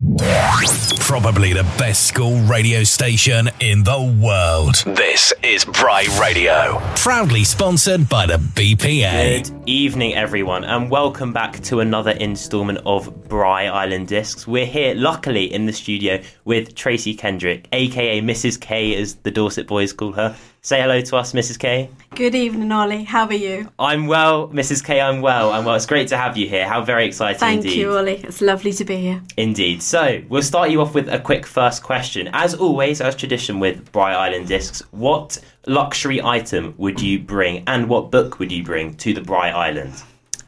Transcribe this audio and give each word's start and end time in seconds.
Probably 0.00 1.52
the 1.52 1.64
best 1.76 2.06
school 2.06 2.40
radio 2.40 2.84
station 2.84 3.50
in 3.60 3.84
the 3.84 4.18
world. 4.18 4.76
This 4.96 5.30
is 5.42 5.66
Bry 5.66 6.06
Radio. 6.18 6.80
Proudly 6.96 7.44
sponsored 7.44 8.08
by 8.08 8.24
the 8.24 8.38
BPA. 8.38 9.44
Good 9.44 9.68
evening, 9.68 10.14
everyone, 10.14 10.64
and 10.64 10.90
welcome 10.90 11.34
back 11.34 11.60
to 11.64 11.80
another 11.80 12.12
instalment 12.12 12.78
of 12.86 13.28
Bry 13.28 13.66
Island 13.66 14.08
Discs. 14.08 14.46
We're 14.46 14.64
here, 14.64 14.94
luckily, 14.94 15.52
in 15.52 15.66
the 15.66 15.72
studio 15.74 16.22
with 16.46 16.74
Tracy 16.74 17.14
Kendrick, 17.14 17.68
aka 17.72 18.22
Mrs. 18.22 18.58
K, 18.58 18.94
as 18.94 19.16
the 19.16 19.30
Dorset 19.30 19.66
boys 19.66 19.92
call 19.92 20.12
her. 20.12 20.34
Say 20.62 20.82
hello 20.82 21.00
to 21.00 21.16
us, 21.16 21.32
Mrs. 21.32 21.58
K. 21.58 21.88
Good 22.14 22.34
evening, 22.34 22.70
Ollie. 22.70 23.04
How 23.04 23.24
are 23.26 23.32
you? 23.32 23.70
I'm 23.78 24.06
well, 24.06 24.48
Mrs. 24.48 24.84
K. 24.84 25.00
I'm 25.00 25.22
well. 25.22 25.52
I'm 25.52 25.64
well. 25.64 25.74
It's 25.74 25.86
great 25.86 26.08
to 26.08 26.18
have 26.18 26.36
you 26.36 26.46
here. 26.50 26.68
How 26.68 26.84
very 26.84 27.06
exciting 27.06 27.38
Thank 27.40 27.64
indeed. 27.64 27.78
you, 27.78 27.96
Ollie. 27.96 28.20
It's 28.22 28.42
lovely 28.42 28.74
to 28.74 28.84
be 28.84 28.96
here. 28.96 29.22
Indeed. 29.38 29.82
So, 29.82 30.22
we'll 30.28 30.42
start 30.42 30.68
you 30.68 30.82
off 30.82 30.94
with 30.94 31.08
a 31.08 31.18
quick 31.18 31.46
first 31.46 31.82
question. 31.82 32.28
As 32.34 32.54
always, 32.54 33.00
as 33.00 33.16
tradition 33.16 33.58
with 33.58 33.90
Bry 33.90 34.12
Island 34.12 34.48
Discs, 34.48 34.80
what 34.90 35.38
luxury 35.66 36.22
item 36.22 36.74
would 36.76 37.00
you 37.00 37.20
bring 37.20 37.64
and 37.66 37.88
what 37.88 38.10
book 38.10 38.38
would 38.38 38.52
you 38.52 38.62
bring 38.62 38.94
to 38.96 39.14
the 39.14 39.22
Bry 39.22 39.48
Island? 39.50 39.94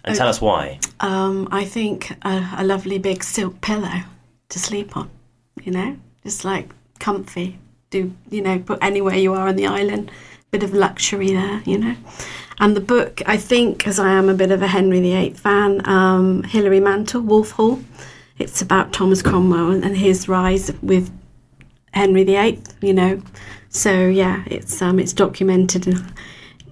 And 0.04 0.14
tell 0.14 0.28
us 0.28 0.42
why. 0.42 0.78
Um, 1.00 1.48
I 1.50 1.64
think 1.64 2.10
a, 2.22 2.50
a 2.58 2.64
lovely 2.64 2.98
big 2.98 3.24
silk 3.24 3.62
pillow 3.62 4.02
to 4.50 4.58
sleep 4.58 4.94
on. 4.94 5.08
You 5.62 5.72
know, 5.72 5.96
just 6.22 6.44
like 6.44 6.68
comfy. 6.98 7.58
Do 7.92 8.12
you 8.30 8.42
know? 8.42 8.58
Put 8.58 8.78
anywhere 8.82 9.14
you 9.14 9.34
are 9.34 9.46
on 9.46 9.56
the 9.56 9.66
island. 9.66 10.10
Bit 10.50 10.64
of 10.64 10.74
luxury 10.74 11.32
there. 11.32 11.62
You 11.64 11.78
know. 11.78 11.96
And 12.58 12.76
the 12.76 12.80
book, 12.80 13.22
I 13.26 13.36
think, 13.36 13.78
because 13.78 13.98
I 13.98 14.10
am 14.12 14.28
a 14.28 14.34
bit 14.34 14.50
of 14.50 14.62
a 14.62 14.66
Henry 14.66 15.00
VIII 15.00 15.34
fan, 15.34 15.86
um, 15.88 16.42
Hilary 16.44 16.80
Mantel, 16.80 17.20
Wolf 17.20 17.52
Hall. 17.52 17.80
It's 18.38 18.62
about 18.62 18.92
Thomas 18.92 19.22
Cromwell 19.22 19.84
and 19.84 19.96
his 19.96 20.28
rise 20.28 20.72
with 20.82 21.10
Henry 21.92 22.24
VIII. 22.24 22.62
You 22.80 22.94
know, 22.94 23.22
so 23.68 24.08
yeah, 24.08 24.42
it's 24.46 24.80
um, 24.82 24.98
it's 24.98 25.12
documented. 25.12 25.94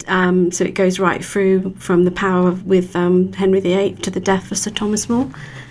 Um, 0.06 0.50
so 0.50 0.64
it 0.64 0.74
goes 0.74 0.98
right 0.98 1.24
through 1.24 1.74
from 1.74 2.04
the 2.04 2.10
power 2.10 2.48
of, 2.48 2.66
with 2.66 2.96
um, 2.96 3.32
Henry 3.34 3.60
VIII 3.60 3.94
to 3.96 4.10
the 4.10 4.20
death 4.20 4.50
of 4.50 4.58
Sir 4.58 4.70
Thomas 4.70 5.08
More. 5.08 5.30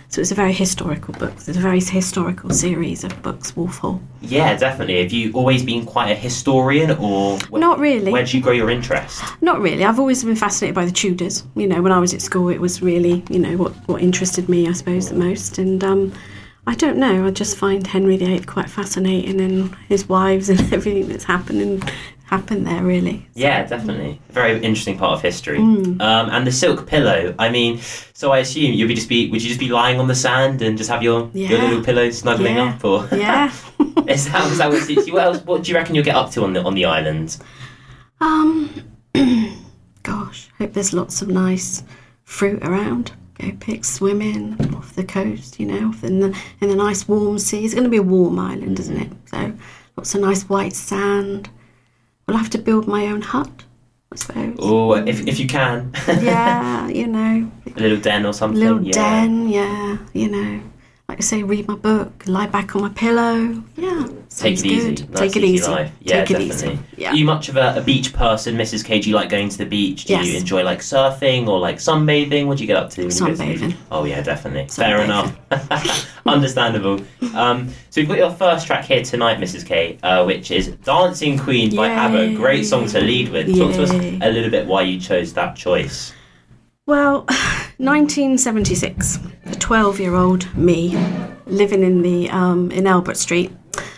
So 0.10 0.22
it's 0.22 0.32
a 0.32 0.36
very 0.36 0.54
historical 0.54 1.14
book. 1.14 1.34
It's 1.36 1.50
a 1.50 1.54
very 1.54 1.80
historical 1.80 2.50
series 2.50 3.04
of 3.04 3.22
books, 3.22 3.56
Wolf 3.56 3.78
Hall. 3.78 4.02
Yeah, 4.22 4.58
definitely. 4.58 5.04
Have 5.04 5.12
you 5.12 5.32
always 5.34 5.64
been 5.64 5.86
quite 5.86 6.10
a 6.10 6.16
historian, 6.16 6.98
or 6.98 7.38
Not 7.52 7.78
really. 7.78 8.12
Where 8.12 8.24
did 8.24 8.34
you 8.34 8.42
grow 8.42 8.52
your 8.52 8.72
interest? 8.72 9.24
Not 9.42 9.62
really. 9.62 9.86
I've 9.86 10.00
always 10.00 10.24
been 10.24 10.36
fascinated 10.36 10.74
by 10.74 10.86
the 10.86 10.92
Tudors. 10.92 11.44
You 11.56 11.68
know, 11.68 11.84
when 11.84 11.92
I 11.92 12.00
was 12.00 12.16
at 12.16 12.24
school, 12.24 12.50
it 12.50 12.60
was 12.60 12.82
really, 12.82 13.24
you 13.30 13.38
know, 13.38 13.56
what, 13.56 13.72
what 13.88 14.02
interested 14.02 14.50
me, 14.50 14.68
I 14.68 14.72
suppose, 14.72 15.10
the 15.10 15.16
most. 15.16 15.60
And 15.60 15.84
um, 15.84 16.12
I 16.66 16.74
don't 16.74 16.98
know. 16.98 17.28
I 17.28 17.30
just 17.30 17.56
find 17.56 17.86
Henry 17.86 18.18
VIII 18.18 18.40
quite 18.42 18.70
fascinating 18.70 19.40
and 19.40 19.76
his 19.90 20.10
wives 20.10 20.50
and 20.50 20.60
everything 20.74 21.08
that's 21.08 21.26
happening 21.26 21.84
happened 22.30 22.68
there, 22.68 22.84
really. 22.84 23.26
Yeah, 23.34 23.66
definitely. 23.66 24.20
A 24.30 24.32
very 24.34 24.54
interesting 24.62 24.98
part 24.98 25.14
of 25.14 25.22
history. 25.22 25.58
Mm. 25.58 26.00
Um, 26.00 26.30
and 26.30 26.46
the 26.46 26.52
silk 26.52 26.86
pillow. 26.86 27.34
I 27.40 27.50
mean, 27.50 27.80
so 28.14 28.32
I 28.32 28.40
assume 28.40 28.74
you'd 28.74 28.88
be 28.88 28.94
just 28.94 29.10
be 29.10 29.30
would 29.32 29.42
you 29.42 29.48
just 29.48 29.60
be 29.60 29.70
lying 29.70 30.00
on 30.00 30.08
the 30.08 30.16
sand 30.16 30.62
and 30.62 30.78
just 30.78 30.90
have 30.90 31.02
your 31.02 31.30
your 31.34 31.60
little 31.60 31.84
pillow 31.84 32.10
snuggling 32.12 32.56
Yeah. 32.58 32.70
up, 32.76 32.86
or 32.86 33.08
Yeah. 33.18 33.52
is 34.08 34.30
that, 34.32 34.52
is 34.52 34.58
that 34.60 34.70
what 34.70 34.84
suits 34.84 35.08
you? 35.08 35.14
What 35.14 35.24
else? 35.24 35.40
What 35.44 35.64
do 35.64 35.72
you 35.72 35.76
reckon 35.78 35.96
you'll 35.96 36.06
get 36.06 36.16
up 36.16 36.30
to 36.32 36.44
on 36.44 36.54
the 36.54 36.62
on 36.64 36.76
the 36.76 36.86
island? 36.86 37.38
Um, 38.22 38.70
gosh, 40.04 40.50
hope 40.58 40.74
there's 40.74 40.94
lots 40.94 41.22
of 41.22 41.30
nice 41.30 41.84
fruit 42.24 42.64
around. 42.64 43.12
Go 43.40 43.52
pick 43.60 43.86
swim 43.86 44.22
in 44.22 44.76
off 44.76 44.94
the 44.96 45.04
coast, 45.04 45.60
you 45.60 45.66
know, 45.66 45.90
off 45.90 46.04
in 46.04 46.20
the 46.20 46.38
in 46.62 46.70
the 46.70 46.76
nice 46.76 47.08
warm 47.08 47.40
sea. 47.40 47.64
It's 47.66 47.74
going 47.74 47.86
to 47.86 47.90
be 47.90 47.98
a 47.98 48.04
warm 48.04 48.38
island, 48.38 48.80
isn't 48.80 48.98
it? 48.98 49.12
So 49.28 49.54
lots 49.96 50.14
of 50.14 50.22
nice 50.22 50.44
white 50.50 50.74
sand. 50.76 51.50
We'll 52.30 52.38
have 52.38 52.50
to 52.52 52.58
build 52.60 52.88
my 52.88 53.08
own 53.08 53.22
hut, 53.22 53.50
I 54.14 54.16
suppose. 54.16 54.58
Or 54.60 55.00
if 55.12 55.28
if 55.28 55.40
you 55.40 55.48
can, 55.48 55.92
Yeah, 56.08 56.88
you 57.00 57.08
know, 57.08 57.50
a 57.76 57.80
little 57.80 57.98
den 57.98 58.26
or 58.26 58.34
something. 58.34 58.60
little 58.62 58.84
yeah. 58.84 58.92
den. 58.94 59.50
Yeah, 59.50 59.98
you 60.14 60.30
know, 60.30 60.62
like 61.10 61.18
I 61.18 61.22
say, 61.22 61.42
read 61.42 61.68
my 61.68 61.74
book, 61.74 62.24
lie 62.28 62.46
back 62.46 62.76
on 62.76 62.84
my 62.84 62.90
pillow. 62.90 63.64
Yeah, 63.76 64.08
Take 64.30 64.60
it 64.60 64.66
easy. 64.68 64.94
good. 64.94 65.16
Take 65.16 65.36
it 65.36 65.44
easy 65.44 65.68
life. 65.68 65.92
Yeah, 66.02 66.24
Take 66.24 66.30
it 66.30 66.48
definitely. 66.48 66.74
easy. 66.74 66.80
Yeah. 66.98 67.10
Are 67.10 67.16
you 67.16 67.26
much 67.26 67.50
of 67.50 67.58
a, 67.58 67.78
a 67.78 67.82
beach 67.82 68.14
person, 68.14 68.56
Mrs. 68.56 68.86
K? 68.86 69.00
Do 69.00 69.10
you 69.10 69.16
like 69.16 69.28
going 69.28 69.50
to 69.50 69.58
the 69.58 69.66
beach? 69.66 70.06
Do 70.06 70.16
you 70.16 70.38
enjoy 70.38 70.64
like 70.64 70.82
surfing 70.82 71.48
or 71.48 71.58
like 71.58 71.78
sunbathing? 71.78 72.46
What 72.46 72.60
do 72.60 72.64
you 72.64 72.68
get 72.68 72.78
up 72.78 72.92
to? 72.92 73.08
Sunbathing. 73.08 73.76
Oh 73.90 74.04
yeah, 74.04 74.22
definitely. 74.22 74.68
Fair 74.68 75.02
enough. 75.02 75.36
Understandable. 76.28 77.02
Um, 77.34 77.70
so 77.90 78.02
we've 78.02 78.08
got 78.08 78.20
your 78.20 78.30
first 78.32 78.68
track 78.68 78.86
here 78.86 79.02
tonight, 79.02 79.40
Mrs. 79.40 79.66
K, 79.66 79.98
uh, 80.04 80.24
which 80.26 80.52
is 80.52 80.68
"Dancing 80.84 81.40
Queen" 81.40 81.76
by 81.76 81.88
Yay. 81.88 81.96
ABBA. 81.96 82.36
Great 82.36 82.66
song 82.68 82.86
to 82.86 83.02
lead 83.02 83.30
with. 83.30 83.48
Talk 83.58 83.74
to 83.74 83.82
us 83.82 83.90
a 83.92 84.30
little 84.32 84.52
bit 84.52 84.68
why 84.68 84.84
you 84.84 85.00
chose 85.00 85.34
that 85.34 85.56
choice. 85.56 86.14
Well, 86.86 87.26
1976, 87.80 89.20
a 89.46 89.56
12 89.56 90.00
year 90.02 90.14
old 90.14 90.54
me 90.58 90.90
living 91.46 91.82
in 91.82 92.02
the 92.02 92.30
um, 92.30 92.70
in 92.72 92.86
Albert 92.86 93.16
Street. 93.16 93.52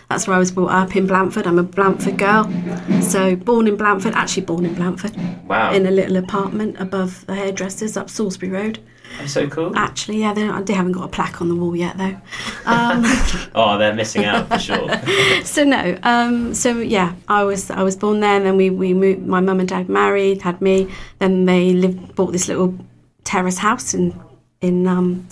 That's 0.08 0.28
where 0.28 0.36
I 0.36 0.40
was 0.40 0.52
brought 0.52 0.70
up 0.70 0.96
in 0.96 1.08
Blandford. 1.08 1.48
I'm 1.48 1.58
a 1.58 1.64
Blandford 1.64 2.18
girl. 2.20 2.44
So, 3.02 3.36
born 3.36 3.68
in 3.68 3.78
Blandford, 3.78 4.14
actually 4.14 4.46
born 4.46 4.66
in 4.68 4.76
Blandford, 4.76 5.16
Wow, 5.48 5.74
in 5.74 5.88
a 5.88 5.92
little 5.92 6.18
apartment 6.18 6.76
above 6.80 7.26
the 7.26 7.34
hairdressers 7.34 7.98
up 7.98 8.10
Salisbury 8.12 8.52
Road. 8.52 8.80
that's 9.18 9.34
so 9.34 9.48
cool. 9.50 9.76
Actually, 9.76 10.20
yeah, 10.20 10.34
they, 10.34 10.48
they 10.62 10.74
haven't 10.74 10.92
got 10.92 11.06
a 11.06 11.08
plaque 11.08 11.42
on 11.42 11.50
the 11.50 11.56
wall 11.56 11.76
yet, 11.76 11.98
though. 11.98 12.16
Um, 12.66 13.04
Oh, 13.56 13.80
they're 13.80 13.96
missing 13.96 14.26
out 14.26 14.48
for 14.48 14.60
sure. 14.60 14.90
so 15.44 15.64
no 15.64 15.98
um 16.04 16.54
so 16.54 16.78
yeah 16.78 17.14
i 17.28 17.44
was 17.44 17.70
i 17.72 17.82
was 17.82 17.96
born 17.98 18.20
there 18.20 18.38
and 18.38 18.46
then 18.46 18.56
we 18.58 18.70
we 18.70 18.94
moved 18.94 19.26
my 19.26 19.40
mum 19.40 19.60
and 19.60 19.68
dad 19.68 19.90
married 19.90 20.42
had 20.44 20.62
me 20.62 20.88
then 21.20 21.46
they 21.46 21.74
lived 21.74 22.16
bought 22.16 22.32
this 22.32 22.48
little 22.48 22.74
terrace 23.24 23.60
house 23.60 23.94
in 23.94 24.20
in 24.62 24.88
um 24.88 25.28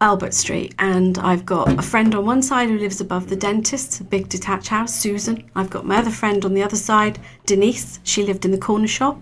albert 0.00 0.32
street 0.32 0.74
and 0.78 1.18
i've 1.18 1.44
got 1.44 1.68
a 1.78 1.82
friend 1.82 2.14
on 2.14 2.24
one 2.24 2.42
side 2.42 2.68
who 2.68 2.78
lives 2.78 3.00
above 3.00 3.28
the 3.28 3.36
dentist 3.36 4.00
a 4.00 4.04
big 4.04 4.28
detached 4.28 4.68
house 4.68 4.94
susan 4.94 5.48
i've 5.54 5.70
got 5.70 5.84
my 5.84 5.96
other 5.96 6.10
friend 6.10 6.44
on 6.44 6.54
the 6.54 6.62
other 6.62 6.76
side 6.76 7.18
denise 7.44 8.00
she 8.02 8.22
lived 8.22 8.44
in 8.44 8.50
the 8.50 8.58
corner 8.58 8.88
shop 8.88 9.20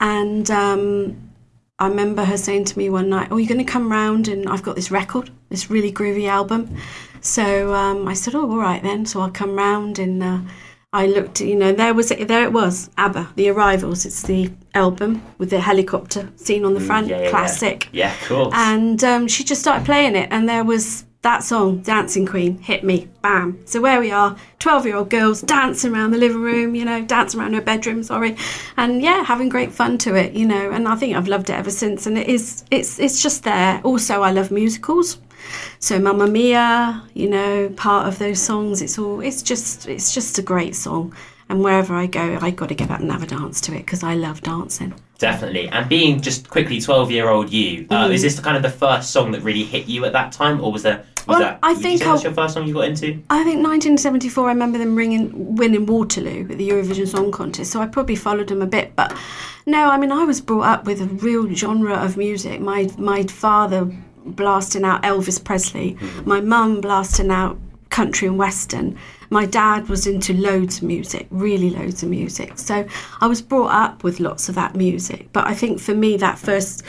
and 0.00 0.50
um 0.50 1.16
I 1.76 1.88
remember 1.88 2.24
her 2.24 2.36
saying 2.36 2.66
to 2.66 2.78
me 2.78 2.88
one 2.88 3.08
night, 3.08 3.28
"Oh, 3.32 3.36
you're 3.36 3.48
going 3.48 3.64
to 3.64 3.70
come 3.70 3.90
round, 3.90 4.28
and 4.28 4.48
I've 4.48 4.62
got 4.62 4.76
this 4.76 4.92
record, 4.92 5.30
this 5.48 5.70
really 5.70 5.90
groovy 5.90 6.28
album." 6.28 6.76
So 7.20 7.74
um, 7.74 8.06
I 8.06 8.14
said, 8.14 8.36
"Oh, 8.36 8.48
all 8.48 8.58
right 8.58 8.80
then." 8.80 9.06
So 9.06 9.20
I'll 9.20 9.30
come 9.30 9.56
round, 9.56 9.98
and 9.98 10.22
uh, 10.22 10.38
I 10.94 11.06
looked. 11.06 11.40
You 11.40 11.56
know, 11.56 11.72
there 11.72 11.92
was 11.92 12.08
there 12.08 12.44
it 12.44 12.52
was, 12.52 12.88
ABBA, 12.96 13.28
The 13.36 13.48
Arrivals. 13.50 14.06
It's 14.06 14.22
the 14.22 14.50
album 14.74 15.22
with 15.38 15.50
the 15.50 15.60
helicopter 15.60 16.30
scene 16.36 16.64
on 16.64 16.74
the 16.74 16.80
front, 16.80 17.06
Mm, 17.06 17.10
Yeah, 17.10 17.16
yeah, 17.18 17.24
yeah. 17.24 17.30
classic. 17.30 17.88
Yeah, 17.92 18.12
of 18.14 18.28
course. 18.28 18.54
And 18.56 19.02
um, 19.04 19.28
she 19.28 19.44
just 19.44 19.60
started 19.60 19.84
playing 19.84 20.14
it, 20.16 20.28
and 20.30 20.48
there 20.48 20.64
was 20.64 21.04
that 21.22 21.42
song, 21.42 21.78
Dancing 21.78 22.26
Queen, 22.26 22.58
hit 22.58 22.84
me, 22.84 23.08
bam. 23.22 23.58
So 23.64 23.80
where 23.80 23.98
we 23.98 24.10
are, 24.12 24.36
12 24.58 24.86
year 24.86 24.96
old 24.96 25.08
girls 25.08 25.40
dancing 25.40 25.94
around 25.94 26.10
the 26.10 26.18
living 26.18 26.42
room, 26.42 26.74
you 26.74 26.84
know, 26.84 27.02
dancing 27.02 27.40
around 27.40 27.54
her 27.54 27.62
bedroom, 27.62 28.02
sorry. 28.02 28.36
And 28.76 29.00
yeah, 29.02 29.24
having 29.24 29.48
great 29.48 29.72
fun 29.72 29.96
to 29.98 30.14
it, 30.16 30.34
you 30.34 30.46
know, 30.46 30.70
and 30.70 30.86
I 30.86 30.96
think 30.96 31.16
I've 31.16 31.26
loved 31.26 31.48
it 31.48 31.54
ever 31.54 31.70
since. 31.70 32.06
And 32.06 32.18
it 32.18 32.28
is, 32.28 32.64
it's, 32.70 32.98
it's 33.00 33.22
just 33.22 33.42
there. 33.42 33.80
Also, 33.84 34.20
I 34.22 34.32
love 34.32 34.50
musicals. 34.50 35.16
So 35.78 35.98
Mamma 35.98 36.26
Mia, 36.26 37.02
you 37.14 37.28
know, 37.28 37.68
part 37.76 38.08
of 38.08 38.18
those 38.18 38.40
songs, 38.40 38.80
it's 38.82 38.98
all, 38.98 39.20
it's 39.20 39.42
just, 39.42 39.86
it's 39.88 40.14
just 40.14 40.38
a 40.38 40.42
great 40.42 40.74
song. 40.74 41.14
And 41.48 41.62
wherever 41.62 41.94
I 41.94 42.06
go, 42.06 42.38
I 42.40 42.50
got 42.50 42.70
to 42.70 42.74
get 42.74 42.90
up 42.90 43.00
and 43.00 43.12
have 43.12 43.22
a 43.22 43.26
dance 43.26 43.60
to 43.62 43.74
it 43.74 43.80
because 43.80 44.02
I 44.02 44.14
love 44.14 44.40
dancing. 44.40 44.94
Definitely. 45.18 45.68
And 45.68 45.88
being 45.88 46.20
just 46.20 46.48
quickly 46.48 46.80
12 46.80 47.10
year 47.10 47.28
old 47.28 47.50
you, 47.50 47.86
uh, 47.90 48.08
is 48.10 48.22
this 48.22 48.36
the 48.36 48.42
kind 48.42 48.56
of 48.56 48.62
the 48.62 48.70
first 48.70 49.10
song 49.10 49.32
that 49.32 49.42
really 49.42 49.64
hit 49.64 49.86
you 49.86 50.04
at 50.04 50.12
that 50.12 50.32
time? 50.32 50.60
Or 50.60 50.72
was 50.72 50.82
there. 50.82 51.04
Was 51.26 51.38
Well, 51.38 51.38
that, 51.40 51.58
I 51.62 51.70
you 51.70 51.76
think 51.76 52.02
that's 52.02 52.22
your 52.22 52.32
first 52.34 52.54
song 52.54 52.66
you 52.66 52.74
got 52.74 52.86
into? 52.86 53.06
I 53.30 53.44
think 53.44 53.62
1974. 53.64 54.46
I 54.46 54.52
remember 54.52 54.78
them 54.78 54.96
ringing, 54.96 55.54
winning 55.56 55.86
Waterloo 55.86 56.42
at 56.50 56.58
the 56.58 56.68
Eurovision 56.68 57.08
Song 57.08 57.30
Contest. 57.30 57.70
So 57.72 57.80
I 57.80 57.86
probably 57.86 58.16
followed 58.16 58.48
them 58.48 58.60
a 58.60 58.66
bit, 58.66 58.94
but 58.96 59.16
no, 59.66 59.88
I 59.88 59.96
mean 59.96 60.12
I 60.12 60.24
was 60.24 60.40
brought 60.42 60.66
up 60.66 60.84
with 60.84 61.00
a 61.00 61.06
real 61.06 61.48
genre 61.54 61.94
of 61.94 62.16
music. 62.18 62.60
My 62.60 62.90
my 62.98 63.22
father 63.22 63.90
blasting 64.24 64.84
out 64.84 65.02
Elvis 65.02 65.42
Presley, 65.42 65.92
hmm. 65.92 66.28
my 66.28 66.40
mum 66.40 66.80
blasting 66.80 67.30
out 67.30 67.58
country 67.90 68.26
and 68.26 68.38
western. 68.38 68.98
My 69.30 69.46
dad 69.46 69.88
was 69.88 70.06
into 70.06 70.34
loads 70.34 70.78
of 70.78 70.82
music, 70.84 71.26
really 71.30 71.70
loads 71.70 72.02
of 72.02 72.08
music. 72.08 72.58
So 72.58 72.86
I 73.20 73.26
was 73.26 73.40
brought 73.40 73.72
up 73.72 74.04
with 74.04 74.20
lots 74.20 74.48
of 74.48 74.54
that 74.56 74.74
music. 74.74 75.28
But 75.32 75.46
I 75.46 75.54
think 75.54 75.80
for 75.80 75.94
me, 75.94 76.16
that 76.18 76.38
first 76.38 76.82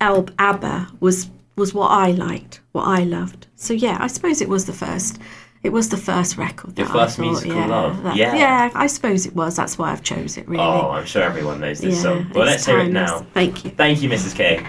Elb 0.00 0.32
ABBA 0.38 0.88
was 1.00 1.30
was 1.56 1.74
what 1.74 1.88
I 1.88 2.12
liked, 2.12 2.60
what 2.72 2.84
I 2.84 3.02
loved. 3.02 3.46
So 3.56 3.74
yeah, 3.74 3.98
I 4.00 4.06
suppose 4.06 4.40
it 4.40 4.48
was 4.48 4.64
the 4.64 4.72
first. 4.72 5.18
It 5.64 5.70
was 5.70 5.88
the 5.88 5.96
first 5.96 6.38
record. 6.38 6.78
Your 6.78 6.86
first 6.86 7.18
I 7.18 7.22
thought, 7.22 7.30
musical 7.30 7.56
yeah, 7.56 7.66
love. 7.66 8.02
that- 8.04 8.14
Yeah. 8.14 8.36
yeah, 8.36 8.70
I 8.74 8.86
suppose 8.86 9.26
it 9.26 9.34
was. 9.34 9.56
That's 9.56 9.76
why 9.76 9.90
I've 9.90 10.04
chose 10.04 10.38
it. 10.38 10.48
Really. 10.48 10.62
Oh, 10.62 10.90
I'm 10.90 11.04
sure 11.04 11.22
everyone 11.22 11.58
knows 11.60 11.80
this 11.80 11.96
yeah, 11.96 12.02
song. 12.02 12.30
Well, 12.32 12.44
let's 12.44 12.58
it's 12.58 12.66
hear 12.66 12.78
it 12.78 12.92
now. 12.92 13.26
Thank 13.34 13.64
you. 13.64 13.72
Thank 13.72 14.00
you, 14.00 14.08
Mrs. 14.08 14.36
K. 14.36 14.64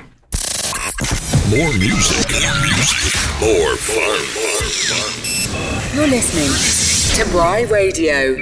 More 1.49 1.73
music. 1.73 2.29
More 2.29 2.61
music. 2.61 3.15
More 3.41 3.75
fun. 3.75 4.21
You're 5.95 6.05
listening 6.05 7.25
to 7.25 7.31
Bry 7.31 7.61
Radio. 7.61 8.35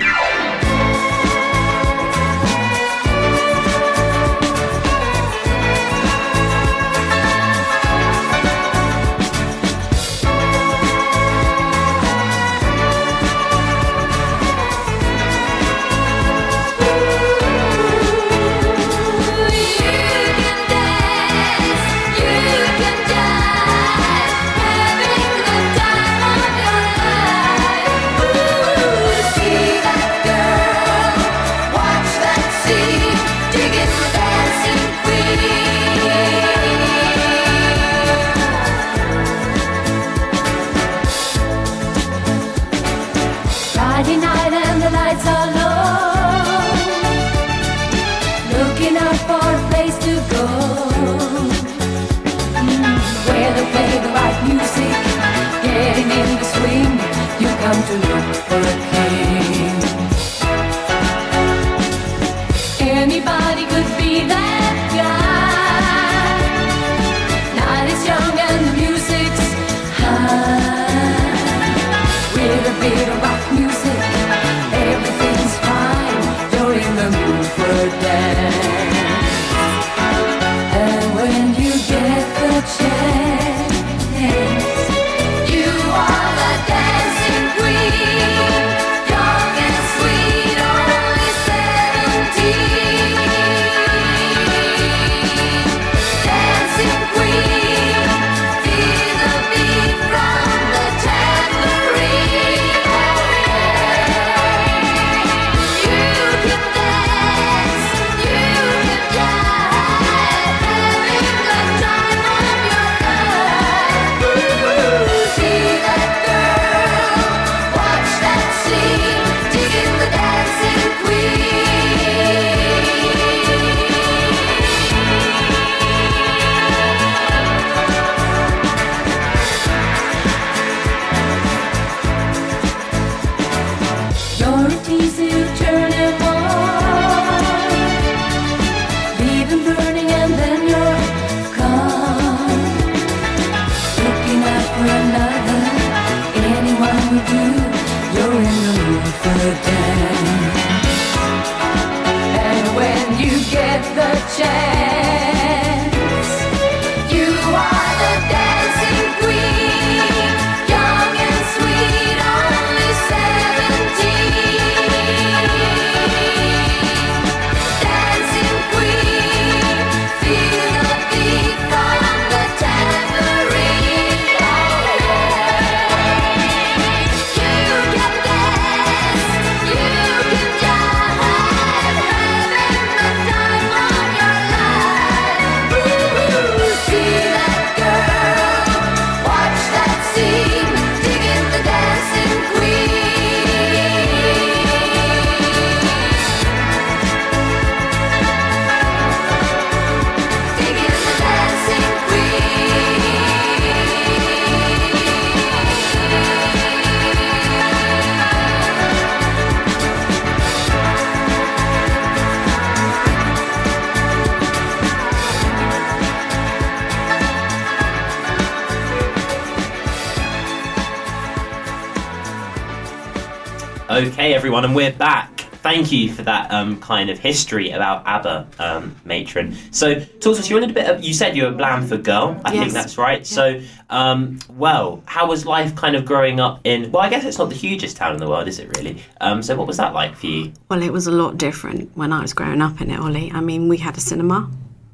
Okay, 223.97 224.35
everyone, 224.35 224.63
and 224.63 224.75
we're 224.75 224.91
back. 224.91 225.39
Thank 225.63 225.91
you 225.91 226.13
for 226.13 226.21
that 226.21 226.51
um, 226.51 226.79
kind 226.79 227.09
of 227.09 227.17
history 227.17 227.71
about 227.71 228.05
ABBA, 228.05 228.47
um, 228.59 228.95
matron. 229.05 229.57
So, 229.71 229.95
talk 229.95 230.21
to 230.21 230.29
us. 230.33 230.47
You're 230.51 230.63
a 230.63 230.67
bit. 230.67 230.87
Of, 230.87 231.03
you 231.03 231.15
said 231.15 231.35
you're 231.35 231.47
a 231.47 231.51
Blandford 231.51 232.03
girl. 232.03 232.39
I 232.45 232.53
Yes. 232.53 232.61
think 232.61 232.73
that's 232.73 232.99
right. 232.99 233.21
Yeah. 233.21 233.23
So, 233.23 233.61
um, 233.89 234.37
well, 234.51 235.01
how 235.07 235.27
was 235.27 235.47
life 235.47 235.75
kind 235.75 235.95
of 235.95 236.05
growing 236.05 236.39
up 236.39 236.61
in? 236.63 236.91
Well, 236.91 237.01
I 237.01 237.09
guess 237.09 237.25
it's 237.25 237.39
not 237.39 237.49
the 237.49 237.55
hugest 237.55 237.97
town 237.97 238.13
in 238.13 238.19
the 238.19 238.29
world, 238.29 238.47
is 238.47 238.59
it 238.59 238.69
really? 238.77 239.01
Um, 239.19 239.41
so, 239.41 239.55
what 239.55 239.65
was 239.65 239.77
that 239.77 239.95
like 239.95 240.15
for 240.15 240.27
you? 240.27 240.53
Well, 240.69 240.83
it 240.83 240.93
was 240.93 241.07
a 241.07 241.11
lot 241.11 241.35
different 241.39 241.89
when 241.97 242.13
I 242.13 242.21
was 242.21 242.33
growing 242.33 242.61
up 242.61 242.79
in 242.79 242.91
it, 242.91 242.99
Ollie. 242.99 243.31
I 243.31 243.39
mean, 243.41 243.67
we 243.67 243.77
had 243.77 243.97
a 243.97 244.01
cinema, 244.01 244.47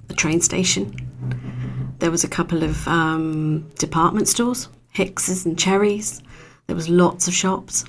a 0.10 0.13
train 0.13 0.39
station. 0.39 0.95
There 2.00 2.10
was 2.10 2.24
a 2.24 2.29
couple 2.29 2.63
of 2.63 2.88
um, 2.88 3.69
department 3.79 4.29
stores, 4.29 4.69
Hicks's 4.91 5.45
and 5.45 5.60
Cherries. 5.60 6.24
There 6.67 6.75
was 6.75 6.88
lots 6.88 7.27
of 7.27 7.33
shops. 7.33 7.83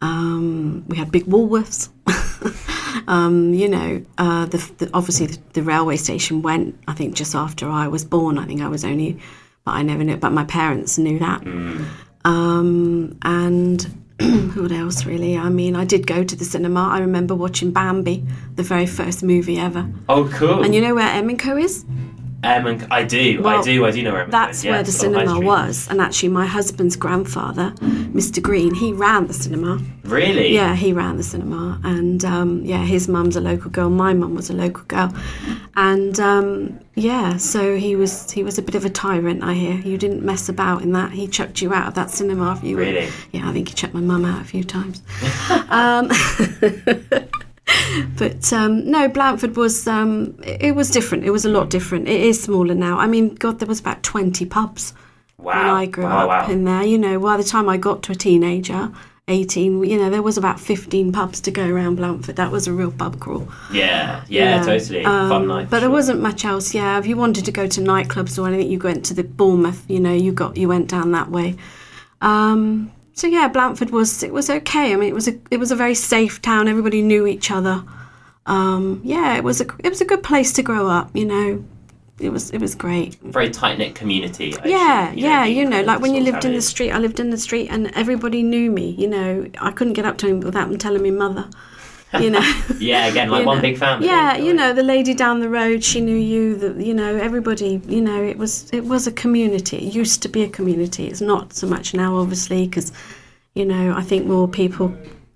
Um, 0.00 0.84
we 0.88 0.96
had 0.96 1.10
big 1.10 1.24
Woolworths. 1.26 1.90
um, 3.08 3.52
you 3.54 3.68
know, 3.68 4.04
uh, 4.16 4.46
the, 4.46 4.58
the, 4.78 4.90
obviously 4.94 5.26
the, 5.26 5.38
the 5.54 5.62
railway 5.62 5.96
station 5.96 6.42
went. 6.42 6.78
I 6.86 6.94
think 6.94 7.14
just 7.14 7.34
after 7.34 7.68
I 7.68 7.88
was 7.88 8.04
born. 8.04 8.38
I 8.38 8.46
think 8.46 8.60
I 8.60 8.68
was 8.68 8.84
only, 8.84 9.18
but 9.64 9.72
I 9.72 9.82
never 9.82 10.04
knew. 10.04 10.16
But 10.16 10.32
my 10.32 10.44
parents 10.44 10.98
knew 10.98 11.18
that. 11.18 11.42
Um, 12.24 13.18
and 13.22 14.04
who 14.20 14.68
else 14.72 15.04
really? 15.04 15.36
I 15.36 15.48
mean, 15.48 15.76
I 15.76 15.84
did 15.84 16.06
go 16.06 16.24
to 16.24 16.36
the 16.36 16.44
cinema. 16.44 16.88
I 16.88 16.98
remember 16.98 17.34
watching 17.34 17.72
Bambi, 17.72 18.24
the 18.54 18.62
very 18.62 18.86
first 18.86 19.22
movie 19.22 19.58
ever. 19.58 19.88
Oh, 20.08 20.28
cool. 20.34 20.62
And 20.62 20.74
you 20.74 20.80
know 20.80 20.94
where 20.94 21.08
Eminco 21.08 21.62
is? 21.62 21.84
Um, 22.44 22.86
I 22.88 23.02
do, 23.02 23.42
Well, 23.42 23.58
I 23.58 23.62
do, 23.62 23.84
I 23.84 23.90
do 23.90 24.02
know 24.02 24.12
where 24.12 24.22
I'm 24.22 24.30
That's 24.30 24.62
where 24.62 24.82
the 24.84 24.90
Yes, 24.90 25.00
cinema 25.00 25.40
was, 25.40 25.88
and 25.90 26.00
actually, 26.00 26.28
my 26.28 26.46
husband's 26.46 26.94
grandfather, 26.94 27.72
Mr. 27.80 28.40
Green, 28.40 28.74
he 28.74 28.92
ran 28.92 29.26
the 29.26 29.34
cinema. 29.34 29.80
Really? 30.04 30.54
Yeah, 30.54 30.76
he 30.76 30.92
ran 30.92 31.16
the 31.16 31.24
cinema, 31.24 31.80
and 31.82 32.24
um, 32.24 32.64
yeah, 32.64 32.84
his 32.84 33.08
mum's 33.08 33.34
a 33.34 33.40
local 33.40 33.72
girl. 33.72 33.90
My 33.90 34.14
mum 34.14 34.36
was 34.36 34.50
a 34.50 34.52
local 34.52 34.84
girl, 34.84 35.12
and 35.74 36.20
um, 36.20 36.78
yeah, 36.94 37.38
so 37.38 37.76
he 37.76 37.96
was 37.96 38.30
he 38.30 38.44
was 38.44 38.56
a 38.56 38.62
bit 38.62 38.76
of 38.76 38.84
a 38.84 38.90
tyrant. 38.90 39.42
I 39.42 39.54
hear 39.54 39.74
you 39.74 39.98
didn't 39.98 40.22
mess 40.22 40.48
about 40.48 40.82
in 40.82 40.92
that. 40.92 41.10
He 41.10 41.26
chucked 41.26 41.60
you 41.60 41.74
out 41.74 41.88
of 41.88 41.94
that 41.94 42.10
cinema 42.10 42.52
if 42.52 42.62
you 42.62 42.76
were. 42.76 42.82
Really? 42.82 43.08
Yeah, 43.32 43.48
I 43.48 43.52
think 43.52 43.68
he 43.68 43.74
chucked 43.74 43.94
my 43.94 44.00
mum 44.00 44.24
out 44.24 44.40
a 44.40 44.44
few 44.44 44.62
times. 44.62 45.02
um, 45.70 46.08
but 48.18 48.52
um, 48.52 48.90
no, 48.90 49.08
Blandford 49.08 49.56
was 49.56 49.86
um, 49.86 50.38
it, 50.42 50.62
it 50.62 50.72
was 50.74 50.90
different. 50.90 51.24
It 51.24 51.30
was 51.30 51.44
a 51.44 51.48
lot 51.48 51.70
different. 51.70 52.08
It 52.08 52.20
is 52.20 52.42
smaller 52.42 52.74
now. 52.74 52.98
I 52.98 53.06
mean, 53.06 53.34
God, 53.34 53.58
there 53.58 53.68
was 53.68 53.80
about 53.80 54.02
twenty 54.02 54.44
pubs 54.44 54.92
Wow. 55.38 55.56
when 55.56 55.66
I 55.66 55.86
grew 55.86 56.04
wow, 56.04 56.28
up 56.28 56.28
wow. 56.28 56.52
in 56.52 56.64
there. 56.64 56.82
You 56.82 56.98
know, 56.98 57.20
by 57.20 57.36
the 57.36 57.44
time 57.44 57.68
I 57.68 57.76
got 57.76 58.02
to 58.04 58.12
a 58.12 58.14
teenager, 58.16 58.90
18, 59.28 59.84
you 59.84 59.96
know, 59.96 60.10
there 60.10 60.22
was 60.22 60.36
about 60.36 60.58
15 60.58 61.12
pubs 61.12 61.40
to 61.42 61.50
go 61.52 61.68
around 61.68 61.96
Blandford. 61.96 62.36
That 62.36 62.50
was 62.50 62.66
a 62.66 62.72
real 62.72 62.90
pub 62.90 63.20
crawl. 63.20 63.46
Yeah, 63.72 64.24
yeah, 64.28 64.62
totally. 64.64 65.04
Um, 65.04 65.28
Fun 65.28 65.46
night. 65.46 65.70
But 65.70 65.76
for 65.76 65.80
there 65.82 65.90
wasn't 65.90 66.20
much 66.20 66.44
else. 66.44 66.74
Yeah, 66.74 66.98
if 66.98 67.06
you 67.06 67.16
wanted 67.16 67.44
to 67.44 67.52
go 67.52 67.68
to 67.68 67.80
nightclubs 67.80 68.36
or 68.36 68.48
anything, 68.48 68.70
you 68.70 68.80
went 68.80 69.04
to 69.06 69.14
the 69.14 69.22
Bournemouth. 69.22 69.84
You 69.88 70.00
know, 70.00 70.12
you 70.12 70.32
got 70.32 70.56
you 70.56 70.66
went 70.66 70.88
down 70.88 71.12
that 71.12 71.30
way. 71.30 71.56
Um, 72.20 72.90
so 73.12 73.28
yeah, 73.28 73.46
Blandford 73.48 73.90
was 73.90 74.24
it 74.24 74.32
was 74.32 74.50
okay. 74.50 74.92
I 74.92 74.96
mean, 74.96 75.08
it 75.08 75.14
was 75.14 75.28
a 75.28 75.38
it 75.52 75.58
was 75.58 75.70
a 75.70 75.76
very 75.76 75.94
safe 75.94 76.42
town. 76.42 76.66
Everybody 76.66 77.02
knew 77.02 77.26
each 77.28 77.50
other. 77.52 77.84
Um, 78.48 79.02
yeah, 79.04 79.36
it 79.36 79.44
was 79.44 79.60
a 79.60 79.66
it 79.84 79.90
was 79.90 80.00
a 80.02 80.06
good 80.06 80.22
place 80.24 80.52
to 80.54 80.62
grow 80.62 80.88
up. 80.88 81.14
You 81.14 81.26
know, 81.26 81.64
it 82.18 82.30
was 82.30 82.50
it 82.50 82.60
was 82.60 82.74
great. 82.74 83.16
very 83.22 83.50
tight 83.50 83.78
knit 83.78 83.94
community. 83.94 84.58
I 84.58 84.64
Yeah, 84.64 85.10
assume, 85.12 85.18
yeah, 85.18 85.44
you 85.44 85.64
know, 85.64 85.82
like 85.82 86.00
when 86.00 86.14
you 86.14 86.20
lived 86.22 86.44
in 86.44 86.52
the 86.54 86.60
street, 86.62 86.90
I 86.92 86.98
lived 86.98 87.20
in 87.20 87.30
the 87.30 87.38
street 87.38 87.68
and 87.70 87.90
everybody 87.94 88.42
knew 88.42 88.70
me, 88.70 88.90
you 88.90 89.08
know. 89.08 89.46
I 89.60 89.70
couldn't 89.70 89.94
get 89.94 90.04
up 90.04 90.18
to 90.18 90.28
him 90.28 90.40
without 90.40 90.68
them 90.68 90.78
telling 90.78 91.02
me 91.02 91.10
mother, 91.10 91.48
you 92.16 92.30
know. 92.30 92.40
Yeah, 92.78 93.06
again, 93.06 93.28
like 93.30 93.40
You 93.40 93.46
one 93.46 93.56
know. 93.56 93.62
big 93.62 93.78
family. 93.78 94.06
Yeah, 94.06 94.36
you 94.36 94.54
know, 94.54 94.72
the 94.72 94.82
lady 94.82 95.14
down 95.14 95.40
the 95.40 95.48
road, 95.48 95.84
she 95.84 96.00
knew 96.00 96.16
you, 96.16 96.56
the, 96.56 96.84
you 96.84 96.94
know, 96.94 97.16
everybody, 97.16 97.80
you 97.86 98.00
know, 98.00 98.22
it 98.22 98.38
was 98.38 98.70
it 98.72 98.84
was 98.84 99.06
a 99.06 99.12
community. 99.12 99.78
It 99.78 99.94
used 99.94 100.22
to 100.22 100.28
be 100.28 100.42
a 100.42 100.48
community. 100.48 101.06
It's 101.08 101.20
not 101.20 101.52
so 101.54 101.66
much 101.66 101.94
now, 101.94 102.16
obviously, 102.16 102.66
because, 102.66 102.92
you 103.54 103.64
know, 103.64 103.94
I 103.96 104.02
think 104.02 104.26
more 104.26 104.48
people 104.48 104.94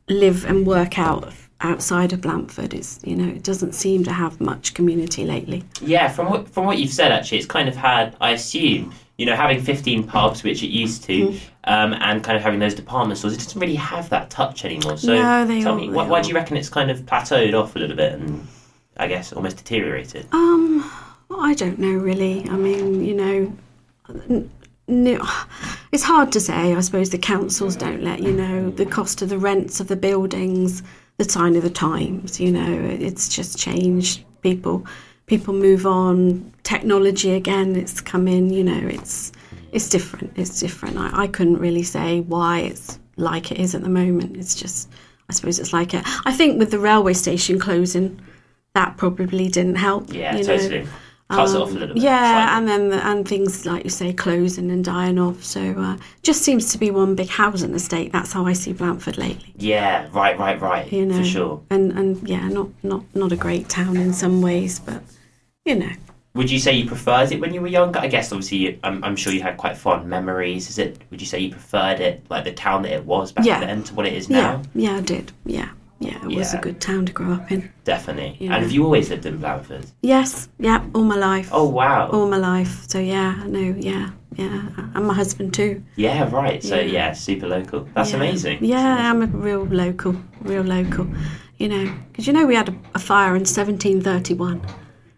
live 0.08 0.44
and 0.44 0.66
work 0.66 0.98
out 0.98 1.32
outside 1.62 2.12
of 2.12 2.20
Blandford. 2.20 2.74
It's, 2.74 3.00
you 3.04 3.16
know, 3.16 3.28
it 3.28 3.42
doesn't 3.42 3.72
seem 3.74 4.04
to 4.04 4.12
have 4.12 4.40
much 4.40 4.74
community 4.74 5.24
lately. 5.24 5.64
Yeah, 5.80 6.08
from 6.08 6.28
what 6.30 6.48
from 6.48 6.64
what 6.66 6.78
you've 6.78 6.92
said, 6.92 7.12
actually, 7.12 7.38
it's 7.38 7.46
kind 7.46 7.68
of 7.68 7.76
had. 7.76 8.16
I 8.20 8.30
assume 8.30 8.92
you 9.18 9.26
know 9.26 9.36
having 9.36 9.60
fifteen 9.62 10.04
pubs, 10.04 10.42
which 10.42 10.62
it 10.62 10.68
used 10.68 11.04
to, 11.04 11.28
Mm. 11.28 11.40
um, 11.64 11.92
and 11.94 12.22
kind 12.24 12.36
of 12.36 12.42
having 12.42 12.58
those 12.60 12.74
department 12.74 13.18
stores. 13.18 13.34
It 13.34 13.38
doesn't 13.40 13.60
really 13.60 13.74
have 13.76 14.08
that 14.10 14.30
touch 14.30 14.64
anymore. 14.64 14.96
So 14.98 15.14
No, 15.14 15.44
they 15.46 15.62
tell 15.62 15.72
all- 15.72 15.78
me, 15.78 15.88
why, 15.90 16.06
why 16.06 16.20
do 16.22 16.28
you 16.28 16.34
reckon 16.34 16.56
it's 16.56 16.68
kind 16.68 16.90
of 16.90 17.00
plateaued 17.00 17.54
off 17.54 17.76
a 17.76 17.78
little 17.78 17.96
bit 17.96 18.12
and 18.14 18.46
I 18.96 19.06
guess 19.06 19.32
almost 19.32 19.56
deteriorated? 19.58 20.26
Um, 20.32 20.90
I 21.30 21.54
don't 21.54 21.78
know 21.78 21.92
really. 21.92 22.46
I 22.48 22.56
mean, 22.56 23.04
you 23.04 23.14
know, 23.14 23.56
n- 24.28 24.50
no, 24.88 25.24
it's 25.92 26.02
hard 26.02 26.32
to 26.32 26.40
say. 26.40 26.74
I 26.74 26.80
suppose 26.80 27.10
the 27.10 27.18
councils 27.18 27.76
don't 27.76 28.02
let 28.02 28.20
you 28.20 28.32
know 28.32 28.70
the 28.70 28.84
cost 28.86 29.22
of 29.22 29.28
the 29.28 29.38
rents 29.38 29.78
of 29.80 29.86
the 29.88 29.96
buildings, 29.96 30.82
the 31.22 31.30
sign 31.30 31.56
of 31.56 31.62
the 31.62 31.70
times. 31.70 32.40
You 32.40 32.52
know, 32.52 32.80
it's 33.00 33.28
just 33.28 33.58
changed. 33.58 34.24
People, 34.42 34.86
people 35.26 35.54
move 35.54 35.86
on. 35.86 36.52
Technology 36.62 37.32
again, 37.34 37.76
it's 37.76 38.00
come 38.00 38.28
in. 38.28 38.50
You 38.50 38.64
know, 38.64 38.88
it's 38.88 39.32
it's 39.72 39.88
different. 39.88 40.32
It's 40.36 40.60
different. 40.60 40.98
I, 40.98 41.22
I 41.22 41.26
couldn't 41.26 41.58
really 41.58 41.82
say 41.82 42.20
why 42.20 42.60
it's 42.60 42.98
like 43.16 43.52
it 43.52 43.58
is 43.58 43.74
at 43.74 43.82
the 43.82 43.88
moment. 43.88 44.36
It's 44.36 44.54
just, 44.54 44.88
I 45.28 45.32
suppose 45.32 45.58
it's 45.58 45.72
like 45.72 45.94
it. 45.94 46.02
I 46.26 46.32
think 46.32 46.58
with 46.58 46.70
the 46.70 46.78
railway 46.78 47.14
station 47.14 47.58
closing, 47.58 48.20
that 48.74 48.96
probably 48.96 49.48
didn't 49.48 49.76
help. 49.76 50.12
Yeah, 50.12 50.36
you 50.36 50.44
know. 50.44 50.56
totally. 50.56 50.88
Cuts 51.36 51.52
it 51.54 51.60
off 51.60 51.70
a 51.70 51.72
little 51.72 51.94
bit. 51.94 52.02
Yeah, 52.02 52.18
slightly. 52.46 52.58
and 52.58 52.68
then 52.68 52.88
the, 52.90 53.06
and 53.06 53.28
things 53.28 53.64
like 53.66 53.84
you 53.84 53.90
say 53.90 54.12
closing 54.12 54.70
and 54.70 54.84
dying 54.84 55.18
off. 55.18 55.42
So 55.42 55.60
uh, 55.78 55.96
just 56.22 56.42
seems 56.42 56.70
to 56.72 56.78
be 56.78 56.90
one 56.90 57.14
big 57.14 57.28
housing 57.28 57.74
estate. 57.74 58.12
That's 58.12 58.32
how 58.32 58.46
I 58.46 58.52
see 58.52 58.72
Blandford 58.72 59.18
lately. 59.18 59.52
yeah, 59.56 60.08
right, 60.12 60.38
right, 60.38 60.60
right. 60.60 60.92
You 60.92 61.06
know, 61.06 61.18
for 61.18 61.24
sure. 61.24 61.62
And 61.70 61.92
and 61.92 62.28
yeah, 62.28 62.48
not 62.48 62.68
not 62.82 63.02
not 63.14 63.32
a 63.32 63.36
great 63.36 63.68
town 63.68 63.96
in 63.96 64.12
some 64.12 64.42
ways, 64.42 64.78
but 64.80 65.02
you 65.64 65.74
know. 65.76 65.90
Would 66.34 66.50
you 66.50 66.58
say 66.58 66.72
you 66.72 66.86
preferred 66.88 67.30
it 67.30 67.40
when 67.42 67.52
you 67.52 67.60
were 67.60 67.66
younger? 67.68 67.98
I 67.98 68.06
guess 68.06 68.32
obviously 68.32 68.56
you, 68.56 68.78
I'm, 68.82 69.04
I'm 69.04 69.16
sure 69.16 69.34
you 69.34 69.42
had 69.42 69.58
quite 69.58 69.76
fond 69.76 70.08
memories. 70.08 70.70
Is 70.70 70.78
it? 70.78 70.96
Would 71.10 71.20
you 71.20 71.26
say 71.26 71.38
you 71.40 71.50
preferred 71.50 72.00
it 72.00 72.24
like 72.30 72.44
the 72.44 72.52
town 72.52 72.80
that 72.84 72.92
it 72.92 73.04
was 73.04 73.32
back 73.32 73.44
Yeah. 73.44 73.60
then 73.60 73.82
to 73.84 73.94
what 73.94 74.06
it 74.06 74.14
is 74.14 74.30
Yeah, 74.30 74.40
now? 74.40 74.62
yeah, 74.74 74.96
I 74.96 75.00
did. 75.02 75.30
Yeah, 75.44 75.68
yeah, 76.02 76.18
it 76.28 76.36
was 76.36 76.54
a 76.54 76.58
good 76.58 76.80
town 76.80 77.06
to 77.06 77.12
grow 77.12 77.32
up 77.32 77.50
in. 77.52 77.70
Definitely. 77.84 78.36
Yeah. 78.40 78.54
And 78.54 78.62
have 78.62 78.72
you 78.72 78.84
always 78.84 79.10
lived 79.10 79.26
in 79.26 79.38
Blandford? 79.38 79.86
Yes, 80.02 80.48
yeah, 80.58 80.84
all 80.94 81.04
my 81.04 81.16
life. 81.16 81.48
Oh 81.52 81.68
wow. 81.68 82.10
all 82.10 82.26
my 82.28 82.36
life. 82.38 82.88
So 82.88 82.98
yeah, 82.98 83.42
no, 83.46 83.60
yeah, 83.60 84.10
yeah, 84.36 84.68
and 84.94 85.06
my 85.06 85.14
husband 85.14 85.54
too. 85.54 85.82
Yeah, 85.96 86.28
right. 86.30 86.62
So 86.62 86.76
Yeah. 86.76 86.82
yeah, 86.82 87.12
super 87.12 87.46
local. 87.46 87.88
That's 87.94 88.10
Yeah. 88.10 88.16
amazing. 88.16 88.58
Yeah, 88.64 89.10
I'm 89.10 89.22
a 89.22 89.26
real 89.26 89.64
local, 89.64 90.16
real 90.42 90.62
local. 90.64 91.06
You 91.58 91.68
know, 91.68 91.94
because 92.10 92.26
you 92.26 92.32
know 92.32 92.46
we 92.46 92.54
had 92.56 92.68
a, 92.70 92.74
a 92.94 92.98
fire 92.98 93.36
in 93.36 93.44
1731. 93.44 94.60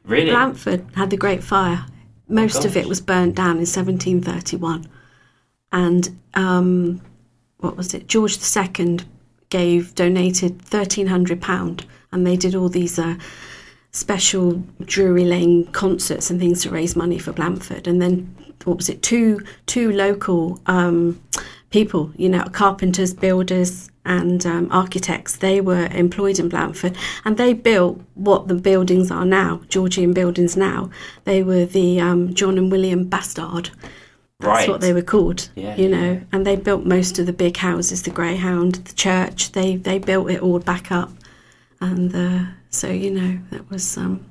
Really? 0.04 0.30
Blandford 0.30 0.84
had 0.94 1.08
the 1.10 1.16
Great 1.16 1.42
Fire. 1.42 1.86
Most 2.28 2.64
of 2.64 2.74
gosh. 2.74 2.82
it 2.84 2.88
was 2.88 3.00
burnt 3.00 3.34
down 3.34 3.56
in 3.58 3.66
1731, 3.66 4.86
and 5.72 6.18
um, 6.34 7.00
what 7.58 7.76
was 7.76 7.94
it? 7.94 8.08
George 8.08 8.38
II 8.38 8.98
gave 9.54 9.94
donated 9.94 10.52
1,300 10.72 11.40
pound, 11.40 11.86
and 12.10 12.26
they 12.26 12.36
did 12.36 12.54
all 12.54 12.68
these. 12.68 12.98
Uh, 12.98 13.14
special 13.92 14.60
Drury 14.80 15.24
Lane 15.24 15.66
concerts 15.70 16.28
and 16.28 16.40
things 16.40 16.62
to 16.62 16.70
raise 16.70 16.96
money 16.96 17.16
for 17.16 17.32
Blandford. 17.32 17.86
And 17.86 18.02
then 18.02 18.34
what 18.64 18.76
was 18.76 18.88
it? 18.88 19.02
Two 19.02 19.40
two 19.66 19.92
local 19.92 20.60
um, 20.66 21.20
people, 21.70 22.10
you 22.16 22.28
know, 22.28 22.42
carpenters, 22.50 23.14
builders, 23.14 23.90
and 24.04 24.44
um, 24.46 24.68
architects. 24.72 25.36
They 25.36 25.60
were 25.60 25.86
employed 25.92 26.40
in 26.40 26.48
Blandford, 26.48 26.96
and 27.24 27.36
they 27.36 27.52
built 27.52 28.00
what 28.14 28.48
the 28.48 28.54
buildings 28.54 29.12
are 29.12 29.24
now, 29.24 29.60
Georgian 29.68 30.12
buildings 30.12 30.56
now. 30.56 30.90
They 31.22 31.44
were 31.44 31.64
the 31.64 32.00
um, 32.00 32.34
John 32.34 32.58
and 32.58 32.72
William 32.72 33.04
Bastard. 33.04 33.70
That's 34.44 34.60
Right. 34.60 34.68
what 34.68 34.80
they 34.80 34.92
were 34.92 35.02
called, 35.02 35.48
Yeah, 35.56 35.74
you 35.76 35.88
yeah. 35.88 35.96
know. 36.00 36.20
And 36.32 36.46
they 36.46 36.56
built 36.56 36.84
most 36.84 37.18
of 37.18 37.26
the 37.26 37.32
big 37.32 37.56
houses, 37.56 38.02
the 38.02 38.10
Greyhound, 38.10 38.76
the 38.76 38.94
church. 38.94 39.52
They 39.52 39.76
they 39.76 39.98
built 39.98 40.30
it 40.30 40.40
all 40.42 40.58
back 40.58 40.92
up 40.92 41.10
and 41.80 42.14
uh, 42.14 42.44
so 42.70 42.88
you 42.88 43.10
know 43.10 43.38
that 43.50 43.68
was 43.70 43.96
um, 43.98 44.24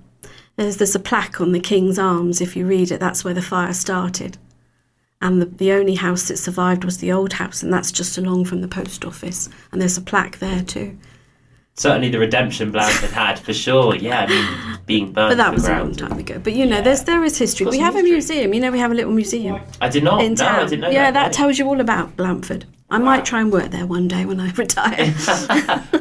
there's 0.55 0.77
there's 0.77 0.96
a 0.96 1.00
plaque 1.00 1.39
on 1.41 1.51
the 1.51 1.60
King's 1.60 2.00
Arms 2.00 2.41
if 2.41 2.55
you 2.55 2.65
read 2.65 2.91
it 2.91 3.00
that's 3.00 3.24
where 3.24 3.34
the 3.34 3.41
fire 3.41 3.74
started 3.74 4.38
and 5.22 5.41
the, 5.41 5.46
the 5.46 5.72
only 5.72 5.96
house 5.96 6.27
that 6.29 6.38
survived 6.38 6.84
was 6.84 6.98
the 6.98 7.12
old 7.12 7.34
house 7.34 7.62
and 7.62 7.72
that's 7.72 7.91
just 7.91 8.17
along 8.17 8.46
from 8.46 8.62
the 8.62 8.67
post 8.67 9.05
office 9.05 9.50
and 9.72 9.82
there's 9.82 9.98
a 9.98 10.01
plaque 10.01 10.39
there 10.39 10.63
too 10.63 10.98
Certainly 11.75 12.10
the 12.12 12.20
redemption 12.20 12.72
Blandford 12.72 13.10
had 13.12 13.39
for 13.39 13.51
sure. 13.51 13.96
Yeah, 13.96 14.20
I 14.22 14.27
mean 14.27 14.73
being 14.86 15.12
burned 15.13 15.32
but 15.32 15.38
that 15.38 15.54
was 15.54 15.68
a 15.68 15.72
long 15.72 15.96
time 15.96 16.18
ago 16.18 16.40
but 16.40 16.54
you 16.54 16.66
know 16.66 16.82
there's 16.82 17.04
there 17.04 17.24
is 17.24 17.38
history 17.38 17.66
we 17.68 17.78
have 17.80 17.96
a 17.96 18.04
museum 18.04 18.54
you 18.54 18.60
know 18.60 18.72
we 18.72 18.80
have 18.80 18.92
a 18.92 18.94
little 18.94 19.13
museum 19.13 19.60
I 19.80 19.90
did 19.90 20.04
not. 20.04 20.22
in 20.22 20.34
no, 20.34 20.44
town 20.44 20.80
know 20.80 20.90
yeah 20.90 21.12
that. 21.12 21.13
that 21.13 21.34
tells 21.34 21.58
you 21.58 21.68
all 21.68 21.80
about 21.80 22.16
Blandford 22.18 22.66
I 22.90 23.00
might 23.00 23.25
try 23.25 23.42
and 23.42 23.52
work 23.52 23.72
there 23.72 23.88
one 23.88 24.08
day 24.08 24.25
when 24.25 24.40
I 24.40 24.52
retire 24.56 24.94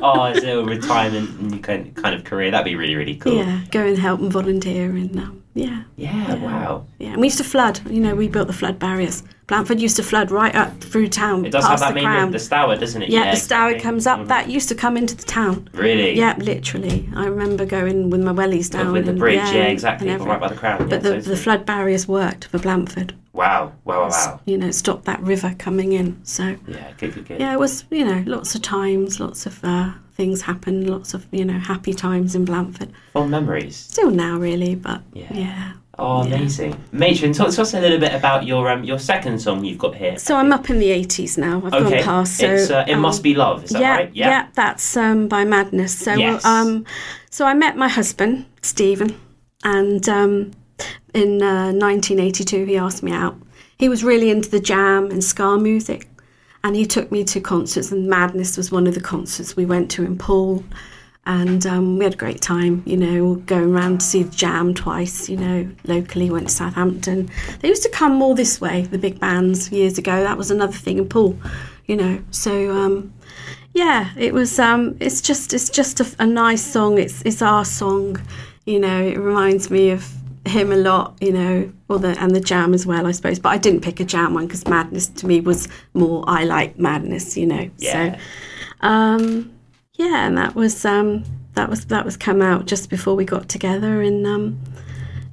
oh, 0.03 0.25
it's 0.25 0.41
a 0.41 0.47
little 0.47 0.67
retirement 0.67 1.31
and 1.41 1.55
you 1.55 1.61
kind 1.61 1.95
kind 1.97 2.15
of 2.15 2.25
career. 2.25 2.51
That'd 2.51 2.67
be 2.67 2.77
really 2.77 2.97
really 2.97 3.17
cool. 3.17 3.35
yeah 3.35 3.63
go 3.71 3.87
and 3.87 3.97
help 3.99 4.21
and 4.21 4.31
volunteer 4.31 4.91
and 4.91 5.19
um, 5.19 5.42
yeah 5.55 5.83
Yeah, 5.97 6.35
Wow. 6.37 6.87
Yeah, 6.99 7.11
and 7.13 7.21
we 7.21 7.27
used 7.27 7.39
to 7.39 7.45
flood. 7.45 7.81
You 7.91 8.01
know, 8.01 8.15
we 8.15 8.29
built 8.29 8.47
the 8.47 8.53
flood 8.53 8.79
barriers. 8.79 9.23
Blandford 9.49 9.81
used 9.81 9.97
to 9.97 10.03
flood 10.03 10.31
right 10.31 10.55
up 10.55 10.81
through 10.81 11.09
town, 11.09 11.45
It 11.45 11.51
does 11.53 11.65
have 11.65 11.73
past 11.73 11.83
that 11.83 11.89
the 11.91 11.95
main 11.97 12.05
crown. 12.05 12.31
the 12.31 12.39
Stour, 12.39 12.77
doesn't 12.77 13.03
it? 13.03 13.11
yeah, 13.11 13.33
the 13.33 13.37
Stour 13.37 13.79
comes 13.79 14.07
up. 14.07 14.21
Mhm. 14.21 14.29
That 14.29 14.49
used 14.49 14.69
to 14.71 14.75
come 14.75 14.97
into 14.97 15.15
the 15.15 15.25
town. 15.25 15.69
Really? 15.75 16.17
Yeah, 16.17 16.35
literally. 16.39 17.09
I 17.15 17.27
remember 17.27 17.67
going 17.67 18.09
with 18.09 18.23
my 18.23 18.33
wellies 18.33 18.71
down 18.71 18.93
With 18.93 19.05
the 19.05 19.11
and- 19.11 19.19
bridge, 19.19 19.37
yeah, 19.53 19.65
exactly. 19.65 20.09
Right 20.09 20.41
by 20.41 20.49
the 20.49 20.55
crown. 20.55 20.89
But 20.89 21.03
yeah, 21.05 21.11
the, 21.17 21.21
the 21.21 21.37
flood 21.37 21.67
barriers 21.67 22.09
worked 22.09 22.45
for 22.47 22.59
Blandford. 22.59 23.15
Wow, 23.35 23.73
wow, 23.85 24.03
wow, 24.03 24.09
wow. 24.09 24.41
You 24.47 24.57
know, 24.59 24.69
it 24.69 24.75
stopped 24.75 25.05
that 25.05 25.21
river 25.23 25.55
coming 25.59 25.93
in. 25.93 26.17
So 26.23 26.57
Yeah, 26.67 26.91
good, 26.99 27.15
good, 27.15 27.27
good. 27.29 27.41
yeah, 27.41 27.53
it 27.53 27.59
was 27.59 27.85
you 27.91 28.05
know 28.05 28.23
lots 28.27 28.55
of 28.55 28.63
times, 28.63 29.21
lots 29.21 29.45
of 29.47 29.63
uh, 29.65 29.91
things 30.15 30.43
happen, 30.43 30.87
lots 30.87 31.15
of 31.15 31.27
you 31.31 31.45
know 31.45 31.59
happy 31.59 31.95
times 31.95 32.35
in 32.35 32.45
Blandford. 32.45 32.91
Fond 33.13 33.31
memories. 33.31 33.77
Still 33.77 34.11
now, 34.11 34.39
really, 34.39 34.75
but 34.75 35.01
Yeah. 35.13 35.33
yeah. 35.35 35.73
Oh, 35.99 36.25
Yeah. 36.27 36.37
amazing. 36.37 36.75
Matron, 36.93 37.33
talk 37.35 37.51
to 37.51 37.63
us 37.63 37.75
a 37.75 37.81
little 37.81 37.99
bit 37.99 38.15
about 38.15 38.47
your 38.47 38.69
um 38.71 38.83
your 38.85 38.99
second 38.99 39.39
song 39.41 39.65
you've 39.65 39.79
got 39.79 39.95
here. 39.95 40.19
So 40.19 40.37
I'm 40.37 40.53
up 40.53 40.71
in 40.71 40.79
the 40.79 40.89
80s 40.91 41.37
now. 41.39 41.63
I've 41.65 41.75
Okay, 41.75 41.97
gone 41.97 42.05
past. 42.05 42.37
So 42.39 42.47
uh, 42.79 42.85
it 42.89 42.95
um, 42.95 43.01
must 43.01 43.23
be 43.23 43.35
love. 43.35 43.65
Is 43.65 43.71
that 43.71 43.81
yeah, 43.81 43.97
right? 43.97 44.11
yeah, 44.15 44.47
that's 44.55 44.97
um, 44.97 45.29
by 45.29 45.45
Madness. 45.45 45.95
So, 45.99 46.15
Yes. 46.15 46.45
um, 46.45 46.85
so 47.31 47.45
I 47.47 47.55
met 47.55 47.77
my 47.77 47.89
husband 47.89 48.47
Stephen, 48.63 49.17
and 49.65 50.09
um, 50.09 50.51
in 51.15 51.43
uh, 51.43 51.73
1982, 51.73 52.65
he 52.65 52.77
asked 52.79 53.03
me 53.03 53.13
out. 53.13 53.37
He 53.79 53.89
was 53.89 54.03
really 54.05 54.31
into 54.31 54.49
the 54.49 54.61
jam 54.61 55.11
and 55.11 55.23
ska 55.23 55.59
music, 55.59 56.09
and 56.65 56.77
he 56.77 56.87
took 56.87 57.11
me 57.11 57.25
to 57.25 57.41
concerts. 57.41 57.93
And 57.93 58.09
Madness 58.09 58.57
was 58.57 58.71
one 58.71 58.87
of 58.87 58.95
the 58.95 59.01
concerts 59.01 59.57
we 59.57 59.67
went 59.67 59.91
to 59.93 60.05
in 60.05 60.17
Poole, 60.19 60.65
and 61.25 61.65
um, 61.67 61.99
we 61.99 62.05
had 62.05 62.15
a 62.15 62.17
great 62.17 62.41
time. 62.41 62.83
You 62.87 62.97
know, 62.97 63.35
going 63.47 63.75
around 63.75 64.01
to 64.01 64.07
see 64.07 64.23
the 64.23 64.35
Jam 64.35 64.75
twice. 64.75 65.29
You 65.29 65.37
know, 65.37 65.71
locally 65.85 66.31
went 66.31 66.49
to 66.49 66.55
Southampton. 66.55 67.31
They 67.61 67.69
used 67.69 67.83
to 67.83 67.91
come 67.91 68.15
more 68.15 68.35
this 68.35 68.61
way, 68.61 68.83
the 68.83 68.99
big 68.99 69.21
bands 69.21 69.71
years 69.71 69.99
ago. 69.99 70.23
That 70.23 70.39
was 70.39 70.51
another 70.51 70.73
thing 70.73 70.99
in 70.99 71.09
Poole. 71.09 71.39
You 71.87 71.97
know, 71.97 72.23
so 72.31 72.71
um, 72.71 73.13
yeah, 73.75 74.11
it 74.17 74.33
was. 74.33 74.59
Um, 74.59 74.97
it's 75.01 75.21
just 75.21 75.53
it's 75.55 75.71
just 75.71 76.01
a, 76.01 76.17
a 76.19 76.27
nice 76.27 76.63
song. 76.63 76.99
It's 76.99 77.23
it's 77.23 77.43
our 77.43 77.65
song. 77.65 78.21
You 78.67 78.79
know, 78.79 79.03
it 79.03 79.19
reminds 79.19 79.71
me 79.71 79.91
of 79.91 80.09
him 80.53 80.71
a 80.73 80.77
lot, 80.77 81.17
you 81.21 81.33
know, 81.33 81.73
or 81.89 81.99
the 81.99 82.17
and 82.21 82.35
the 82.37 82.41
jam 82.41 82.75
as 82.75 82.87
well, 82.87 83.07
I 83.07 83.13
suppose. 83.13 83.39
But 83.39 83.51
I 83.51 83.59
didn't 83.59 83.81
pick 83.81 83.99
a 84.01 84.05
jam 84.05 84.35
one 84.35 84.47
because 84.47 84.67
madness 84.69 85.09
to 85.09 85.27
me 85.27 85.41
was 85.41 85.69
more 85.95 86.25
I 86.27 86.45
like 86.45 86.79
madness, 86.79 87.37
you 87.37 87.47
know. 87.47 87.69
Yeah. 87.79 88.19
So, 88.81 88.87
um, 88.87 89.53
yeah, 89.95 90.27
and 90.27 90.37
that 90.39 90.55
was 90.55 90.85
um, 90.85 91.25
that 91.55 91.69
was 91.69 91.87
that 91.87 92.05
was 92.05 92.17
come 92.17 92.41
out 92.43 92.67
just 92.67 92.89
before 92.91 93.15
we 93.17 93.25
got 93.25 93.49
together, 93.49 94.03
and 94.03 94.27
um, 94.27 94.59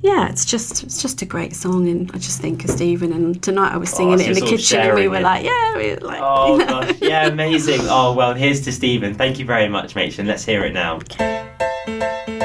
yeah, 0.02 0.30
it's 0.30 0.46
just 0.46 0.84
it's 0.84 1.02
just 1.02 1.22
a 1.22 1.26
great 1.26 1.56
song, 1.56 1.88
and 1.90 2.10
I 2.14 2.18
just 2.18 2.40
think 2.42 2.64
of 2.64 2.70
Stephen. 2.72 3.12
And 3.14 3.42
tonight 3.44 3.74
I 3.74 3.78
was 3.78 3.90
singing 3.90 4.20
Oh, 4.20 4.24
it 4.24 4.28
in 4.28 4.34
the 4.34 4.42
kitchen, 4.42 4.80
and 4.80 4.96
we 4.96 5.08
were 5.08 5.18
it. 5.18 5.24
like, 5.24 5.46
yeah, 5.46 5.76
we 5.78 5.90
were 5.96 6.00
like, 6.02 6.22
Oh 6.22 6.54
you 6.60 6.66
know. 6.66 6.82
gosh, 6.82 6.96
yeah, 7.02 7.28
amazing. 7.28 7.82
Oh 7.84 8.14
well, 8.14 8.34
here's 8.34 8.62
to 8.62 8.72
Stephen. 8.72 9.14
Thank 9.14 9.40
you 9.40 9.46
very 9.46 9.68
much, 9.70 9.96
Matron. 9.96 10.28
Let's 10.28 10.46
hear 10.46 10.64
it 10.66 10.74
now. 10.74 11.00
I 11.20 12.39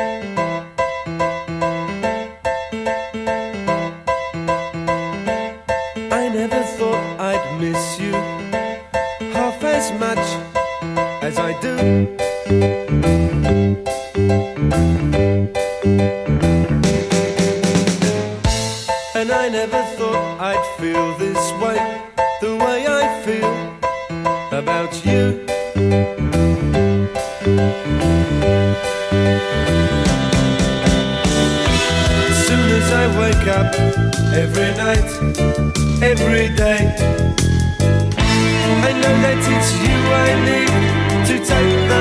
wake 33.44 33.56
up, 33.56 33.74
every 34.32 34.72
night, 34.74 35.04
every 36.02 36.48
day, 36.56 36.94
I 38.16 38.92
know 38.92 39.14
that 39.22 39.38
it's 39.54 39.70
you 39.84 39.96
I 40.12 40.30
need 40.46 40.68
to 41.26 41.36
take 41.44 41.93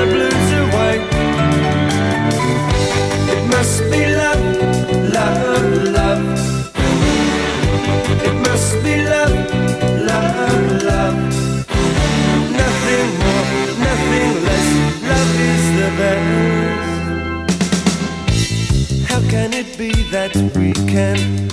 can 20.94 21.50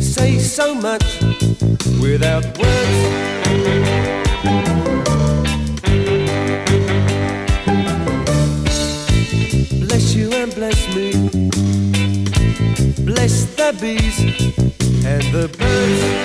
say 0.00 0.38
so 0.38 0.74
much 0.74 1.20
without 2.00 2.42
words? 2.56 2.98
Bless 9.86 10.14
you 10.14 10.32
and 10.32 10.54
bless 10.54 10.88
me. 10.96 11.12
Bless 13.04 13.44
the 13.56 13.76
bees 13.78 14.18
and 15.04 15.22
the 15.34 15.48
birds. 15.58 16.22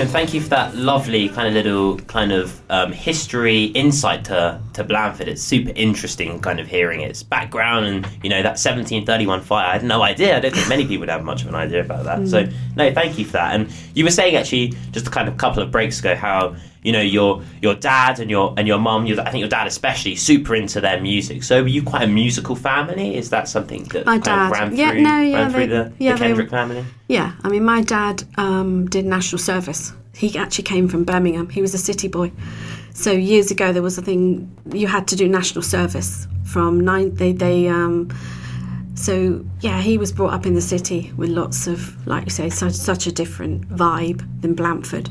Matron, 0.00 0.12
thank 0.14 0.32
you 0.32 0.40
for 0.40 0.48
that 0.48 0.74
lovely 0.74 1.28
kind 1.28 1.46
of 1.46 1.52
little 1.52 1.98
kind 1.98 2.32
of 2.32 2.58
um, 2.70 2.90
history 2.90 3.64
insight 3.64 4.24
to 4.24 4.58
to 4.72 4.82
Blandford. 4.82 5.28
It's 5.28 5.42
super 5.42 5.72
interesting, 5.76 6.40
kind 6.40 6.58
of 6.58 6.66
hearing 6.66 7.02
its 7.02 7.22
background 7.22 7.84
and 7.84 8.06
you 8.22 8.30
know 8.30 8.42
that 8.42 8.56
1731 8.56 9.42
fire. 9.42 9.66
I 9.66 9.72
had 9.74 9.84
no 9.84 10.00
idea. 10.00 10.38
I 10.38 10.40
don't 10.40 10.54
think 10.54 10.70
many 10.70 10.84
people 10.84 11.00
would 11.00 11.10
have 11.10 11.22
much 11.22 11.42
of 11.42 11.48
an 11.48 11.54
idea 11.54 11.82
about 11.82 12.04
that. 12.04 12.26
So 12.28 12.48
no, 12.76 12.90
thank 12.94 13.18
you 13.18 13.26
for 13.26 13.32
that. 13.32 13.54
And 13.54 13.70
you 13.94 14.04
were 14.04 14.10
saying 14.10 14.36
actually 14.36 14.72
just 14.90 15.06
a 15.06 15.10
kind 15.10 15.28
of 15.28 15.36
couple 15.36 15.62
of 15.62 15.70
breaks 15.70 16.00
ago 16.00 16.14
how 16.14 16.56
you 16.82 16.92
know 16.92 17.00
your 17.00 17.42
your 17.60 17.74
dad 17.74 18.20
and 18.20 18.30
your 18.30 18.54
and 18.56 18.66
your 18.66 18.78
mum. 18.78 19.06
Your, 19.06 19.20
I 19.20 19.30
think 19.30 19.40
your 19.40 19.48
dad 19.48 19.66
especially 19.66 20.16
super 20.16 20.54
into 20.54 20.80
their 20.80 21.00
music. 21.00 21.42
So 21.42 21.62
were 21.62 21.68
you 21.68 21.82
quite 21.82 22.02
a 22.02 22.06
musical 22.06 22.56
family? 22.56 23.16
Is 23.16 23.30
that 23.30 23.48
something 23.48 23.84
that 23.84 24.06
My 24.06 24.18
kind 24.18 24.20
of 24.20 24.24
dad. 24.24 24.52
ran 24.52 24.76
Yeah, 24.76 24.90
through, 24.92 25.00
no, 25.02 25.20
yeah, 25.20 25.36
ran 25.38 25.50
through 25.52 25.66
the, 25.66 25.92
yeah, 25.98 26.12
the 26.14 26.18
they- 26.18 26.26
Kendrick 26.26 26.50
family? 26.50 26.84
Yeah, 27.08 27.32
I 27.44 27.48
mean, 27.48 27.64
my 27.64 27.82
dad 27.82 28.24
um, 28.38 28.86
did 28.88 29.04
national 29.04 29.38
service. 29.40 29.92
He 30.14 30.36
actually 30.38 30.64
came 30.64 30.88
from 30.88 31.04
Birmingham. 31.04 31.48
He 31.48 31.60
was 31.62 31.74
a 31.74 31.78
city 31.78 32.08
boy. 32.08 32.32
So 32.94 33.10
years 33.12 33.50
ago, 33.50 33.72
there 33.72 33.82
was 33.82 33.96
a 33.98 34.02
thing 34.02 34.50
you 34.72 34.86
had 34.86 35.06
to 35.08 35.16
do 35.16 35.28
national 35.28 35.62
service 35.62 36.26
from 36.44 36.80
nine. 36.80 37.14
They 37.14 37.32
they 37.32 37.68
um, 37.68 38.10
so 38.94 39.44
yeah, 39.60 39.80
he 39.80 39.96
was 39.98 40.12
brought 40.12 40.32
up 40.34 40.44
in 40.46 40.54
the 40.54 40.60
city 40.60 41.12
with 41.16 41.30
lots 41.30 41.66
of, 41.66 42.06
like 42.06 42.24
you 42.24 42.30
say, 42.30 42.50
such 42.50 42.72
such 42.74 43.06
a 43.06 43.12
different 43.12 43.68
vibe 43.68 44.20
than 44.42 44.54
Blandford. 44.54 45.08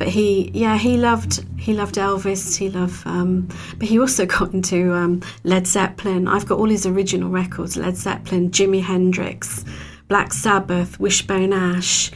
But 0.00 0.08
he, 0.08 0.50
yeah, 0.54 0.78
he 0.78 0.96
loved 0.96 1.44
he 1.58 1.74
loved 1.74 1.96
Elvis. 1.96 2.56
He 2.56 2.70
loved, 2.70 3.06
um, 3.06 3.46
but 3.76 3.86
he 3.86 4.00
also 4.00 4.24
got 4.38 4.54
into 4.54 4.94
um, 4.94 5.22
Led 5.44 5.66
Zeppelin. 5.66 6.26
I've 6.26 6.46
got 6.46 6.58
all 6.58 6.70
his 6.70 6.86
original 6.86 7.28
records: 7.28 7.76
Led 7.76 7.98
Zeppelin, 7.98 8.50
Jimi 8.50 8.82
Hendrix, 8.82 9.62
Black 10.08 10.32
Sabbath, 10.32 10.98
Wishbone 10.98 11.52
Ash. 11.52 12.10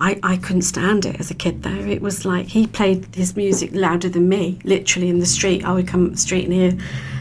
I, 0.00 0.20
I 0.22 0.36
couldn't 0.36 0.62
stand 0.62 1.06
it 1.06 1.18
as 1.18 1.30
a 1.30 1.34
kid 1.34 1.62
though. 1.62 1.70
It 1.70 2.02
was 2.02 2.26
like 2.26 2.46
he 2.46 2.66
played 2.66 3.14
his 3.14 3.34
music 3.34 3.70
louder 3.72 4.10
than 4.10 4.28
me, 4.28 4.58
literally 4.64 5.08
in 5.08 5.18
the 5.18 5.24
street. 5.24 5.64
I 5.64 5.72
would 5.72 5.88
come 5.88 6.04
up 6.04 6.12
the 6.12 6.18
street 6.18 6.44
and 6.44 6.52
hear 6.52 6.78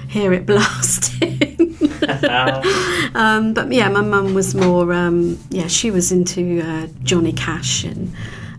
hear 0.09 0.33
it 0.33 0.45
blasting. 0.45 1.77
um, 3.15 3.53
but 3.53 3.71
yeah, 3.71 3.87
my 3.87 4.01
mum 4.01 4.33
was 4.33 4.53
more 4.53 4.91
um, 4.91 5.39
yeah, 5.49 5.67
she 5.67 5.91
was 5.91 6.11
into 6.11 6.59
uh, 6.61 6.87
Johnny 7.03 7.31
Cash 7.31 7.85
and 7.85 8.13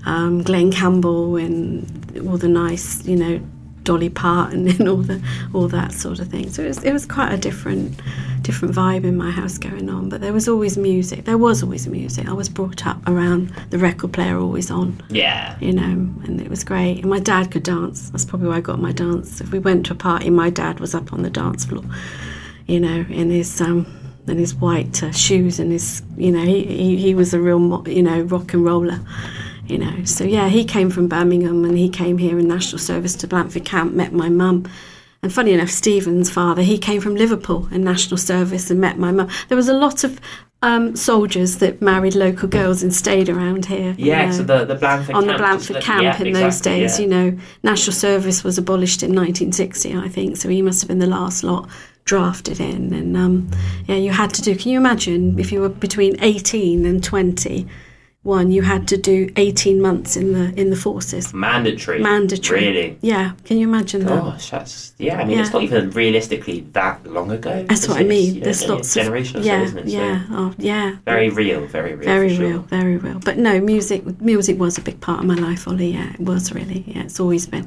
um, 0.06 0.42
Glen 0.42 0.72
Campbell 0.72 1.36
and 1.36 1.86
all 2.26 2.36
the 2.36 2.48
nice, 2.48 3.04
you 3.06 3.16
know, 3.16 3.40
Dolly 3.82 4.10
Parton 4.10 4.68
and 4.78 4.88
all 4.88 4.98
the 4.98 5.22
all 5.52 5.68
that 5.68 5.92
sort 5.92 6.20
of 6.20 6.28
thing. 6.28 6.50
So 6.50 6.62
it 6.62 6.68
was 6.68 6.84
it 6.84 6.92
was 6.92 7.06
quite 7.06 7.32
a 7.32 7.36
different 7.36 7.98
different 8.42 8.74
vibe 8.74 9.04
in 9.04 9.16
my 9.16 9.30
house 9.30 9.58
going 9.58 9.88
on. 9.88 10.08
But 10.08 10.20
there 10.20 10.32
was 10.32 10.48
always 10.48 10.76
music. 10.76 11.24
There 11.24 11.38
was 11.38 11.62
always 11.62 11.86
music. 11.86 12.28
I 12.28 12.32
was 12.32 12.48
brought 12.48 12.86
up 12.86 12.98
around 13.06 13.48
the 13.70 13.78
record 13.78 14.12
player 14.12 14.38
always 14.38 14.70
on. 14.70 15.00
Yeah. 15.08 15.56
You 15.60 15.72
know, 15.72 15.82
and 15.82 16.40
it 16.40 16.48
was 16.48 16.64
great. 16.64 17.00
And 17.00 17.10
my 17.10 17.20
dad 17.20 17.50
could 17.50 17.62
dance. 17.62 18.10
That's 18.10 18.24
probably 18.24 18.48
why 18.48 18.56
I 18.56 18.60
got 18.60 18.80
my 18.80 18.92
dance. 18.92 19.40
If 19.40 19.52
we 19.52 19.58
went 19.58 19.86
to 19.86 19.92
a 19.92 19.96
party, 19.96 20.30
my 20.30 20.50
dad 20.50 20.80
was 20.80 20.94
up 20.94 21.12
on 21.12 21.22
the 21.22 21.30
dance 21.30 21.64
floor. 21.64 21.84
You 22.66 22.80
know, 22.80 23.04
in 23.08 23.30
his 23.30 23.60
um 23.60 23.86
in 24.28 24.38
his 24.38 24.54
white 24.54 25.02
uh, 25.02 25.10
shoes 25.10 25.58
and 25.58 25.72
his 25.72 26.02
you 26.16 26.30
know 26.30 26.44
he, 26.44 26.64
he 26.64 26.96
he 26.96 27.14
was 27.14 27.34
a 27.34 27.40
real 27.40 27.58
mo- 27.58 27.84
you 27.86 28.02
know 28.02 28.20
rock 28.22 28.52
and 28.52 28.64
roller 28.64 29.00
you 29.70 29.78
know. 29.78 30.04
So 30.04 30.24
yeah, 30.24 30.48
he 30.48 30.64
came 30.64 30.90
from 30.90 31.08
Birmingham 31.08 31.64
and 31.64 31.78
he 31.78 31.88
came 31.88 32.18
here 32.18 32.38
in 32.38 32.48
national 32.48 32.78
service 32.78 33.14
to 33.16 33.26
Blandford 33.28 33.64
Camp, 33.64 33.94
met 33.94 34.12
my 34.12 34.28
mum. 34.28 34.68
And 35.22 35.32
funny 35.32 35.52
enough, 35.52 35.68
Stephen's 35.68 36.30
father, 36.30 36.62
he 36.62 36.78
came 36.78 37.00
from 37.00 37.14
Liverpool 37.14 37.68
in 37.70 37.84
national 37.84 38.16
service 38.16 38.70
and 38.70 38.80
met 38.80 38.98
my 38.98 39.12
mum. 39.12 39.28
There 39.48 39.56
was 39.56 39.68
a 39.68 39.74
lot 39.74 40.02
of 40.02 40.18
um, 40.62 40.96
soldiers 40.96 41.58
that 41.58 41.80
married 41.82 42.14
local 42.14 42.48
girls 42.48 42.82
and 42.82 42.92
stayed 42.94 43.28
around 43.28 43.66
here. 43.66 43.94
you 43.98 44.06
Yeah, 44.06 44.26
know, 44.26 44.32
so 44.32 44.42
the, 44.42 44.64
the 44.64 44.74
Blandford 44.76 45.14
on 45.14 45.24
camp. 45.24 45.36
the 45.36 45.42
Blandford 45.42 45.74
look- 45.76 45.84
camp 45.84 46.02
yeah, 46.02 46.22
in 46.22 46.32
those 46.32 46.60
days, 46.60 46.98
yeah. 46.98 47.04
you 47.04 47.10
know, 47.10 47.38
national 47.62 47.92
service 47.94 48.42
was 48.42 48.56
abolished 48.58 49.02
in 49.02 49.10
1960, 49.10 49.94
I 49.94 50.08
think. 50.08 50.36
So 50.38 50.48
he 50.48 50.62
must 50.62 50.80
have 50.80 50.88
been 50.88 50.98
the 51.00 51.06
last 51.06 51.44
lot 51.44 51.68
drafted 52.06 52.58
in. 52.58 52.92
And 52.94 53.14
um, 53.16 53.50
yeah, 53.86 53.96
you 53.96 54.10
had 54.12 54.32
to 54.34 54.42
do. 54.42 54.56
Can 54.56 54.70
you 54.72 54.78
imagine 54.78 55.38
if 55.38 55.52
you 55.52 55.60
were 55.60 55.68
between 55.68 56.16
18 56.22 56.86
and 56.86 57.04
20? 57.04 57.66
One, 58.22 58.50
you 58.50 58.60
had 58.60 58.86
to 58.88 58.98
do 58.98 59.30
18 59.36 59.80
months 59.80 60.14
in 60.14 60.34
the 60.34 60.52
in 60.60 60.68
the 60.68 60.76
forces. 60.76 61.32
Mandatory. 61.32 62.00
Mandatory. 62.00 62.60
Really? 62.66 62.98
Yeah. 63.00 63.32
Can 63.46 63.56
you 63.56 63.66
imagine 63.66 64.04
that? 64.04 64.20
Gosh, 64.20 64.50
that's 64.50 64.92
yeah. 64.98 65.18
I 65.18 65.24
mean, 65.24 65.38
Yeah. 65.38 65.44
it's 65.44 65.52
not 65.54 65.62
even 65.62 65.90
realistically 65.92 66.60
that 66.72 67.06
long 67.06 67.30
ago. 67.32 67.64
That's 67.66 67.88
what? 67.88 67.96
I 67.98 68.04
mean. 68.04 68.34
You 68.34 68.40
know, 68.40 68.44
There's 68.44 68.68
lots 68.68 68.94
of 68.94 69.02
generation 69.02 69.40
or 69.40 69.42
so, 69.42 69.48
yeah? 69.48 69.66
So 69.66 69.82
yeah, 69.86 70.26
oh, 70.32 70.54
yeah. 70.58 70.96
very 71.06 71.30
real, 71.30 71.66
very 71.66 71.94
real. 71.94 72.04
very 72.04 72.36
sure. 72.36 72.46
real, 72.46 72.58
very 72.62 72.98
real. 72.98 73.20
But 73.20 73.38
no, 73.38 73.58
music 73.58 74.20
music 74.20 74.58
was 74.58 74.76
a 74.76 74.82
big 74.82 75.00
part 75.00 75.20
of 75.20 75.24
my 75.26 75.36
life, 75.36 75.66
Ollie. 75.66 75.92
Yeah, 75.94 76.12
it 76.12 76.20
was 76.20 76.52
really. 76.52 76.84
Yeah, 76.86 77.04
it's 77.04 77.20
always 77.20 77.46
been. 77.46 77.66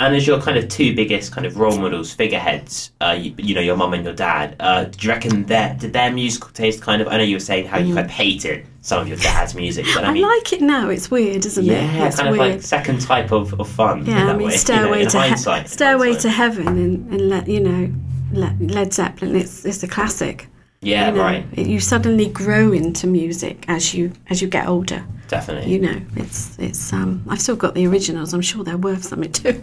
And 0.00 0.16
as 0.16 0.26
your 0.26 0.40
kind 0.40 0.58
of 0.58 0.68
two 0.68 0.94
biggest 0.94 1.30
kind 1.32 1.46
of 1.46 1.56
role 1.56 1.78
models, 1.78 2.12
figureheads, 2.12 2.90
uh, 3.00 3.16
you, 3.18 3.32
you 3.38 3.54
know, 3.54 3.60
your 3.60 3.76
mum 3.76 3.94
and 3.94 4.04
your 4.04 4.12
dad, 4.12 4.56
uh, 4.58 4.84
do 4.84 4.98
you 5.00 5.08
reckon 5.08 5.44
that 5.44 5.78
did 5.78 5.92
their 5.92 6.12
musical 6.12 6.50
taste 6.50 6.82
kind 6.82 7.00
of? 7.00 7.06
I 7.06 7.16
know 7.16 7.22
you 7.22 7.36
were 7.36 7.40
saying 7.40 7.66
how 7.68 7.78
you 7.78 7.94
kind 7.94 8.04
of 8.04 8.10
hated 8.10 8.66
some 8.80 9.00
of 9.00 9.06
your 9.08 9.16
dad's 9.18 9.54
music, 9.54 9.86
but 9.94 10.02
I, 10.02 10.08
Mm. 10.08 10.10
I, 10.10 10.12
mean, 10.12 10.22
like 10.22 10.52
it 10.52 10.60
now. 10.62 10.88
It's 10.88 11.10
weird, 11.12 11.46
isn't 11.46 11.64
it? 11.64 11.68
yeah, 11.70 12.10
kind 12.10 12.28
of 12.28 12.36
like 12.36 12.60
second 12.60 13.02
type 13.02 13.30
of, 13.30 13.58
of 13.60 13.68
fun. 13.68 14.00
in 14.00 14.06
Yeah, 14.06 14.30
I 14.30 14.36
mean, 14.36 14.48
way, 14.48 14.56
Stairway 14.56 14.84
you 14.84 14.90
know, 14.90 15.00
in 15.02 15.08
to 15.10 15.22
he- 15.22 15.28
hindsight, 15.28 15.62
in 15.62 15.68
Stairway 15.68 16.06
hindsight. 16.08 16.22
to 16.22 16.30
Heaven 16.30 16.68
and, 16.68 17.12
and 17.12 17.28
let 17.28 17.46
you 17.48 17.60
know 17.60 17.92
Led 18.32 18.92
Zeppelin. 18.92 19.36
It's 19.36 19.64
it's 19.64 19.82
a 19.84 19.88
classic. 19.88 20.48
Yeah, 20.84 21.08
you 21.10 21.16
know. 21.16 21.22
right, 21.22 21.46
It- 21.56 21.66
you 21.66 21.80
suddenly 21.80 22.26
grow 22.26 22.72
into 22.72 23.06
music 23.06 23.64
as 23.68 23.94
you 23.94 24.12
as 24.30 24.40
you 24.42 24.48
get 24.48 24.66
older. 24.68 25.04
definitely. 25.28 25.72
You 25.72 25.80
know, 25.80 26.00
it's 26.16 26.56
it's. 26.58 26.92
Um, 26.92 27.22
I've 27.28 27.40
still 27.40 27.56
got 27.56 27.74
the 27.74 27.86
originals. 27.86 28.34
I'm 28.34 28.42
sure 28.42 28.62
they're 28.64 28.76
worth 28.76 29.04
something 29.04 29.32
too. 29.32 29.62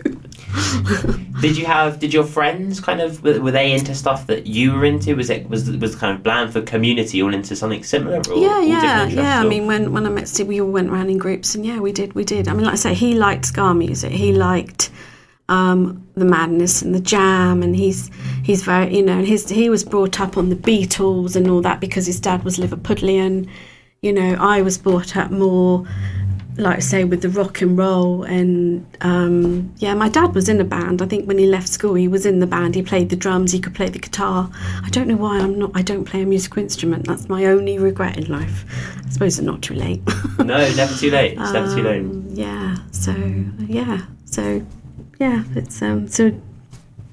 Did 1.41 1.57
you 1.57 1.65
have? 1.65 1.99
Did 1.99 2.13
your 2.13 2.23
friends 2.25 2.79
kind 2.79 3.01
of 3.01 3.23
were, 3.23 3.39
were 3.41 3.51
they 3.51 3.71
into 3.71 3.95
stuff 3.95 4.27
that 4.27 4.45
you 4.47 4.73
were 4.73 4.85
into? 4.85 5.15
Was 5.15 5.29
it 5.29 5.49
was 5.49 5.69
was 5.71 5.95
kind 5.95 6.15
of 6.15 6.23
Blandford 6.23 6.65
community 6.67 7.21
all 7.23 7.33
into 7.33 7.55
something 7.55 7.83
similar? 7.83 8.21
Or 8.29 8.37
yeah, 8.37 8.61
yeah, 8.61 9.07
yeah. 9.07 9.39
I 9.41 9.47
mean, 9.47 9.65
when 9.67 9.91
when 9.93 10.05
I 10.05 10.09
met 10.09 10.27
Steve, 10.27 10.47
we 10.47 10.61
all 10.61 10.69
went 10.69 10.89
around 10.89 11.09
in 11.09 11.17
groups, 11.17 11.55
and 11.55 11.65
yeah, 11.65 11.79
we 11.79 11.91
did, 11.91 12.13
we 12.13 12.23
did. 12.23 12.47
I 12.47 12.53
mean, 12.53 12.65
like 12.65 12.73
I 12.73 12.77
say, 12.77 12.93
he 12.93 13.13
liked 13.15 13.45
ska 13.45 13.73
music. 13.73 14.11
He 14.11 14.33
liked 14.33 14.91
um, 15.49 16.07
the 16.15 16.25
madness 16.25 16.81
and 16.81 16.95
the 16.95 16.99
jam, 16.99 17.61
and 17.61 17.75
he's 17.75 18.09
he's 18.43 18.63
very, 18.63 18.95
you 18.95 19.03
know, 19.03 19.19
and 19.19 19.27
his 19.27 19.49
he 19.49 19.69
was 19.69 19.83
brought 19.83 20.19
up 20.19 20.37
on 20.37 20.49
the 20.49 20.55
Beatles 20.55 21.35
and 21.35 21.49
all 21.49 21.61
that 21.61 21.79
because 21.79 22.05
his 22.05 22.19
dad 22.19 22.43
was 22.43 22.57
Liverpudlian. 22.57 23.49
You 24.01 24.13
know, 24.13 24.35
I 24.39 24.61
was 24.61 24.77
brought 24.79 25.15
up 25.15 25.29
more, 25.29 25.85
like 26.57 26.77
I 26.77 26.79
say, 26.79 27.03
with 27.03 27.21
the 27.21 27.29
rock 27.29 27.61
and 27.61 27.77
roll, 27.77 28.23
and 28.23 28.85
um, 29.01 29.73
yeah, 29.77 29.93
my 29.93 30.09
dad 30.09 30.33
was 30.33 30.49
in 30.49 30.59
a 30.59 30.63
band. 30.63 31.01
I 31.01 31.05
think 31.05 31.27
when 31.27 31.37
he 31.37 31.45
left 31.45 31.67
school, 31.67 31.93
he 31.95 32.07
was 32.07 32.25
in 32.25 32.39
the 32.39 32.47
band. 32.47 32.73
He 32.73 32.81
played 32.81 33.09
the 33.09 33.15
drums. 33.15 33.51
He 33.51 33.59
could 33.59 33.75
play 33.75 33.89
the 33.89 33.99
guitar. 33.99 34.49
I 34.83 34.89
don't 34.89 35.07
know 35.07 35.17
why 35.17 35.37
I'm 35.39 35.59
not. 35.59 35.71
I 35.75 35.81
don't 35.81 36.05
play 36.05 36.21
a 36.21 36.25
musical 36.25 36.63
instrument. 36.63 37.05
That's 37.07 37.29
my 37.29 37.45
only 37.45 37.77
regret 37.77 38.17
in 38.17 38.31
life. 38.31 38.65
I 39.05 39.09
suppose 39.09 39.37
it's 39.37 39.45
not 39.45 39.61
too 39.61 39.75
late. 39.75 40.01
no, 40.39 40.45
never 40.45 40.95
too 40.95 41.11
late. 41.11 41.37
It's 41.37 41.51
never 41.51 41.75
too 41.75 41.83
late. 41.83 42.01
Um, 42.11 42.25
yeah. 42.29 42.77
So 42.91 43.11
yeah. 43.67 44.05
So 44.25 44.65
yeah. 45.21 45.43
It's 45.55 45.81
um. 45.83 46.07
So 46.07 46.33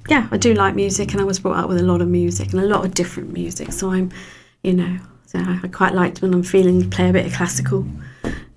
yeah, 0.08 0.28
I 0.30 0.38
do 0.38 0.54
like 0.54 0.74
music, 0.74 1.12
and 1.12 1.20
I 1.20 1.24
was 1.24 1.38
brought 1.38 1.58
up 1.58 1.68
with 1.68 1.78
a 1.78 1.82
lot 1.82 2.00
of 2.00 2.08
music 2.08 2.52
and 2.52 2.60
a 2.62 2.66
lot 2.66 2.84
of 2.84 2.94
different 2.94 3.34
music. 3.34 3.70
So 3.72 3.90
I'm, 3.92 4.10
you 4.62 4.72
know, 4.72 4.98
so 5.26 5.38
I, 5.38 5.68
quite 5.68 5.94
liked 5.94 6.22
when 6.22 6.32
I'm 6.32 6.42
feeling 6.42 6.88
play 6.88 7.10
a 7.10 7.12
bit 7.12 7.26
of 7.26 7.34
classical, 7.34 7.86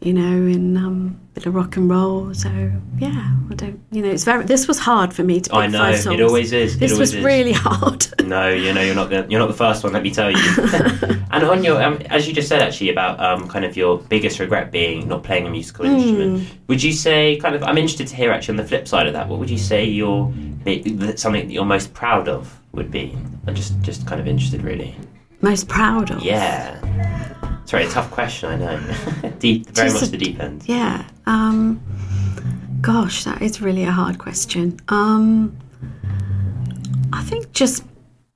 you 0.02 0.14
know, 0.14 0.22
and 0.22 0.78
um, 0.78 1.20
a 1.32 1.34
bit 1.36 1.46
of 1.46 1.54
rock 1.56 1.78
and 1.78 1.90
roll. 1.90 2.34
So 2.34 2.50
yeah, 2.98 3.36
I 3.50 3.54
don't, 3.54 3.80
you 3.92 4.02
know, 4.02 4.10
it's 4.10 4.24
very. 4.24 4.44
This 4.46 4.68
was 4.68 4.80
hard 4.80 5.14
for 5.14 5.24
me 5.24 5.40
to 5.42 5.50
pick 5.50 5.58
I 5.60 5.68
know 5.68 5.78
five 5.80 5.96
it 5.96 5.98
songs. 6.00 6.22
always 6.22 6.52
is. 6.54 6.78
This 6.80 6.92
always 6.94 7.12
was 7.12 7.16
is. 7.16 7.24
really 7.24 7.54
hard. 7.54 8.08
No, 8.32 8.48
you 8.48 8.72
know 8.74 8.82
you're 8.82 8.96
not 8.96 9.10
the, 9.10 9.26
you're 9.30 9.42
not 9.42 9.48
the 9.48 9.54
first 9.54 9.84
one. 9.84 9.92
Let 9.92 10.04
me 10.04 10.12
tell 10.12 10.32
you. 10.32 10.38
and 11.32 11.44
on 11.44 11.66
your, 11.66 11.82
um, 11.84 11.96
as 12.06 12.26
you 12.30 12.34
just 12.34 12.48
said, 12.48 12.62
actually 12.62 12.90
about 12.90 13.20
um, 13.20 13.50
kind 13.50 13.66
of 13.66 13.76
your 13.76 13.98
biggest 13.98 14.40
regret 14.40 14.72
being 14.72 15.06
not 15.10 15.22
playing 15.24 15.46
a 15.48 15.50
musical 15.50 15.86
Hmm. 15.86 15.96
instrument. 15.96 16.50
Would 16.68 16.82
you 16.82 16.94
say 16.94 17.36
kind 17.42 17.56
of? 17.56 17.64
I'm 17.64 17.78
interested 17.78 18.08
to 18.08 18.16
hear 18.16 18.32
actually 18.32 18.54
on 18.54 18.58
the 18.58 18.66
flip 18.66 18.88
side 18.88 19.08
of 19.08 19.14
that. 19.14 19.28
What 19.28 19.40
would 19.40 19.50
you 19.50 19.58
say 19.58 19.84
your 19.84 20.32
something 21.18 21.48
that 21.48 21.52
you're 21.52 21.66
most 21.66 21.94
proud 21.94 22.30
of 22.30 22.58
would 22.72 22.90
be? 22.90 23.18
I'm 23.48 23.56
just 23.56 23.78
just 23.82 24.08
kind 24.08 24.22
of 24.22 24.28
interested, 24.28 24.62
really. 24.64 24.96
Most 25.41 25.67
proud 25.67 26.12
of. 26.12 26.23
Yeah. 26.23 26.77
Sorry, 27.65 27.86
a 27.86 27.89
tough 27.89 28.12
question. 28.12 28.49
I 28.49 28.56
know. 28.58 29.32
deep, 29.39 29.67
very 29.67 29.89
Just 29.89 30.01
much 30.01 30.08
a- 30.10 30.12
the 30.12 30.17
deep 30.17 30.39
end. 30.39 30.63
Yeah. 30.67 31.06
Um, 31.25 31.82
gosh, 32.82 33.23
that 33.23 33.41
is 33.41 33.62
really 33.62 33.84
a 33.84 33.91
hard 33.91 34.17
question. 34.17 34.80
Um, 34.89 35.56
I 37.13 37.23
think 37.23 37.51
just 37.54 37.84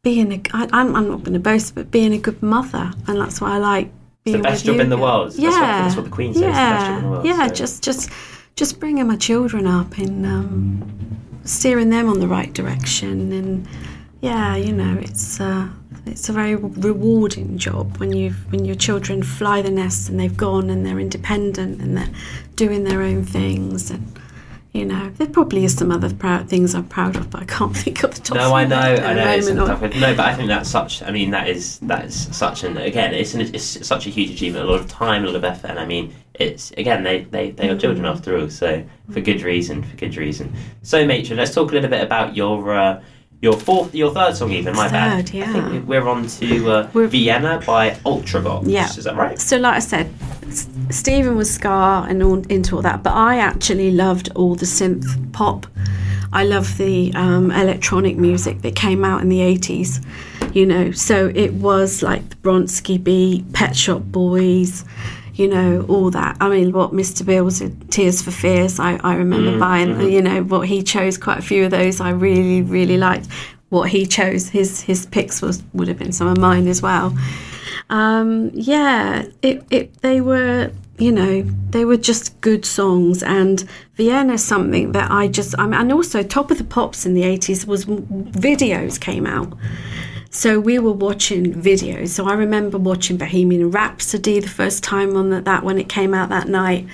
being 0.03 0.31
a. 0.33 0.41
I, 0.53 0.67
I'm, 0.71 0.95
I'm 0.95 1.07
not 1.09 1.23
going 1.23 1.33
to 1.33 1.39
boast, 1.39 1.75
but 1.75 1.91
being 1.91 2.13
a 2.13 2.17
good 2.17 2.41
mother, 2.41 2.91
and 3.07 3.19
that's 3.19 3.41
why 3.41 3.55
I 3.55 3.57
like 3.57 3.91
being 4.23 4.37
the 4.37 4.43
best 4.43 4.65
job 4.65 4.75
you. 4.75 4.81
in 4.81 4.89
the 4.89 4.97
world. 4.97 5.27
That's 5.27 5.39
Yeah, 5.39 5.49
what- 5.49 5.59
that's 5.59 5.95
what 5.95 6.05
the 6.05 6.11
Queen 6.11 6.33
says, 6.33 6.41
Yeah, 6.43 6.73
best 6.77 6.85
job 6.87 6.97
in 6.97 7.03
the 7.03 7.09
world, 7.11 7.25
yeah. 7.25 7.47
so- 7.47 7.53
Just, 7.53 7.83
just, 7.83 8.09
just 8.55 8.79
bringing 8.79 9.07
my 9.07 9.17
children 9.17 9.67
up 9.67 9.97
and 9.97 10.25
um, 10.25 11.17
steering 11.43 11.89
them 11.89 12.07
on 12.09 12.19
the 12.19 12.27
right 12.27 12.53
direction, 12.53 13.31
and 13.33 13.67
yeah, 14.21 14.55
you 14.55 14.71
know, 14.71 14.97
it's. 15.01 15.39
Uh, 15.41 15.67
it's 16.05 16.29
a 16.29 16.33
very 16.33 16.55
rewarding 16.55 17.57
job 17.57 17.97
when 17.97 18.13
you 18.13 18.31
when 18.49 18.65
your 18.65 18.75
children 18.75 19.23
fly 19.23 19.61
the 19.61 19.71
nest 19.71 20.09
and 20.09 20.19
they've 20.19 20.37
gone 20.37 20.69
and 20.69 20.85
they're 20.85 20.99
independent 20.99 21.81
and 21.81 21.97
they're 21.97 22.09
doing 22.55 22.83
their 22.83 23.01
own 23.01 23.23
things 23.23 23.89
and 23.89 24.19
you 24.71 24.85
know 24.85 25.09
there 25.17 25.27
probably 25.27 25.63
is 25.63 25.75
some 25.75 25.91
other 25.91 26.13
proud 26.13 26.49
things 26.49 26.75
I'm 26.75 26.87
proud 26.87 27.15
of 27.15 27.29
but 27.29 27.41
I 27.41 27.45
can't 27.45 27.75
think 27.83 28.03
of 28.03 28.13
the 28.13 28.21
top. 28.21 28.37
No, 28.37 28.53
I 28.53 28.65
know, 28.65 28.75
I 28.75 29.13
know. 29.13 29.31
It's 29.31 29.47
tough. 29.47 29.81
No, 29.81 30.15
but 30.15 30.25
I 30.25 30.35
think 30.35 30.47
that's 30.47 30.69
such. 30.69 31.01
I 31.01 31.11
mean, 31.11 31.31
that 31.31 31.47
is 31.47 31.79
that 31.79 32.05
is 32.05 32.35
such 32.35 32.63
an 32.63 32.77
again. 32.77 33.13
It's 33.13 33.33
an, 33.33 33.41
it's 33.41 33.87
such 33.87 34.05
a 34.05 34.09
huge 34.09 34.31
achievement. 34.31 34.67
A 34.67 34.71
lot 34.71 34.79
of 34.79 34.87
time, 34.87 35.23
a 35.23 35.27
lot 35.27 35.35
of 35.35 35.43
effort, 35.43 35.69
and 35.69 35.79
I 35.79 35.85
mean, 35.85 36.13
it's 36.33 36.71
again 36.71 37.03
they 37.03 37.23
they, 37.23 37.51
they 37.51 37.69
are 37.69 37.77
children 37.77 38.05
after 38.05 38.37
all. 38.37 38.49
So 38.49 38.83
for 39.11 39.21
good 39.21 39.41
reason, 39.41 39.81
for 39.83 39.95
good 39.95 40.17
reason. 40.17 40.53
So, 40.83 41.05
Matron, 41.05 41.37
let's 41.37 41.53
talk 41.53 41.71
a 41.71 41.73
little 41.73 41.89
bit 41.89 42.03
about 42.03 42.35
your. 42.35 42.75
Uh, 42.75 43.01
your 43.45 43.53
fourth, 43.58 43.93
your 43.93 44.12
third 44.12 44.36
song, 44.36 44.51
even 44.51 44.75
my 44.75 44.89
bad. 44.89 45.27
Third, 45.29 45.36
I 45.36 45.38
yeah. 45.38 45.69
think 45.69 45.88
we're 45.88 46.08
on 46.08 46.25
to 46.27 46.71
uh, 46.71 46.89
We're- 46.93 47.08
Vienna 47.08 47.62
by 47.65 47.91
Ultravox. 48.03 48.63
Yeah. 48.67 48.88
is 48.88 49.03
that 49.03 49.15
right? 49.15 49.39
So, 49.39 49.58
like 49.58 49.75
I 49.75 49.79
said, 49.79 50.12
S- 50.47 50.67
Stephen 50.89 51.36
was 51.38 51.53
ska 51.53 52.05
and 52.10 52.23
all 52.23 52.39
into 52.47 52.75
all 52.75 52.81
that, 52.81 53.03
but 53.03 53.13
I 53.13 53.38
actually 53.38 53.91
loved 53.91 54.29
all 54.36 54.55
the 54.55 54.65
synth 54.65 55.05
pop. 55.31 55.67
I 56.34 56.43
love 56.43 56.77
the 56.77 57.13
um, 57.13 57.51
electronic 57.51 58.17
music 58.17 58.62
that 58.63 58.75
came 58.75 59.05
out 59.05 59.21
in 59.21 59.29
the 59.29 59.39
80s, 59.39 60.03
you 60.55 60.65
know. 60.65 60.91
So 60.91 61.31
it 61.36 61.53
was 61.53 62.01
like 62.01 62.27
the 62.29 62.36
Bronski 62.38 63.01
Beat, 63.01 63.53
Pet 63.53 63.75
Shop 63.75 64.01
Boys, 64.01 64.84
you 65.36 65.50
know, 65.50 65.86
all 65.89 66.10
that. 66.12 66.38
I 66.39 66.50
mean, 66.50 66.71
what 66.71 66.91
Mr. 66.91 67.26
Bill's 67.26 67.62
Tears 67.89 68.21
for 68.21 68.32
Fears, 68.32 68.80
I, 68.80 68.95
I 69.04 69.15
remember 69.15 69.60
buying, 69.60 70.00
you 70.10 70.21
know, 70.21 70.43
what 70.43 70.67
he 70.67 70.82
chose, 70.82 71.17
quite 71.17 71.39
a 71.39 71.41
few 71.41 71.65
of 71.65 71.71
those 71.71 72.00
I 72.00 72.12
really, 72.12 72.62
really 72.62 72.98
liked. 72.98 73.28
What 73.69 73.89
he 73.89 74.06
chose, 74.06 74.50
his 74.50 74.82
his 74.82 75.06
picks 75.08 75.41
was 75.41 75.62
would 75.74 75.88
have 75.88 75.98
been 75.98 76.13
some 76.13 76.28
of 76.28 76.38
mine 76.38 76.67
as 76.67 76.82
well. 76.82 77.13
Um, 77.89 78.52
yeah, 78.54 79.26
it, 79.41 79.63
it 79.69 80.02
they 80.02 80.21
were 80.21 80.71
you 80.98 81.12
know 81.12 81.41
they 81.71 81.84
were 81.84 81.98
just 81.98 82.39
good 82.39 82.65
songs 82.65 83.21
and 83.21 83.65
vienna 83.95 84.38
something 84.38 84.93
that 84.93 85.12
i 85.12 85.28
just 85.28 85.54
I 85.60 85.65
mean, 85.65 85.74
and 85.74 85.91
also 85.91 86.24
top 86.24 86.52
of 86.52 86.58
the 86.58 86.63
pops 86.63 87.06
in 87.06 87.15
the 87.15 87.24
80s 87.24 87.67
was 87.67 87.86
videos 87.86 88.98
came 88.98 89.28
out 89.28 89.52
so 90.36 90.60
we 90.60 90.78
were 90.80 90.91
watching 90.91 91.54
videos 91.54 92.10
so 92.10 92.28
i 92.28 92.34
remember 92.34 92.78
watching 92.78 93.15
bohemian 93.15 93.71
rhapsody 93.71 94.39
the 94.41 94.50
first 94.50 94.84
time 94.84 95.15
on 95.15 95.30
that, 95.30 95.45
that 95.45 95.63
when 95.63 95.78
it 95.78 95.88
came 95.88 96.13
out 96.13 96.28
that 96.30 96.48
night 96.50 96.86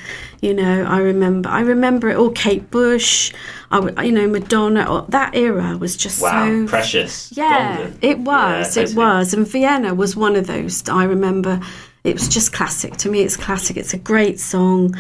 you 0.42 0.54
know 0.54 0.84
i 0.84 1.00
remember 1.00 1.50
i 1.50 1.60
remember 1.62 2.08
it 2.10 2.16
all 2.18 2.30
kate 2.30 2.70
bush 2.70 3.34
I, 3.72 4.04
you 4.04 4.12
know 4.12 4.28
madonna 4.28 5.06
that 5.10 5.34
era 5.36 5.76
was 5.78 5.98
just 5.98 6.22
Wow, 6.22 6.46
so 6.46 6.68
precious. 6.68 7.32
yeah, 7.36 7.78
golden. 7.78 7.98
it 8.02 8.20
was. 8.20 8.78
Yeah, 8.78 8.84
it 8.84 8.96
was. 8.96 9.34
And 9.34 9.48
Vienna 9.48 9.94
was 9.96 10.16
one 10.16 10.36
of 10.36 10.46
those. 10.48 10.88
I 10.90 11.06
remember 11.06 11.62
it 12.04 12.14
was 12.16 12.28
just 12.28 12.52
classic. 12.52 12.98
To 12.98 13.10
me, 13.10 13.22
it's 13.22 13.38
classic. 13.38 13.78
It's 13.78 13.94
a 13.94 13.98
great 13.98 14.42
song. 14.42 14.94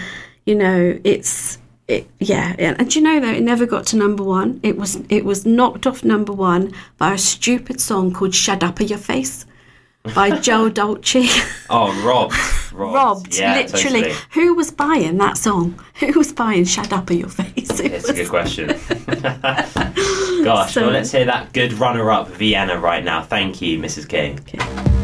You 0.45 0.55
know, 0.55 0.97
it's. 1.03 1.57
It, 1.91 2.07
yeah, 2.19 2.55
and, 2.57 2.79
and 2.79 2.89
do 2.89 2.99
you 2.99 3.03
know 3.03 3.19
though 3.19 3.31
it 3.33 3.43
never 3.43 3.65
got 3.65 3.85
to 3.87 3.97
number 3.97 4.23
one. 4.23 4.59
It 4.63 4.77
was 4.77 5.01
it 5.09 5.25
was 5.25 5.45
knocked 5.45 5.85
off 5.85 6.03
number 6.03 6.31
one 6.31 6.73
by 6.97 7.13
a 7.13 7.17
stupid 7.17 7.81
song 7.81 8.13
called 8.13 8.33
"Shut 8.33 8.63
Up 8.63 8.79
Your 8.79 8.97
Face" 8.97 9.45
by 10.15 10.31
Joe 10.47 10.69
Dolce. 10.69 11.27
Oh, 11.69 11.91
robbed. 12.05 12.35
Robbed. 12.73 12.95
Robbed, 12.95 13.37
Yeah, 13.37 13.55
literally. 13.55 14.01
totally. 14.03 14.15
Who 14.31 14.53
was 14.55 14.71
buying 14.71 15.17
that 15.17 15.37
song? 15.37 15.83
Who 15.99 16.13
was 16.17 16.31
buying 16.31 16.63
"Shut 16.65 16.93
Up 16.93 17.09
Your 17.11 17.27
Face"? 17.29 17.79
It 17.81 17.91
It's 17.91 18.07
a 18.09 18.13
good 18.13 18.29
question. 18.29 18.67
Gosh, 20.43 20.73
So- 20.73 20.83
well, 20.83 20.91
let's 20.91 21.11
hear 21.11 21.25
that 21.25 21.51
good 21.53 21.73
runner 21.73 22.09
up 22.09 22.29
Vienna 22.29 22.77
right 22.79 23.03
now. 23.03 23.21
Thank 23.21 23.61
you, 23.61 23.77
Mrs. 23.79 24.07
King. 24.07 24.39
Walked 24.39 25.00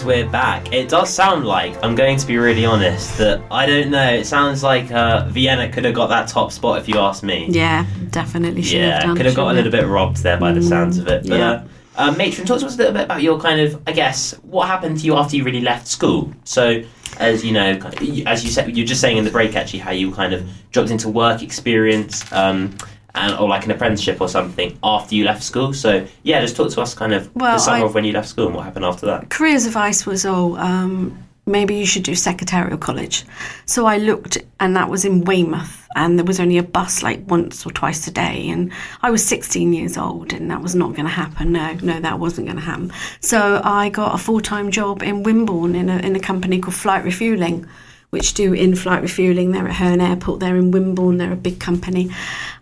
And 0.00 0.06
we're 0.06 0.28
back. 0.30 0.72
It 0.72 0.88
does 0.88 1.12
sound 1.12 1.44
like, 1.44 1.76
I'm 1.84 1.94
going 1.94 2.16
to 2.18 2.26
be 2.26 2.38
really 2.38 2.64
honest, 2.64 3.18
that 3.18 3.42
I 3.50 3.66
don't 3.66 3.90
know. 3.90 4.12
It 4.14 4.24
sounds 4.24 4.62
like 4.62 4.90
uh, 4.90 5.26
Vienna 5.28 5.70
could 5.70 5.84
have 5.84 5.94
got 5.94 6.06
that 6.08 6.28
top 6.28 6.52
spot 6.52 6.78
if 6.78 6.88
you 6.88 6.98
ask 6.98 7.22
me. 7.22 7.46
Yeah, 7.50 7.84
definitely 8.10 8.62
should 8.62 8.80
have 8.80 8.88
Yeah, 8.88 9.06
done. 9.06 9.16
could 9.16 9.26
have 9.26 9.34
got 9.34 9.50
a 9.50 9.54
little 9.54 9.70
bit 9.72 9.86
robbed 9.86 10.18
there 10.22 10.38
by 10.38 10.52
the 10.52 10.62
sounds 10.62 10.98
of 10.98 11.08
it. 11.08 11.26
But 11.28 11.38
yeah. 11.38 11.50
uh, 11.50 11.64
uh, 11.96 12.12
Matron, 12.12 12.46
talk 12.46 12.60
to 12.60 12.66
us 12.66 12.74
a 12.74 12.78
little 12.78 12.92
bit 12.94 13.02
about 13.04 13.22
your 13.22 13.38
kind 13.40 13.60
of, 13.60 13.82
I 13.86 13.92
guess, 13.92 14.32
what 14.42 14.68
happened 14.68 14.98
to 15.00 15.04
you 15.04 15.16
after 15.16 15.36
you 15.36 15.44
really 15.44 15.60
left 15.60 15.86
school. 15.86 16.32
So, 16.44 16.82
as 17.18 17.44
you 17.44 17.52
know, 17.52 17.76
kind 17.76 17.94
of- 17.94 18.02
you- 18.02 18.24
as 18.26 18.44
you 18.44 18.50
said, 18.50 18.74
you're 18.76 18.86
just 18.86 19.00
saying 19.00 19.16
in 19.18 19.24
the 19.24 19.30
break 19.30 19.56
actually 19.56 19.80
how 19.80 19.90
you 19.90 20.12
kind 20.12 20.32
of 20.32 20.48
dropped 20.72 20.90
into 20.90 21.08
work 21.08 21.42
experience. 21.42 22.30
Um, 22.32 22.76
and, 23.14 23.34
or 23.38 23.48
like 23.48 23.64
an 23.64 23.70
apprenticeship 23.70 24.20
or 24.20 24.28
something 24.28 24.78
after 24.82 25.14
you 25.14 25.24
left 25.24 25.42
school. 25.42 25.72
So 25.72 26.06
yeah, 26.22 26.40
just 26.40 26.56
talk 26.56 26.70
to 26.72 26.80
us 26.80 26.94
kind 26.94 27.12
of 27.12 27.34
Well, 27.34 27.54
the 27.54 27.58
summer 27.58 27.84
I- 27.84 27.86
of 27.86 27.94
when 27.94 28.04
you 28.04 28.12
left 28.12 28.28
school 28.28 28.46
and 28.46 28.54
what 28.56 28.64
happened 28.64 28.84
after 28.84 29.06
that. 29.06 29.30
careers 29.30 29.66
advice 29.66 30.06
was 30.06 30.24
all. 30.26 30.56
um, 30.56 31.24
maybe 31.46 31.74
you 31.74 31.86
should 31.86 32.04
do 32.04 32.14
secretarial 32.14 32.76
college 32.78 33.24
so 33.64 33.84
i 33.86 33.96
looked 33.96 34.36
and 34.60 34.76
that 34.76 34.88
was 34.88 35.04
in 35.04 35.22
weymouth 35.24 35.88
and 35.96 36.16
there 36.16 36.24
was 36.24 36.38
only 36.38 36.58
a 36.58 36.62
bus 36.62 37.02
like 37.02 37.18
once 37.28 37.66
or 37.66 37.72
twice 37.72 38.06
a 38.06 38.10
day 38.12 38.48
and 38.50 38.70
i 39.02 39.10
was 39.10 39.26
16 39.26 39.72
years 39.72 39.96
old 39.96 40.32
and 40.32 40.48
that 40.50 40.60
was 40.62 40.74
not 40.76 40.90
going 40.94 41.06
to 41.06 41.10
happen 41.10 41.50
no 41.50 41.72
no 41.82 41.98
that 41.98 42.20
wasn't 42.20 42.46
going 42.46 42.58
to 42.58 42.62
happen 42.62 42.92
so 43.20 43.60
i 43.64 43.88
got 43.88 44.14
a 44.14 44.18
full-time 44.18 44.70
job 44.70 45.02
in 45.02 45.24
wimborne 45.24 45.74
in 45.74 45.88
a, 45.88 45.96
in 46.00 46.14
a 46.14 46.20
company 46.20 46.60
called 46.60 46.74
flight 46.76 47.02
refueling 47.04 47.66
which 48.10 48.34
do 48.34 48.52
in-flight 48.52 49.02
refueling. 49.02 49.52
They're 49.52 49.68
at 49.68 49.76
Hurn 49.76 50.00
Airport. 50.00 50.40
They're 50.40 50.56
in 50.56 50.70
Wimborne. 50.72 51.18
They're 51.18 51.32
a 51.32 51.36
big 51.36 51.60
company, 51.60 52.10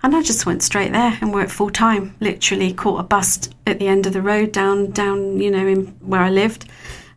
and 0.02 0.14
I 0.14 0.22
just 0.22 0.46
went 0.46 0.62
straight 0.62 0.92
there 0.92 1.18
and 1.20 1.32
worked 1.32 1.50
full 1.50 1.70
time. 1.70 2.14
Literally 2.20 2.72
caught 2.72 3.00
a 3.00 3.02
bus 3.04 3.48
at 3.66 3.78
the 3.78 3.88
end 3.88 4.06
of 4.06 4.12
the 4.12 4.22
road 4.22 4.52
down 4.52 4.90
down 4.90 5.40
you 5.40 5.50
know 5.50 5.66
in 5.66 5.86
where 6.00 6.20
I 6.20 6.30
lived 6.30 6.66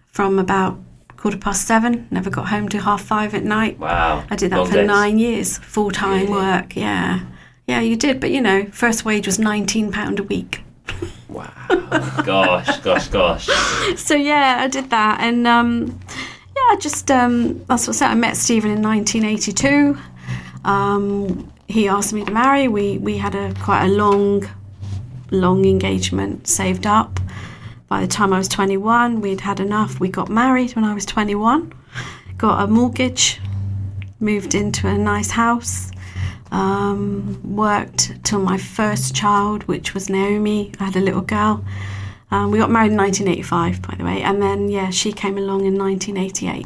from 0.07 0.39
about 0.39 0.77
quarter 1.17 1.37
past 1.37 1.67
seven. 1.67 2.07
Never 2.09 2.29
got 2.29 2.47
home 2.47 2.67
till 2.69 2.81
half 2.81 3.01
five 3.03 3.33
at 3.35 3.43
night. 3.43 3.77
Wow. 3.79 4.23
I 4.29 4.35
did 4.35 4.51
that 4.51 4.57
long 4.57 4.67
for 4.67 4.73
days. 4.75 4.87
nine 4.87 5.19
years, 5.19 5.57
full 5.59 5.91
time 5.91 6.21
Really? 6.27 6.31
work. 6.31 6.75
Yeah, 6.75 7.19
yeah, 7.67 7.81
you 7.81 7.95
did. 7.95 8.19
But 8.19 8.31
you 8.31 8.41
know, 8.41 8.65
first 8.71 9.05
wage 9.05 9.27
was 9.27 9.37
nineteen 9.39 9.91
pound 9.91 10.19
a 10.19 10.23
week. 10.23 10.63
Wow. 11.29 11.51
gosh, 12.25 12.79
gosh, 12.79 13.07
gosh. 13.07 13.47
so 13.95 14.15
yeah, 14.15 14.57
I 14.61 14.67
did 14.67 14.89
that, 14.89 15.19
and 15.21 15.47
um, 15.47 15.99
yeah, 16.61 16.73
I 16.73 16.77
just 16.79 17.09
um, 17.11 17.63
that's 17.65 17.87
what 17.87 17.95
I 17.95 17.99
said. 17.99 18.11
I 18.11 18.15
met 18.15 18.37
Stephen 18.37 18.71
in 18.71 18.81
1982. 18.81 19.97
Um, 20.63 21.51
he 21.67 21.87
asked 21.87 22.13
me 22.13 22.23
to 22.25 22.31
marry. 22.31 22.67
We 22.67 22.97
we 22.97 23.17
had 23.17 23.35
a 23.35 23.53
quite 23.55 23.85
a 23.85 23.89
long, 23.89 24.47
long 25.31 25.65
engagement 25.65 26.47
saved 26.47 26.85
up. 26.85 27.19
By 27.87 28.01
the 28.01 28.07
time 28.07 28.31
I 28.31 28.37
was 28.37 28.47
21, 28.47 29.19
we'd 29.21 29.41
had 29.41 29.59
enough. 29.59 29.99
We 29.99 30.07
got 30.07 30.29
married 30.29 30.75
when 30.75 30.85
I 30.85 30.93
was 30.93 31.05
21, 31.05 31.73
got 32.37 32.63
a 32.63 32.67
mortgage, 32.67 33.41
moved 34.19 34.55
into 34.55 34.87
a 34.87 34.97
nice 34.97 35.31
house, 35.31 35.91
um, 36.51 37.41
worked 37.43 38.23
till 38.23 38.39
my 38.39 38.57
first 38.57 39.13
child, 39.13 39.63
which 39.63 39.93
was 39.93 40.09
Naomi. 40.09 40.71
I 40.79 40.85
had 40.85 40.95
a 40.95 41.01
little 41.01 41.21
girl. 41.21 41.65
Um, 42.31 42.49
we 42.49 42.57
got 42.57 42.71
married 42.71 42.91
in 42.91 42.97
1985, 42.97 43.81
by 43.81 43.95
the 43.95 44.05
way, 44.05 44.21
and 44.21 44.41
then 44.41 44.69
yeah, 44.69 44.89
she 44.89 45.11
came 45.11 45.37
along 45.37 45.65
in 45.65 45.77
1988, 45.77 46.65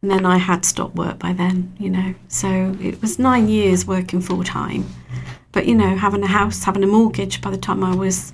and 0.00 0.10
then 0.10 0.24
I 0.24 0.38
had 0.38 0.64
stopped 0.64 0.94
work 0.94 1.18
by 1.18 1.34
then, 1.34 1.74
you 1.78 1.90
know. 1.90 2.14
So 2.28 2.74
it 2.80 3.02
was 3.02 3.18
nine 3.18 3.48
years 3.48 3.86
working 3.86 4.22
full 4.22 4.42
time, 4.42 4.86
but 5.52 5.66
you 5.66 5.74
know, 5.74 5.96
having 5.96 6.22
a 6.22 6.26
house, 6.26 6.64
having 6.64 6.82
a 6.82 6.86
mortgage. 6.86 7.42
By 7.42 7.50
the 7.50 7.58
time 7.58 7.84
I 7.84 7.94
was, 7.94 8.32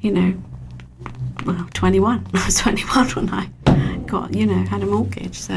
you 0.00 0.12
know, 0.12 0.34
well, 1.44 1.66
21, 1.74 2.26
I 2.34 2.44
was 2.44 2.58
21 2.58 3.08
when 3.10 3.30
I 3.30 3.48
got, 4.12 4.34
you 4.34 4.46
know, 4.46 4.62
had 4.74 4.82
a 4.82 4.86
mortgage. 4.86 5.36
So 5.48 5.56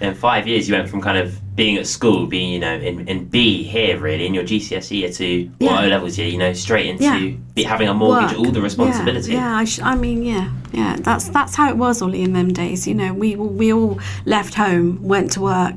In 0.00 0.14
five 0.14 0.46
years, 0.46 0.68
you 0.68 0.74
went 0.74 0.88
from 0.90 1.00
kind 1.00 1.18
of 1.18 1.28
being 1.56 1.76
at 1.78 1.86
school, 1.86 2.26
being 2.26 2.50
you 2.52 2.58
know 2.58 2.74
in, 2.74 3.08
in 3.08 3.18
B 3.34 3.62
here 3.62 3.98
really 3.98 4.26
in 4.26 4.34
your 4.34 4.44
GCSE 4.44 4.90
year 5.00 5.10
to 5.20 5.26
Yeah. 5.58 5.84
O 5.84 5.88
levels 5.88 6.18
year, 6.18 6.28
you 6.28 6.38
know, 6.38 6.52
straight 6.52 6.86
into 6.86 7.38
Yeah. 7.56 7.68
having 7.68 7.88
a 7.88 7.94
mortgage, 7.94 8.32
work. 8.36 8.40
all 8.46 8.52
the 8.52 8.60
responsibility. 8.70 9.32
Yeah, 9.32 9.38
yeah 9.50 9.56
I, 9.62 9.64
sh- 9.64 9.80
I 9.92 9.94
mean, 9.94 10.22
yeah, 10.22 10.46
yeah. 10.72 10.96
That's 11.00 11.28
that's 11.30 11.54
how 11.58 11.66
it 11.70 11.76
was, 11.76 12.02
Ollie, 12.02 12.22
in 12.22 12.32
them 12.34 12.52
days. 12.52 12.86
You 12.86 12.94
know, 12.94 13.10
we 13.22 13.36
we 13.36 13.72
all 13.72 13.98
left 14.26 14.54
home, 14.54 14.86
went 15.14 15.32
to 15.32 15.40
work, 15.40 15.76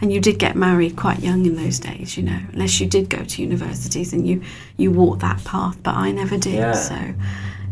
and 0.00 0.12
you 0.12 0.20
did 0.20 0.36
get 0.38 0.56
married 0.56 0.96
quite 0.96 1.20
young 1.28 1.46
in 1.46 1.54
those 1.62 1.78
days. 1.78 2.16
You 2.16 2.24
know, 2.24 2.40
unless 2.52 2.80
you 2.80 2.86
did 2.88 3.08
go 3.08 3.22
to 3.32 3.42
universities 3.42 4.12
and 4.14 4.26
you 4.26 4.42
you 4.78 4.90
walked 4.90 5.20
that 5.20 5.44
path, 5.44 5.76
but 5.82 5.94
I 5.94 6.10
never 6.10 6.36
did. 6.36 6.74
So, 6.74 6.98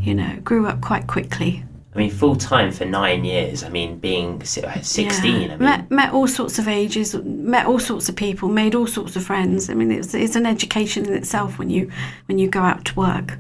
you 0.01 0.15
know, 0.15 0.33
grew 0.45 0.67
up 0.69 0.81
quite 0.81 1.07
quickly. 1.09 1.65
I 1.97 2.01
mean, 2.01 2.11
full 2.11 2.37
time 2.37 2.73
for 2.73 2.85
nine 2.85 3.25
years. 3.25 3.65
I 3.65 3.71
mean, 3.71 3.99
being 3.99 4.43
uh, 4.43 4.81
sixteen. 4.83 5.41
Yeah. 5.43 5.55
I 5.55 5.57
mean, 5.57 5.59
met 5.59 5.91
met 5.91 6.13
all 6.13 6.29
sorts 6.29 6.59
of 6.59 6.69
ages, 6.69 7.15
met 7.15 7.65
all 7.67 7.79
sorts 7.81 8.09
of 8.11 8.17
people, 8.17 8.49
made 8.51 8.75
all 8.75 8.87
sorts 8.87 9.17
of 9.17 9.25
friends. 9.25 9.71
I 9.71 9.75
mean, 9.75 9.91
it's 9.91 10.13
it's 10.15 10.37
an 10.37 10.45
education 10.47 11.07
in 11.07 11.15
itself 11.15 11.59
when 11.59 11.71
you 11.71 11.91
when 12.27 12.39
you 12.39 12.49
go 12.49 12.61
out 12.61 12.85
to 12.85 12.95
work 12.95 13.39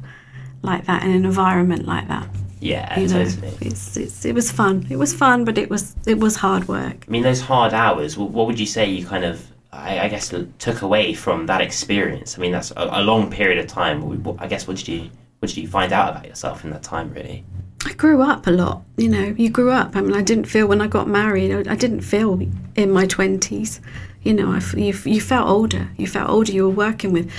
like 0.63 0.87
that 0.87 1.03
in 1.05 1.11
an 1.11 1.25
environment 1.27 1.85
like 1.87 2.09
that. 2.09 2.27
yeah, 2.61 2.99
you 2.99 3.09
know, 3.09 3.25
totally. 3.25 3.53
it's, 3.61 3.97
it's 3.97 4.25
it 4.25 4.35
was 4.35 4.51
fun. 4.51 4.87
It 4.89 4.97
was 4.97 5.13
fun, 5.15 5.45
but 5.45 5.59
it 5.59 5.69
was 5.69 5.95
it 6.07 6.19
was 6.19 6.37
hard 6.37 6.67
work. 6.67 7.05
I 7.07 7.11
mean, 7.11 7.23
those 7.23 7.43
hard 7.43 7.75
hours. 7.75 8.15
wh- 8.15 8.33
What 8.37 8.47
would 8.47 8.59
you 8.59 8.67
say 8.67 8.87
you 8.91 9.05
kind 9.07 9.25
of, 9.25 9.47
I, 9.73 10.01
I 10.01 10.09
guess, 10.09 10.33
took 10.59 10.81
away 10.83 11.13
from 11.15 11.47
that 11.47 11.61
experience? 11.61 12.39
I 12.39 12.41
mean, 12.41 12.53
that's 12.53 12.71
a, 12.71 12.89
a 13.01 13.03
long 13.03 13.31
period 13.31 13.59
of 13.59 13.67
time. 13.67 13.97
I 14.39 14.47
guess, 14.47 14.67
what 14.67 14.79
did 14.79 14.89
you, 14.89 15.11
what 15.41 15.49
did 15.51 15.59
you 15.59 15.69
find 15.69 15.93
out 15.93 16.09
about 16.13 16.27
yourself 16.27 16.65
in 16.65 16.71
that 16.71 16.83
time? 16.83 17.13
Really? 17.13 17.45
I 17.87 17.93
grew 17.93 18.21
up 18.21 18.49
a 18.49 18.51
lot. 18.51 18.83
You 18.97 19.09
know, 19.09 19.35
you 19.39 19.49
grew 19.49 19.71
up. 19.71 19.95
I 19.95 20.01
mean, 20.01 20.13
I 20.15 20.21
didn't 20.23 20.47
feel 20.47 20.67
when 20.67 20.81
I 20.81 20.89
got 20.89 21.07
married. 21.07 21.53
I, 21.53 21.73
I 21.73 21.77
didn't 21.77 22.01
feel 22.01 22.41
in 22.75 22.91
my 22.91 23.07
twenties. 23.07 23.81
You 24.25 24.35
know, 24.35 24.51
I 24.51 24.61
you, 24.77 24.93
you 25.05 25.21
felt 25.21 25.49
older. 25.49 25.89
You 25.97 26.09
felt 26.09 26.29
older. 26.29 26.51
You 26.51 26.65
were 26.65 26.75
working 26.87 27.13
with 27.13 27.31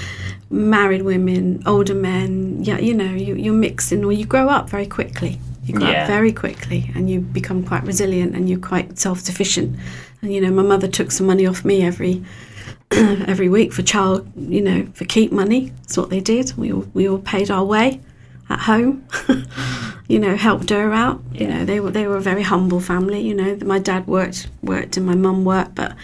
married 0.49 1.01
women, 1.01 1.61
older 1.65 1.93
men. 1.93 2.63
Yeah, 2.63 2.77
you 2.77 2.93
know, 2.93 3.11
you, 3.13 3.35
you're 3.35 3.53
mixing, 3.53 4.05
or 4.05 4.13
you 4.13 4.25
grow 4.25 4.47
up 4.47 4.69
very 4.69 4.85
quickly. 4.87 5.37
You 5.65 5.73
grow 5.73 5.89
Yeah. 5.89 6.03
up 6.03 6.07
very 6.07 6.31
quickly, 6.31 6.91
and 6.95 7.09
you 7.09 7.19
become 7.19 7.61
quite 7.65 7.83
resilient, 7.83 8.33
and 8.33 8.47
you're 8.49 8.57
quite 8.59 8.97
self-sufficient. 8.97 9.77
And 10.21 10.33
you 10.33 10.39
know, 10.39 10.51
my 10.51 10.63
mother 10.63 10.87
took 10.87 11.11
some 11.11 11.27
money 11.27 11.45
off 11.45 11.65
me 11.65 11.81
every 11.83 12.23
every 12.91 13.49
week 13.49 13.73
for 13.73 13.81
child, 13.81 14.25
you 14.37 14.61
know, 14.61 14.87
for 14.93 15.03
keep 15.03 15.33
money. 15.33 15.73
That's 15.81 15.97
what 15.97 16.09
they 16.09 16.21
did. 16.21 16.53
We 16.55 16.71
all 16.71 16.85
we 16.93 17.09
all 17.09 17.19
paid 17.19 17.51
our 17.51 17.65
way 17.65 17.99
at 18.49 18.59
home. 18.59 19.07
you 20.07 20.19
know, 20.19 20.35
helped 20.35 20.69
her 20.69 20.93
out. 20.93 21.21
You 21.33 21.47
know, 21.47 21.65
they 21.65 21.79
were 21.79 21.91
they 21.91 22.07
were 22.07 22.17
a 22.17 22.21
very 22.21 22.43
humble 22.43 22.79
family. 22.79 23.21
You 23.21 23.33
know, 23.33 23.57
my 23.65 23.79
dad 23.79 24.07
worked 24.07 24.47
worked 24.61 24.97
and 24.97 25.05
my 25.05 25.15
mum 25.15 25.45
worked, 25.45 25.75
but 25.75 25.95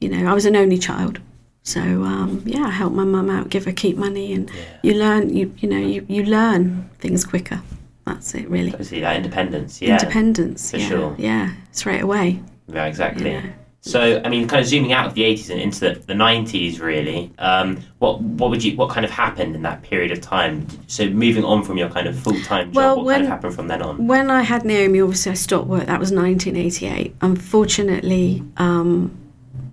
you 0.00 0.08
know, 0.08 0.30
I 0.30 0.34
was 0.34 0.46
an 0.46 0.56
only 0.56 0.78
child. 0.78 1.20
So 1.62 1.80
um, 1.80 2.42
yeah, 2.44 2.66
I 2.66 2.70
helped 2.70 2.94
my 2.94 3.04
mum 3.04 3.30
out, 3.30 3.48
give 3.48 3.64
her 3.64 3.72
keep 3.72 3.96
money, 3.96 4.32
and 4.34 4.50
you 4.82 4.94
learn 4.94 5.34
you 5.34 5.54
you 5.58 5.68
know 5.68 5.78
you, 5.78 6.04
you 6.08 6.24
learn 6.24 6.90
things 6.98 7.24
quicker. 7.24 7.62
That's 8.04 8.34
it, 8.34 8.48
really. 8.50 8.70
Obviously, 8.70 9.00
that 9.00 9.16
independence. 9.16 9.80
Yeah. 9.80 9.94
Independence. 9.94 10.70
for 10.70 10.76
yeah, 10.76 10.88
sure. 10.88 11.16
Yeah, 11.18 11.54
straight 11.72 12.02
away. 12.02 12.42
Yeah, 12.68 12.84
exactly. 12.84 13.30
Yeah. 13.30 13.46
So, 13.86 14.22
I 14.24 14.30
mean, 14.30 14.48
kind 14.48 14.62
of 14.62 14.66
zooming 14.66 14.94
out 14.94 15.06
of 15.06 15.12
the 15.12 15.24
80s 15.24 15.50
and 15.50 15.60
into 15.60 15.80
the, 15.80 16.00
the 16.06 16.14
90s, 16.14 16.80
really. 16.80 17.30
Um, 17.36 17.82
what 17.98 18.18
what 18.18 18.48
would 18.48 18.64
you 18.64 18.74
what 18.78 18.88
kind 18.88 19.04
of 19.04 19.10
happened 19.10 19.54
in 19.54 19.60
that 19.60 19.82
period 19.82 20.10
of 20.10 20.22
time? 20.22 20.66
So, 20.86 21.06
moving 21.10 21.44
on 21.44 21.62
from 21.62 21.76
your 21.76 21.90
kind 21.90 22.06
of 22.06 22.18
full 22.18 22.40
time 22.44 22.68
job, 22.68 22.76
Well, 22.76 23.04
what 23.04 23.12
kind 23.12 23.24
of 23.24 23.28
happened 23.28 23.54
from 23.54 23.68
then 23.68 23.82
on? 23.82 24.06
When 24.06 24.30
I 24.30 24.40
had 24.40 24.64
Naomi, 24.64 25.02
obviously 25.02 25.32
I 25.32 25.34
stopped 25.34 25.66
work. 25.66 25.84
That 25.84 26.00
was 26.00 26.10
1988. 26.12 27.14
Unfortunately, 27.20 28.42
um, 28.56 29.14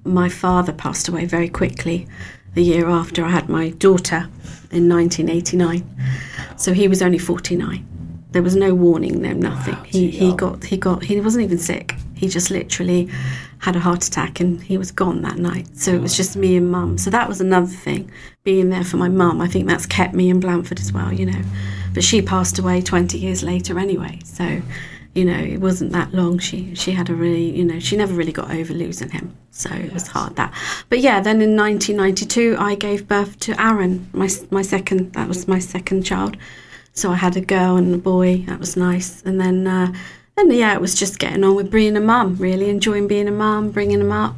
my 0.04 0.28
father 0.28 0.74
passed 0.74 1.08
away 1.08 1.24
very 1.24 1.48
quickly 1.48 2.06
the 2.54 2.64
year 2.64 2.90
after 2.90 3.24
I 3.24 3.30
had 3.30 3.48
my 3.48 3.70
daughter 3.70 4.28
in 4.72 4.90
1989. 4.90 5.86
So 6.58 6.74
he 6.74 6.90
was 6.90 7.02
only 7.02 7.18
49. 7.18 7.88
There 8.32 8.44
was 8.44 8.58
no 8.58 8.74
warning, 8.74 9.22
no 9.22 9.32
nothing. 9.32 9.76
Wow, 9.76 9.84
he 9.84 10.10
he 10.12 10.34
got 10.36 10.66
he 10.66 10.76
got 10.76 11.02
he 11.04 11.22
wasn't 11.22 11.46
even 11.46 11.58
sick. 11.60 11.96
He 12.14 12.28
just 12.28 12.52
literally 12.52 13.10
had 13.62 13.76
a 13.76 13.80
heart 13.80 14.04
attack 14.06 14.40
and 14.40 14.62
he 14.62 14.78
was 14.78 14.92
gone 14.92 15.22
that 15.22 15.38
night. 15.38 15.68
So 15.78 15.94
it 15.94 16.02
was 16.02 16.18
just 16.18 16.36
me 16.36 16.58
and 16.58 16.70
mum. 16.70 16.98
So 16.98 17.12
that 17.12 17.30
was 17.30 17.40
another 17.40 17.68
thing, 17.68 18.12
being 18.44 18.70
there 18.70 18.84
for 18.84 18.98
my 18.98 19.08
mum. 19.08 19.40
I 19.40 19.48
think 19.48 19.68
that's 19.68 19.86
kept 19.86 20.16
me 20.16 20.30
in 20.30 20.40
Blandford 20.40 20.80
as 20.80 20.92
well, 20.92 21.14
you 21.14 21.28
know. 21.28 21.42
But 21.94 22.04
she 22.04 22.24
passed 22.24 22.58
away 22.58 22.82
20 22.82 23.20
years 23.20 23.44
later 23.44 23.78
anyway. 23.78 24.20
So, 24.26 24.64
you 25.14 25.26
know, 25.26 25.38
it 25.38 25.60
wasn't 25.60 25.92
that 25.92 26.12
long. 26.12 26.40
She 26.40 26.74
she 26.74 26.92
had 26.92 27.12
a 27.12 27.14
really, 27.14 27.56
you 27.56 27.64
know, 27.64 27.80
she 27.80 27.96
never 27.96 28.14
really 28.14 28.32
got 28.32 28.50
over 28.50 28.74
losing 28.74 29.12
him. 29.12 29.38
So 29.52 29.70
it 29.70 29.94
was 29.94 30.08
hard 30.08 30.38
that. 30.38 30.52
But 30.90 31.00
yeah, 31.00 31.20
then 31.22 31.40
in 31.40 31.56
1992 31.56 32.56
I 32.58 32.74
gave 32.74 33.08
birth 33.08 33.40
to 33.42 33.62
Aaron, 33.62 34.10
my 34.12 34.28
my 34.50 34.64
second 34.64 35.14
that 35.14 35.28
was 35.28 35.48
my 35.48 35.60
second 35.60 36.04
child. 36.04 36.36
So 36.94 37.12
I 37.12 37.16
had 37.16 37.38
a 37.38 37.42
girl 37.42 37.78
and 37.78 37.94
a 37.94 38.00
boy. 38.00 38.44
That 38.48 38.60
was 38.60 38.76
nice. 38.76 39.22
And 39.22 39.40
then, 39.40 39.68
uh, 39.68 39.94
then 40.50 40.58
yeah, 40.58 40.74
it 40.74 40.82
was 40.82 40.96
just 40.96 41.20
getting 41.20 41.44
on 41.44 41.56
with 41.56 41.72
being 41.72 41.96
a 41.96 42.02
mum. 42.02 42.36
Really 42.38 42.70
enjoying 42.70 43.08
being 43.08 43.28
a 43.28 43.32
mum, 43.32 43.72
bringing 43.72 44.02
him 44.02 44.12
up, 44.12 44.36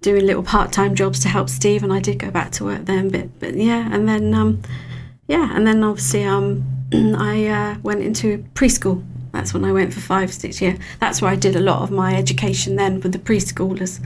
doing 0.00 0.26
little 0.26 0.42
part-time 0.42 0.94
jobs 0.94 1.20
to 1.20 1.28
help 1.28 1.48
Steve. 1.48 1.82
And 1.82 1.92
I 1.92 2.00
did 2.00 2.18
go 2.18 2.30
back 2.30 2.52
to 2.52 2.64
work 2.64 2.84
then, 2.84 3.08
but 3.08 3.38
but 3.40 3.54
yeah. 3.54 3.88
And 3.92 4.08
then 4.08 4.34
um, 4.34 4.62
yeah, 5.26 5.54
and 5.54 5.66
then 5.66 5.82
obviously 5.82 6.24
um, 6.24 6.64
I 6.92 7.46
uh, 7.46 7.78
went 7.82 8.02
into 8.02 8.44
preschool. 8.54 9.04
That's 9.32 9.52
when 9.52 9.64
I 9.64 9.72
went 9.72 9.92
for 9.92 10.00
five, 10.00 10.32
six 10.32 10.60
years. 10.60 10.78
That's 11.00 11.20
where 11.20 11.30
I 11.30 11.36
did 11.36 11.54
a 11.54 11.60
lot 11.60 11.82
of 11.82 11.90
my 11.90 12.14
education 12.16 12.76
then 12.76 13.00
with 13.00 13.12
the 13.12 13.18
preschoolers, 13.18 14.00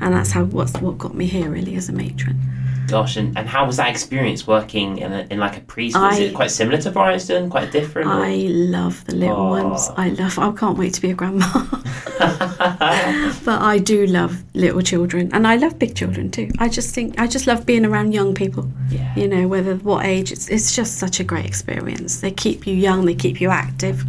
and 0.00 0.14
that's 0.14 0.32
how 0.32 0.44
what's 0.44 0.76
what 0.80 0.98
got 0.98 1.14
me 1.14 1.26
here 1.26 1.50
really 1.50 1.74
as 1.74 1.88
a 1.88 1.92
matron. 1.92 2.57
Gosh, 2.88 3.16
and, 3.16 3.36
and 3.38 3.46
how 3.48 3.66
was 3.66 3.76
that 3.76 3.88
experience 3.90 4.46
working 4.46 4.98
in, 4.98 5.12
a, 5.12 5.26
in 5.30 5.38
like 5.38 5.56
a 5.56 5.60
preschool? 5.60 6.10
Is 6.12 6.18
it 6.20 6.34
quite 6.34 6.50
similar 6.50 6.78
to 6.78 6.90
Bryanston? 6.90 7.50
Quite 7.50 7.70
different? 7.70 8.08
or- 8.08 8.24
I 8.24 8.34
love 8.48 9.04
the 9.04 9.14
little 9.14 9.36
Oh. 9.36 9.50
ones. 9.50 9.90
I 9.96 10.08
love. 10.10 10.38
I 10.38 10.50
can't 10.52 10.78
wait 10.78 10.94
to 10.94 11.00
be 11.02 11.10
a 11.10 11.14
grandma. 11.14 11.46
but 12.18 13.60
I 13.62 13.78
do 13.78 14.06
love 14.06 14.42
little 14.54 14.80
children, 14.82 15.30
and 15.32 15.46
I 15.46 15.56
love 15.56 15.78
big 15.78 15.94
children 15.94 16.30
too. 16.30 16.48
I 16.58 16.68
just 16.68 16.94
think 16.94 17.20
I 17.20 17.26
just 17.26 17.46
love 17.46 17.66
being 17.66 17.84
around 17.84 18.12
young 18.12 18.34
people. 18.34 18.68
Yeah. 18.90 19.14
You 19.16 19.28
know, 19.28 19.46
whether 19.48 19.76
what 19.76 20.04
age, 20.06 20.32
it's 20.32 20.48
it's 20.48 20.74
just 20.74 20.98
such 20.98 21.20
a 21.20 21.24
great 21.24 21.46
experience. 21.46 22.20
They 22.20 22.30
keep 22.30 22.66
you 22.66 22.74
young. 22.74 23.04
They 23.04 23.14
keep 23.14 23.40
you 23.40 23.50
active. 23.50 24.02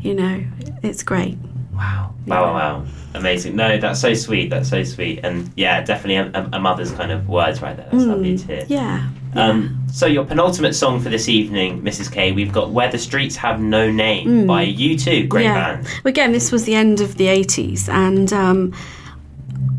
You 0.00 0.14
know, 0.14 0.44
it's 0.82 1.02
great. 1.02 1.38
Wow. 1.72 2.14
Wow, 2.26 2.42
wow, 2.44 2.52
wow. 2.54 2.84
Amazing. 3.14 3.56
No, 3.56 3.78
that's 3.78 4.00
so 4.00 4.14
sweet. 4.14 4.50
That's 4.50 4.68
so 4.68 4.84
sweet. 4.84 5.20
And 5.24 5.50
yeah, 5.56 5.80
definitely 5.82 6.16
a, 6.16 6.48
a- 6.52 6.60
mother's 6.60 6.92
kind 6.92 7.10
of 7.12 7.28
words 7.28 7.60
right 7.62 7.76
there. 7.76 7.88
That's 7.90 8.04
lovely 8.04 8.38
to 8.38 8.46
hear. 8.46 8.62
Mm, 8.62 8.70
Yeah. 8.70 9.08
Um, 9.34 9.78
so 9.90 10.06
your 10.06 10.24
penultimate 10.26 10.74
song 10.74 11.00
for 11.00 11.08
this 11.08 11.28
evening, 11.28 11.80
Mrs. 11.82 12.12
K, 12.12 12.32
we've 12.32 12.52
got 12.52 12.70
"Where 12.70 12.90
the 12.90 12.98
Streets 12.98 13.34
Have 13.36 13.60
No 13.60 13.90
Name" 13.90 14.46
by 14.46 14.66
U2, 14.66 15.28
great 15.28 15.42
Mm. 15.46 15.54
yeah. 15.54 15.74
band. 15.76 15.88
Again, 16.04 16.32
this 16.32 16.52
was 16.52 16.64
the 16.64 16.74
end 16.74 17.00
of 17.00 17.16
the 17.16 17.26
80s, 17.28 17.88
and 17.88 18.30
um, 18.34 18.72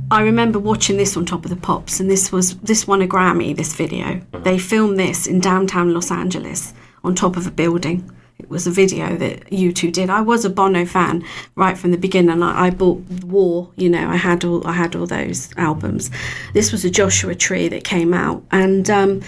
I 0.10 0.22
remember 0.22 0.58
watching 0.60 0.98
this 0.98 1.16
on 1.18 1.26
Top 1.26 1.44
of 1.46 1.50
the 1.52 1.56
Pops, 1.56 2.00
and 2.00 2.10
this 2.10 2.32
was 2.32 2.56
this 2.58 2.88
won 2.88 3.02
a 3.04 3.08
Grammy. 3.08 3.56
This 3.56 3.74
video, 3.76 4.22
they 4.44 4.58
filmed 4.58 4.98
this 5.00 5.28
in 5.28 5.40
downtown 5.40 5.94
Los 5.94 6.10
Angeles 6.12 6.74
on 7.04 7.14
top 7.16 7.38
of 7.38 7.46
a 7.48 7.52
building. 7.52 8.10
It 8.40 8.50
was 8.50 8.68
a 8.68 8.72
video 8.72 9.16
that 9.18 9.46
U2 9.50 9.92
did. 9.94 10.10
I 10.10 10.22
was 10.22 10.44
a 10.44 10.50
Bono 10.50 10.86
fan 10.86 11.24
right 11.56 11.78
from 11.78 11.92
the 11.92 11.98
beginning. 11.98 12.42
I, 12.44 12.68
I 12.68 12.70
bought 12.72 13.00
War, 13.24 13.72
you 13.76 13.90
know, 13.90 14.10
I 14.10 14.16
had 14.18 14.44
all 14.44 14.66
I 14.68 14.74
had 14.74 14.96
all 14.96 15.06
those 15.06 15.50
albums. 15.58 16.10
This 16.54 16.72
was 16.72 16.84
a 16.84 16.90
Joshua 16.90 17.36
Tree 17.36 17.68
that 17.70 17.84
came 17.84 18.14
out, 18.14 18.44
and 18.52 18.90
um, 18.90 19.22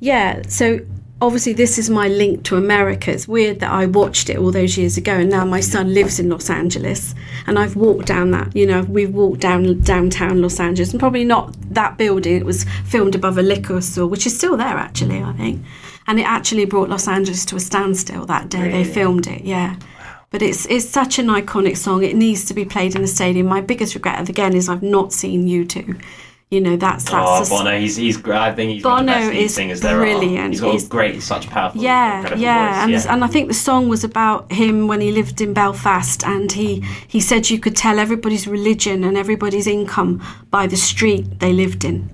yeah, 0.00 0.42
so 0.48 0.80
obviously 1.20 1.52
this 1.52 1.78
is 1.78 1.90
my 1.90 2.08
link 2.08 2.44
to 2.44 2.56
America. 2.56 3.10
It's 3.10 3.26
weird 3.26 3.60
that 3.60 3.70
I 3.70 3.86
watched 3.86 4.30
it 4.30 4.38
all 4.38 4.52
those 4.52 4.76
years 4.76 4.96
ago, 4.96 5.12
and 5.12 5.30
now 5.30 5.44
my 5.44 5.60
son 5.60 5.94
lives 5.94 6.18
in 6.20 6.28
Los 6.28 6.50
Angeles, 6.50 7.14
and 7.46 7.58
I've 7.58 7.76
walked 7.76 8.06
down 8.06 8.30
that. 8.32 8.54
You 8.54 8.66
know, 8.66 8.82
we've 8.82 9.14
walked 9.14 9.40
down 9.40 9.80
downtown 9.80 10.42
Los 10.42 10.60
Angeles, 10.60 10.90
and 10.90 11.00
probably 11.00 11.24
not 11.24 11.54
that 11.74 11.96
building. 11.96 12.36
It 12.36 12.46
was 12.46 12.64
filmed 12.84 13.14
above 13.14 13.38
a 13.38 13.42
liquor 13.42 13.80
store, 13.80 14.06
which 14.06 14.26
is 14.26 14.36
still 14.36 14.56
there 14.56 14.76
actually, 14.76 15.22
I 15.22 15.32
think. 15.32 15.64
And 16.08 16.18
it 16.18 16.24
actually 16.26 16.64
brought 16.64 16.88
Los 16.88 17.06
Angeles 17.06 17.44
to 17.44 17.56
a 17.56 17.60
standstill 17.60 18.26
that 18.26 18.48
day. 18.48 18.70
They 18.72 18.82
filmed 18.84 19.26
it, 19.28 19.44
yeah. 19.44 19.76
But 20.30 20.42
it's 20.42 20.66
it's 20.66 20.88
such 20.88 21.18
an 21.18 21.26
iconic 21.28 21.76
song. 21.76 22.02
It 22.02 22.16
needs 22.16 22.44
to 22.46 22.54
be 22.54 22.64
played 22.64 22.94
in 22.96 23.02
the 23.02 23.08
stadium. 23.08 23.46
My 23.46 23.60
biggest 23.60 23.94
regret 23.94 24.28
again 24.28 24.54
is 24.56 24.68
I've 24.68 24.82
not 24.82 25.12
seen 25.12 25.46
U2. 25.46 26.00
You 26.50 26.62
know, 26.62 26.76
that's 26.76 27.04
oh, 27.10 27.12
that's 27.12 27.28
Oh, 27.30 27.34
a 27.34 27.40
s- 27.40 27.48
Bono, 27.50 27.78
he's 27.78 27.96
he's 27.96 28.16
great. 28.16 28.38
I 28.38 28.54
think 28.54 28.72
he's 28.72 28.82
one 28.84 29.00
of 29.00 29.06
the 29.06 29.12
Bono 29.12 29.28
best 29.32 29.42
is 29.42 29.54
singers 29.54 29.80
there 29.82 29.96
are. 29.96 30.00
brilliant. 30.00 30.52
He's 30.54 30.62
got 30.62 30.70
He's- 30.70 30.86
a 30.86 30.88
great, 30.88 31.22
such 31.22 31.46
powerful, 31.50 31.82
yeah, 31.82 32.22
yeah. 32.22 32.24
voice. 32.30 32.82
And, 32.84 32.90
yeah. 32.92 33.12
and 33.12 33.22
I 33.22 33.26
think 33.26 33.48
the 33.48 33.54
song 33.68 33.88
was 33.90 34.02
about 34.02 34.50
him 34.50 34.86
when 34.88 35.02
he 35.02 35.12
lived 35.12 35.42
in 35.42 35.52
Belfast, 35.52 36.24
and 36.24 36.50
he 36.52 36.82
he 37.06 37.20
said 37.20 37.50
you 37.50 37.58
could 37.60 37.76
tell 37.76 37.98
everybody's 37.98 38.46
religion 38.48 39.04
and 39.04 39.14
everybody's 39.18 39.66
income 39.66 40.22
by 40.50 40.66
the 40.66 40.76
street 40.76 41.38
they 41.40 41.52
lived 41.52 41.84
in, 41.84 42.08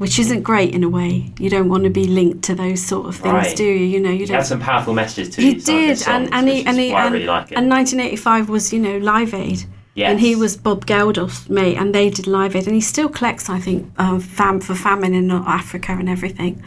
which 0.00 0.18
isn't 0.18 0.42
great 0.42 0.74
in 0.74 0.82
a 0.82 0.88
way. 0.88 1.30
You 1.38 1.50
don't 1.50 1.68
want 1.68 1.84
to 1.84 1.90
be 1.90 2.06
linked 2.06 2.42
to 2.44 2.54
those 2.54 2.80
sort 2.82 3.06
of 3.06 3.16
things, 3.16 3.34
Right. 3.34 3.56
do 3.56 3.64
you? 3.64 3.84
You 3.94 4.00
know, 4.00 4.10
you 4.10 4.20
he 4.20 4.26
don't. 4.26 4.36
had 4.36 4.46
some 4.46 4.60
powerful 4.60 4.94
messages 4.94 5.28
to 5.34 5.42
He 5.42 5.54
did, 5.54 5.90
and 5.90 5.98
songs, 5.98 6.28
and 6.32 6.48
he 6.48 6.64
and 6.64 6.76
he 6.78 6.90
and, 6.92 7.12
really 7.12 7.26
like 7.26 7.52
it. 7.52 7.58
and 7.58 7.68
1985 7.68 8.48
was 8.48 8.72
you 8.72 8.80
know 8.80 8.96
Live 8.98 9.34
Aid, 9.34 9.64
and 9.96 10.18
he 10.18 10.34
was 10.34 10.56
Bob 10.56 10.86
Geldof's 10.86 11.48
mate, 11.50 11.76
and 11.76 11.94
they 11.94 12.08
did 12.08 12.26
Live 12.26 12.56
Aid, 12.56 12.66
and 12.66 12.74
he 12.74 12.80
still 12.80 13.08
collects, 13.10 13.50
I 13.50 13.60
think, 13.60 13.90
um, 13.98 14.20
fam 14.20 14.60
for 14.60 14.74
famine 14.74 15.12
in 15.14 15.30
Africa 15.30 15.92
and 15.92 16.08
everything. 16.08 16.62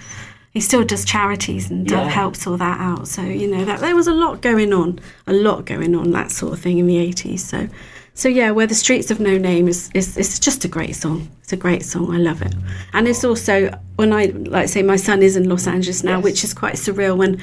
He 0.51 0.59
still 0.59 0.83
does 0.83 1.03
charities 1.03 1.71
and 1.71 1.91
uh, 1.91 1.95
Yeah. 1.95 2.09
helps 2.09 2.45
all 2.45 2.57
that 2.57 2.79
out. 2.79 3.07
So 3.07 3.23
you 3.23 3.47
know 3.53 3.65
that 3.65 3.79
there 3.79 3.95
was 3.95 4.07
a 4.07 4.13
lot 4.13 4.41
going 4.43 4.71
on, 4.73 4.99
a 5.25 5.33
lot 5.33 5.65
going 5.65 5.95
on 5.95 6.11
that 6.11 6.29
sort 6.29 6.53
of 6.53 6.59
thing 6.59 6.77
in 6.77 6.85
the 6.85 6.97
80s. 6.97 7.39
So. 7.39 7.67
So 8.15 8.29
yeah, 8.29 8.51
where 8.51 8.67
the 8.67 8.75
streets 8.75 9.09
of 9.09 9.19
no 9.19 9.37
name 9.39 9.67
is, 9.67 9.89
is 9.95 10.17
it's 10.17 10.37
just 10.39 10.63
a 10.63 10.67
great 10.67 10.95
song. 10.95 11.29
It's 11.41 11.51
a 11.51 11.57
great 11.57 11.83
song. 11.83 12.13
I 12.13 12.17
love 12.17 12.41
it, 12.43 12.53
and 12.93 13.07
it's 13.07 13.23
also 13.23 13.71
when 13.95 14.13
I 14.13 14.25
like 14.25 14.69
say 14.69 14.83
my 14.83 14.97
son 14.97 15.23
is 15.23 15.35
in 15.35 15.49
Los 15.49 15.65
Angeles 15.67 16.03
now, 16.03 16.17
Yes. 16.17 16.23
which 16.23 16.43
is 16.43 16.53
quite 16.53 16.75
surreal 16.75 17.17
when 17.17 17.41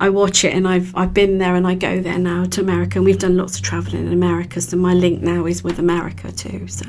I 0.00 0.08
watch 0.08 0.42
it 0.44 0.54
and 0.54 0.66
I've 0.66 0.94
I've 0.96 1.12
been 1.12 1.38
there 1.38 1.54
and 1.54 1.66
I 1.66 1.74
go 1.74 2.00
there 2.00 2.18
now 2.18 2.44
to 2.44 2.60
America 2.62 2.98
and 2.98 3.04
we've 3.04 3.18
done 3.18 3.36
lots 3.36 3.56
of 3.56 3.62
traveling 3.62 4.06
in 4.06 4.12
America. 4.12 4.60
So 4.60 4.76
my 4.78 4.94
link 4.94 5.20
now 5.22 5.44
is 5.46 5.62
with 5.62 5.78
America 5.78 6.32
too. 6.32 6.66
So 6.66 6.86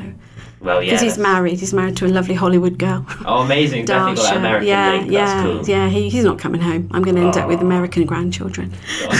well, 0.60 0.82
yeah. 0.82 0.92
because 0.92 1.02
he's 1.02 1.18
married, 1.18 1.60
he's 1.60 1.74
married 1.74 1.98
to 1.98 2.06
a 2.06 2.10
lovely 2.10 2.36
Hollywood 2.36 2.78
girl. 2.80 3.06
Oh, 3.26 3.42
amazing. 3.42 3.86
Definitely 3.86 4.24
got. 4.24 4.38
American 4.38 4.68
yeah, 4.68 4.92
link. 4.92 5.12
yeah, 5.12 5.44
That's 5.44 5.68
cool. 5.68 5.70
yeah. 5.70 5.90
He, 5.90 6.10
he's 6.10 6.24
not 6.24 6.40
coming 6.40 6.62
home. 6.62 6.90
I'm 6.92 7.04
going 7.04 7.16
to 7.16 7.22
end 7.22 7.38
up 7.38 7.48
with 7.48 7.60
Oh. 7.60 7.66
American 7.66 8.06
grandchildren. 8.06 8.74
oh, 9.10 9.18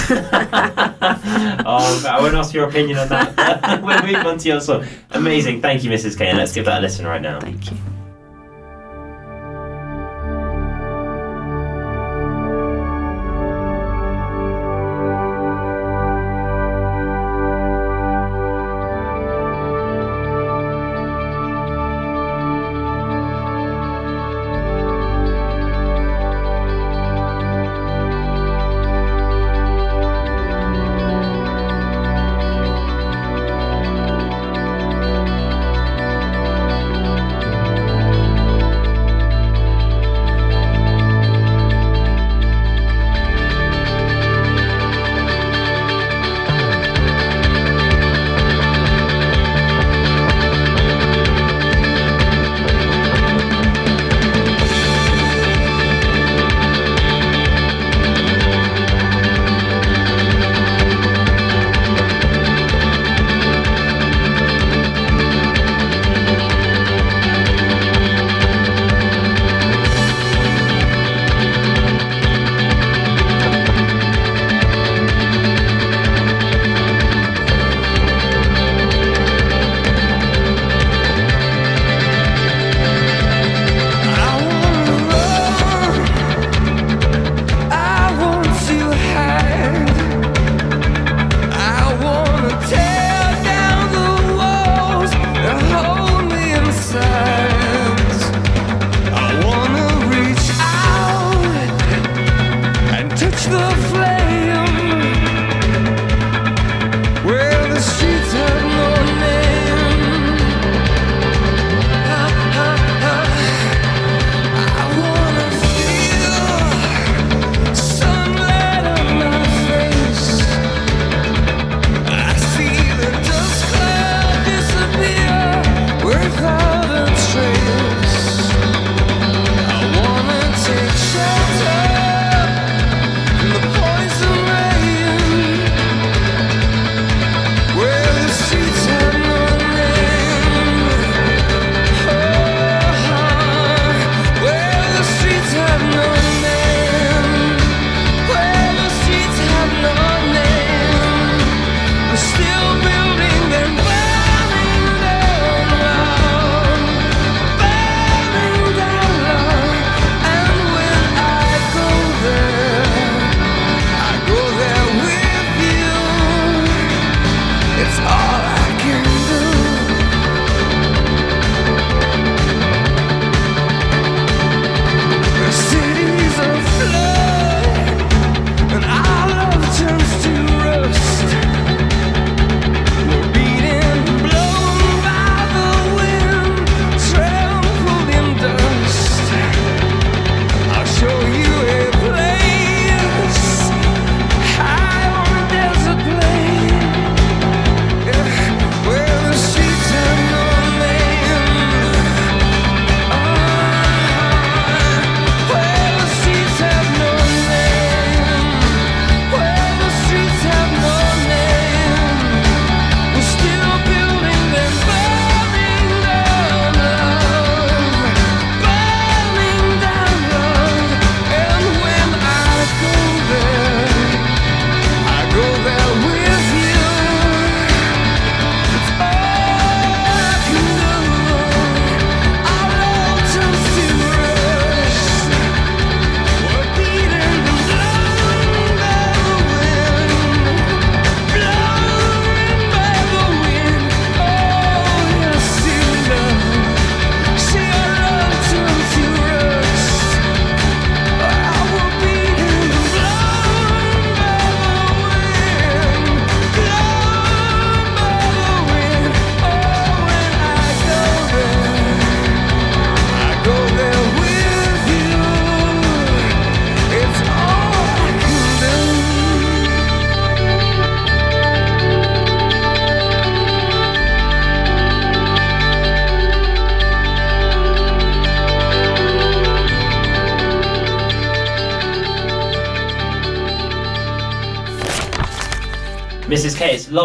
I 2.10 2.18
won't 2.20 2.36
ask 2.36 2.54
your 2.54 2.68
opinion 2.68 2.98
on 2.98 3.10
that. 3.10 3.82
we'll 3.84 4.02
move 4.14 4.26
on 4.26 4.38
to 4.40 4.48
your 4.48 4.62
song. 4.62 4.86
Amazing. 5.12 5.62
Thank 5.62 5.84
you, 5.84 5.92
Mrs. 5.92 6.18
Kane. 6.18 6.38
Let's 6.38 6.54
give 6.54 6.66
that 6.66 6.80
a 6.80 6.82
listen 6.82 7.06
right 7.06 7.22
now. 7.22 7.40
Thank 7.40 7.72
you. 7.72 7.78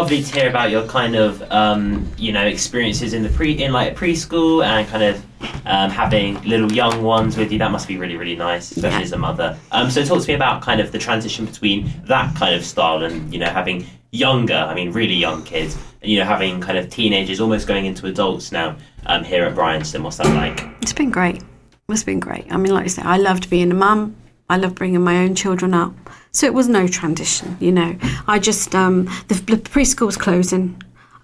Lovely 0.03 0.21
to 0.21 0.33
hear 0.37 0.49
about 0.49 0.69
your 0.69 0.85
kind 0.87 1.15
of 1.15 1.41
um, 1.49 2.05
you 2.17 2.33
know 2.33 2.45
experiences 2.45 3.13
in 3.13 3.23
the 3.23 3.29
pre 3.29 3.53
in 3.63 3.71
like 3.71 3.95
preschool 3.95 4.61
and 4.65 4.85
kind 4.89 5.01
of 5.03 5.15
um, 5.65 5.89
having 5.89 6.41
little 6.43 6.69
young 6.73 7.01
ones 7.03 7.37
with 7.37 7.53
you. 7.53 7.57
That 7.59 7.71
must 7.71 7.87
be 7.87 7.97
really 7.97 8.17
really 8.17 8.35
nice, 8.35 8.71
especially 8.71 8.97
Yeah. 8.97 9.03
as 9.03 9.11
a 9.13 9.17
mother. 9.17 9.57
Um, 9.71 9.89
so 9.89 10.03
talk 10.03 10.21
to 10.21 10.27
me 10.27 10.33
about 10.33 10.61
kind 10.61 10.81
of 10.81 10.91
the 10.91 10.99
transition 10.99 11.45
between 11.45 11.89
that 12.05 12.35
kind 12.35 12.53
of 12.53 12.65
style 12.65 13.03
and 13.05 13.33
you 13.33 13.39
know 13.39 13.49
having 13.49 13.85
younger, 14.11 14.55
I 14.71 14.73
mean 14.75 14.91
really 14.91 15.13
young 15.15 15.41
kids, 15.43 15.77
and 16.01 16.11
you 16.11 16.19
know 16.19 16.25
having 16.25 16.59
kind 16.59 16.77
of 16.77 16.89
teenagers 16.89 17.39
almost 17.39 17.65
going 17.65 17.85
into 17.85 18.07
adults 18.07 18.51
now 18.51 18.75
um, 19.05 19.23
here 19.23 19.45
at 19.45 19.55
Bryanston. 19.55 20.03
What's 20.03 20.17
that 20.17 20.27
like? 20.35 20.67
It's 20.81 20.91
been 20.91 21.11
great. 21.11 21.41
It's 21.87 22.03
been 22.03 22.19
great. 22.19 22.45
I 22.51 22.57
mean, 22.57 22.73
like 22.73 22.83
I 22.83 22.87
say, 22.87 23.03
I 23.03 23.15
loved 23.17 23.49
being 23.49 23.71
a 23.71 23.73
mum. 23.73 24.17
I 24.53 24.57
love 24.57 24.75
bringing 24.75 25.01
my 25.01 25.17
own 25.17 25.33
children 25.33 25.73
up. 25.73 25.95
So 26.31 26.45
it 26.45 26.53
was 26.53 26.67
no 26.67 26.87
transition, 26.87 27.57
you 27.59 27.71
know. 27.71 27.97
I 28.27 28.37
just 28.37 28.75
um, 28.75 29.05
the, 29.27 29.33
the 29.33 29.57
preschool 29.57 30.05
was 30.05 30.15
closing, 30.15 30.79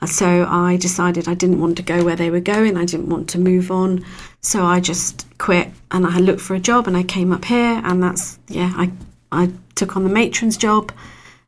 so 0.08 0.48
I 0.50 0.78
decided 0.78 1.28
I 1.28 1.36
didn't 1.36 1.62
want 1.62 1.78
to 1.78 1.84
go 1.84 2.04
where 2.04 2.16
they 2.16 2.32
were 2.32 2.40
going. 2.40 2.76
I 2.76 2.86
didn't 2.86 3.08
want 3.08 3.30
to 3.30 3.38
move 3.38 3.70
on, 3.70 4.04
so 4.42 4.66
I 4.66 4.80
just 4.80 5.28
quit 5.38 5.70
and 5.92 6.08
I 6.08 6.18
looked 6.18 6.42
for 6.42 6.56
a 6.56 6.60
job 6.60 6.88
and 6.88 6.98
I 6.98 7.04
came 7.04 7.32
up 7.32 7.46
here 7.46 7.82
and 7.84 8.02
that's 8.02 8.40
yeah. 8.48 8.74
I 8.76 8.92
I 9.32 9.52
took 9.76 9.96
on 9.96 10.04
the 10.04 10.10
matron's 10.10 10.58
job. 10.58 10.92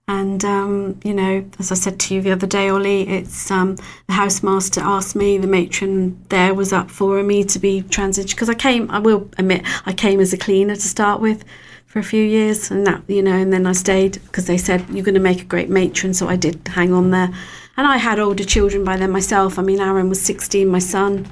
And 0.07 0.45
um, 0.45 0.99
you 1.03 1.15
know, 1.15 1.45
as 1.57 1.71
I 1.71 1.75
said 1.75 1.99
to 2.01 2.13
you 2.13 2.21
the 2.21 2.31
other 2.31 2.45
day, 2.45 2.69
Ollie, 2.69 3.07
it's 3.07 3.49
um, 3.49 3.75
the 3.75 4.13
housemaster 4.13 4.83
asked 4.83 5.15
me, 5.15 5.39
the 5.39 5.47
matron 5.47 6.23
there 6.29 6.53
was 6.53 6.73
up 6.73 6.91
for 6.91 7.23
me 7.23 7.43
to 7.45 7.57
be 7.57 7.81
transitioned 7.81 8.31
because 8.31 8.49
I 8.49 8.53
came. 8.53 8.91
I 8.91 8.99
will 8.99 9.29
admit, 9.39 9.63
I 9.87 9.93
came 9.93 10.19
as 10.19 10.31
a 10.31 10.37
cleaner 10.37 10.75
to 10.75 10.81
start 10.81 11.21
with 11.21 11.43
for 11.91 11.99
a 11.99 12.03
few 12.03 12.23
years, 12.23 12.71
and 12.71 12.87
that 12.87 13.03
you 13.07 13.21
know, 13.21 13.35
and 13.35 13.51
then 13.51 13.65
I 13.65 13.73
stayed 13.73 14.13
because 14.23 14.47
they 14.47 14.57
said 14.57 14.85
you're 14.89 15.03
going 15.03 15.15
to 15.15 15.19
make 15.19 15.41
a 15.41 15.45
great 15.45 15.69
matron, 15.69 16.13
so 16.13 16.29
I 16.29 16.35
did 16.35 16.67
hang 16.67 16.93
on 16.93 17.11
there. 17.11 17.29
And 17.77 17.87
I 17.87 17.97
had 17.97 18.19
older 18.19 18.43
children 18.43 18.83
by 18.83 18.97
then 18.97 19.11
myself. 19.11 19.57
I 19.57 19.61
mean, 19.61 19.79
Aaron 19.79 20.09
was 20.09 20.21
16, 20.21 20.67
my 20.67 20.79
son 20.79 21.27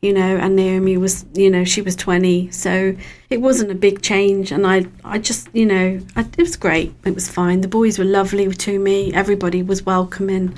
you 0.00 0.14
know, 0.14 0.36
and 0.38 0.56
Naomi 0.56 0.96
was, 0.96 1.26
you 1.34 1.50
know, 1.50 1.64
she 1.64 1.82
was 1.82 1.94
20. 1.94 2.50
So 2.50 2.96
it 3.28 3.40
wasn't 3.40 3.70
a 3.70 3.74
big 3.74 4.00
change. 4.00 4.50
And 4.50 4.66
I, 4.66 4.86
I 5.04 5.18
just, 5.18 5.48
you 5.52 5.66
know, 5.66 6.00
I, 6.16 6.20
it 6.20 6.38
was 6.38 6.56
great. 6.56 6.94
It 7.04 7.14
was 7.14 7.28
fine. 7.28 7.60
The 7.60 7.68
boys 7.68 7.98
were 7.98 8.04
lovely 8.04 8.50
to 8.50 8.78
me. 8.78 9.12
Everybody 9.12 9.62
was 9.62 9.84
welcoming. 9.84 10.56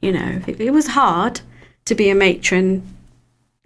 You 0.00 0.12
know, 0.12 0.42
it, 0.46 0.60
it 0.60 0.70
was 0.70 0.88
hard 0.88 1.40
to 1.86 1.94
be 1.94 2.08
a 2.08 2.14
matron 2.14 2.93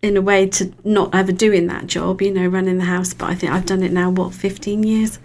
in 0.02 0.16
a 0.16 0.20
way 0.20 0.46
to 0.46 0.72
not 0.84 1.14
ever 1.14 1.32
doing 1.32 1.66
that 1.66 1.86
job, 1.86 2.22
you 2.22 2.32
know, 2.32 2.46
running 2.46 2.78
the 2.78 2.84
house. 2.84 3.14
But 3.14 3.30
I 3.30 3.34
think 3.34 3.52
I've 3.52 3.66
done 3.66 3.82
it 3.82 3.92
now, 3.92 4.10
what, 4.10 4.34
15 4.34 4.82
years? 4.82 5.18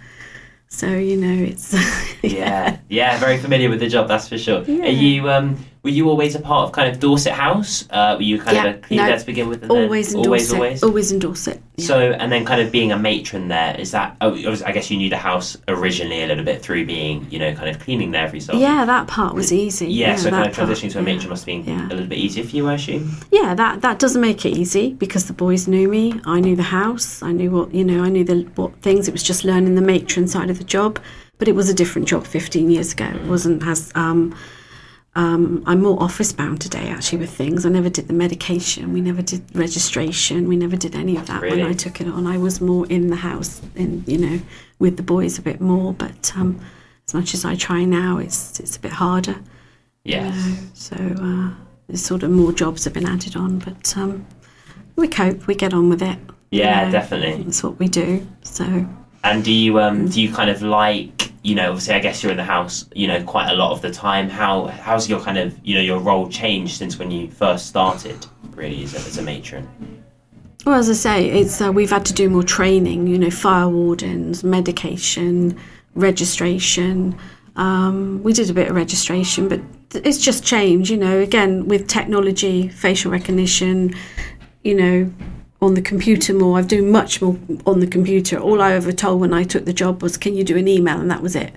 So, 0.68 0.88
you 0.88 1.16
know, 1.16 1.44
it's. 1.44 1.74
Yeah, 2.24 2.78
yeah, 2.88 3.18
very 3.18 3.36
familiar 3.36 3.68
with 3.68 3.80
the 3.80 3.88
job, 3.88 4.08
that's 4.08 4.30
for 4.30 4.38
sure. 4.38 4.62
Yeah. 4.62 4.84
Are 4.84 4.88
you 4.88 5.28
um 5.28 5.58
were 5.84 5.90
you 5.90 6.08
always 6.08 6.34
a 6.34 6.40
part 6.40 6.66
of 6.66 6.72
kind 6.72 6.88
of 6.90 6.98
Dorset 6.98 7.32
House? 7.34 7.86
Uh, 7.90 8.14
were 8.16 8.22
you 8.22 8.38
kind 8.40 8.56
Yeah, 8.56 8.64
of 8.64 8.76
a 8.76 8.78
cleaner 8.78 9.02
no, 9.02 9.08
there 9.10 9.18
to 9.18 9.26
begin 9.26 9.48
with? 9.48 9.70
always 9.70 10.14
in 10.14 10.20
always, 10.20 10.48
Dorset. 10.48 10.54
always. 10.56 10.82
Always 10.82 11.12
in 11.12 11.18
Dorset. 11.18 11.60
yeah. 11.76 11.86
So 11.86 11.98
and 12.12 12.32
then 12.32 12.44
kind 12.46 12.60
of 12.62 12.72
being 12.72 12.90
a 12.90 12.98
matron 12.98 13.48
there 13.48 13.76
is 13.78 13.90
that? 13.90 14.16
Oh, 14.22 14.32
I 14.64 14.72
guess 14.72 14.90
you 14.90 14.96
knew 14.96 15.10
the 15.10 15.18
house 15.18 15.56
originally 15.68 16.22
a 16.22 16.26
little 16.26 16.44
bit 16.44 16.62
through 16.62 16.86
being 16.86 17.26
you 17.30 17.38
know 17.38 17.54
kind 17.54 17.68
of 17.68 17.78
cleaning 17.80 18.10
there 18.12 18.28
for 18.28 18.36
yourself. 18.36 18.58
yeah, 18.58 18.84
that 18.86 19.06
part 19.08 19.34
was 19.34 19.52
easy. 19.52 19.86
Yeah, 19.88 20.16
so 20.16 20.30
kind 20.30 20.48
of 20.48 20.54
part, 20.56 20.68
transitioning 20.70 20.90
to 20.92 20.98
a 20.98 21.02
yeah. 21.02 21.12
matron 21.12 21.28
must 21.30 21.42
have 21.42 21.46
been 21.46 21.64
Yeah. 21.66 21.86
a 21.86 21.90
little 21.90 22.06
bit 22.06 22.18
easier 22.18 22.44
for 22.44 22.56
you, 22.56 22.66
I 22.68 22.74
assume. 22.74 23.10
yeah 23.30 23.54
that 23.54 23.82
that 23.82 23.98
doesn't 23.98 24.20
make 24.22 24.46
it 24.46 24.56
easy 24.56 24.94
because 24.94 25.26
the 25.26 25.32
boys 25.34 25.68
knew 25.68 25.86
me 25.88 26.18
i 26.24 26.40
knew 26.40 26.56
the 26.56 26.62
house 26.80 27.22
i 27.22 27.30
knew 27.32 27.50
what 27.50 27.74
you 27.74 27.84
know 27.84 28.02
i 28.02 28.08
knew 28.08 28.24
the 28.24 28.42
what 28.54 28.74
things 28.80 29.06
it 29.08 29.12
was 29.12 29.22
just 29.22 29.44
learning 29.44 29.74
the 29.74 29.82
matron 29.82 30.26
side 30.26 30.48
of 30.50 30.56
the 30.58 30.64
job 30.64 30.98
but 31.38 31.46
it 31.48 31.54
was 31.54 31.68
a 31.68 31.74
different 31.74 32.08
job 32.08 32.26
15 32.26 32.70
years 32.70 32.92
ago 32.92 33.04
it 33.06 33.22
wasn't 33.26 33.62
as 33.66 33.92
um 33.94 34.34
um, 35.16 35.62
I'm 35.66 35.80
more 35.82 36.02
office 36.02 36.32
bound 36.32 36.60
today 36.60 36.88
actually 36.88 37.18
with 37.18 37.30
things. 37.30 37.64
I 37.64 37.68
never 37.68 37.88
did 37.88 38.08
the 38.08 38.14
medication, 38.14 38.92
we 38.92 39.00
never 39.00 39.22
did 39.22 39.42
registration, 39.54 40.48
we 40.48 40.56
never 40.56 40.76
did 40.76 40.94
any 40.96 41.16
of 41.16 41.26
that 41.28 41.40
Really? 41.42 41.62
when 41.62 41.70
I 41.70 41.72
took 41.72 42.00
it 42.00 42.08
on. 42.08 42.26
I 42.26 42.36
was 42.38 42.60
more 42.60 42.86
in 42.88 43.08
the 43.08 43.16
house 43.16 43.62
and 43.76 44.06
you 44.08 44.18
know 44.18 44.40
with 44.78 44.96
the 44.96 45.02
boys 45.04 45.38
a 45.38 45.42
bit 45.42 45.60
more, 45.60 45.92
but 45.94 46.32
um, 46.36 46.60
as 47.06 47.14
much 47.14 47.34
as 47.34 47.44
I 47.44 47.54
try 47.54 47.84
now, 47.84 48.18
it's 48.18 48.58
it's 48.60 48.76
a 48.76 48.80
bit 48.80 48.92
harder. 48.92 49.36
you 50.04 50.16
Yes. 50.16 50.34
know. 50.34 50.56
So 50.74 50.96
uh, 50.96 51.50
there's 51.86 52.02
sort 52.04 52.22
of 52.24 52.30
more 52.30 52.52
jobs 52.52 52.84
have 52.84 52.92
been 52.94 53.06
added 53.06 53.36
on, 53.36 53.58
but 53.60 53.96
um, 53.96 54.26
we 54.96 55.06
cope. 55.08 55.46
We 55.46 55.54
get 55.54 55.72
on 55.74 55.88
with 55.90 56.02
it. 56.02 56.18
you 56.50 56.60
Yeah, 56.62 56.86
know. 56.86 56.90
definitely. 56.90 57.42
That's 57.44 57.62
what 57.62 57.78
we 57.78 57.86
do. 57.88 58.26
So 58.42 58.64
And 59.22 59.44
do 59.44 59.52
you 59.52 59.78
um 59.80 60.08
do 60.08 60.20
you 60.20 60.32
kind 60.32 60.50
of 60.50 60.60
like 60.62 61.13
you 61.44 61.54
know 61.54 61.68
obviously 61.68 61.94
I 61.94 62.00
guess 62.00 62.22
you're 62.22 62.32
in 62.32 62.38
the 62.38 62.44
house 62.44 62.88
you 62.94 63.06
know 63.06 63.22
quite 63.22 63.50
a 63.50 63.54
lot 63.54 63.70
of 63.70 63.82
the 63.82 63.92
time. 63.92 64.28
How 64.28 64.66
how's 64.66 65.08
your 65.08 65.20
kind 65.20 65.38
of 65.38 65.56
you 65.62 65.74
know 65.74 65.80
your 65.80 66.00
role 66.00 66.28
changed 66.28 66.76
since 66.76 66.98
when 66.98 67.12
you 67.12 67.30
first 67.30 67.66
started 67.66 68.26
really 68.52 68.82
as 68.82 68.94
a, 68.94 68.98
as 68.98 69.18
a 69.18 69.22
matron? 69.22 69.68
Well, 70.64 70.76
as 70.76 70.88
I 70.88 70.94
say, 70.94 71.28
it's 71.28 71.60
uh, 71.60 71.70
we've 71.70 71.90
had 71.90 72.06
to 72.06 72.14
do 72.14 72.30
more 72.30 72.42
training. 72.42 73.06
You 73.06 73.18
know, 73.18 73.30
fire 73.30 73.68
wardens, 73.68 74.42
medication, 74.42 75.58
registration. 75.94 77.16
Um, 77.56 78.22
we 78.22 78.32
did 78.32 78.50
a 78.50 78.54
bit 78.54 78.68
of 78.68 78.74
registration, 78.74 79.48
but 79.48 79.60
it's 79.92 80.18
just 80.18 80.44
changed. 80.44 80.90
You 80.90 80.96
know, 80.96 81.18
again 81.20 81.68
with 81.68 81.86
technology, 81.86 82.68
facial 82.68 83.12
recognition. 83.12 83.94
You 84.62 84.74
know, 84.74 85.12
on 85.64 85.74
the 85.74 85.82
computer 85.82 86.34
more. 86.34 86.58
I've 86.58 86.68
doing 86.68 86.90
much 86.90 87.22
more 87.22 87.36
on 87.66 87.80
the 87.80 87.86
computer. 87.86 88.38
All 88.38 88.60
I 88.60 88.72
ever 88.72 88.92
told 88.92 89.20
when 89.20 89.32
I 89.32 89.44
took 89.44 89.64
the 89.64 89.72
job 89.72 90.02
was, 90.02 90.16
"Can 90.16 90.34
you 90.34 90.44
do 90.44 90.56
an 90.56 90.68
email?" 90.68 91.00
and 91.00 91.10
that 91.10 91.22
was 91.22 91.34
it. 91.34 91.54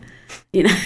You 0.54 0.64
know. 0.64 0.78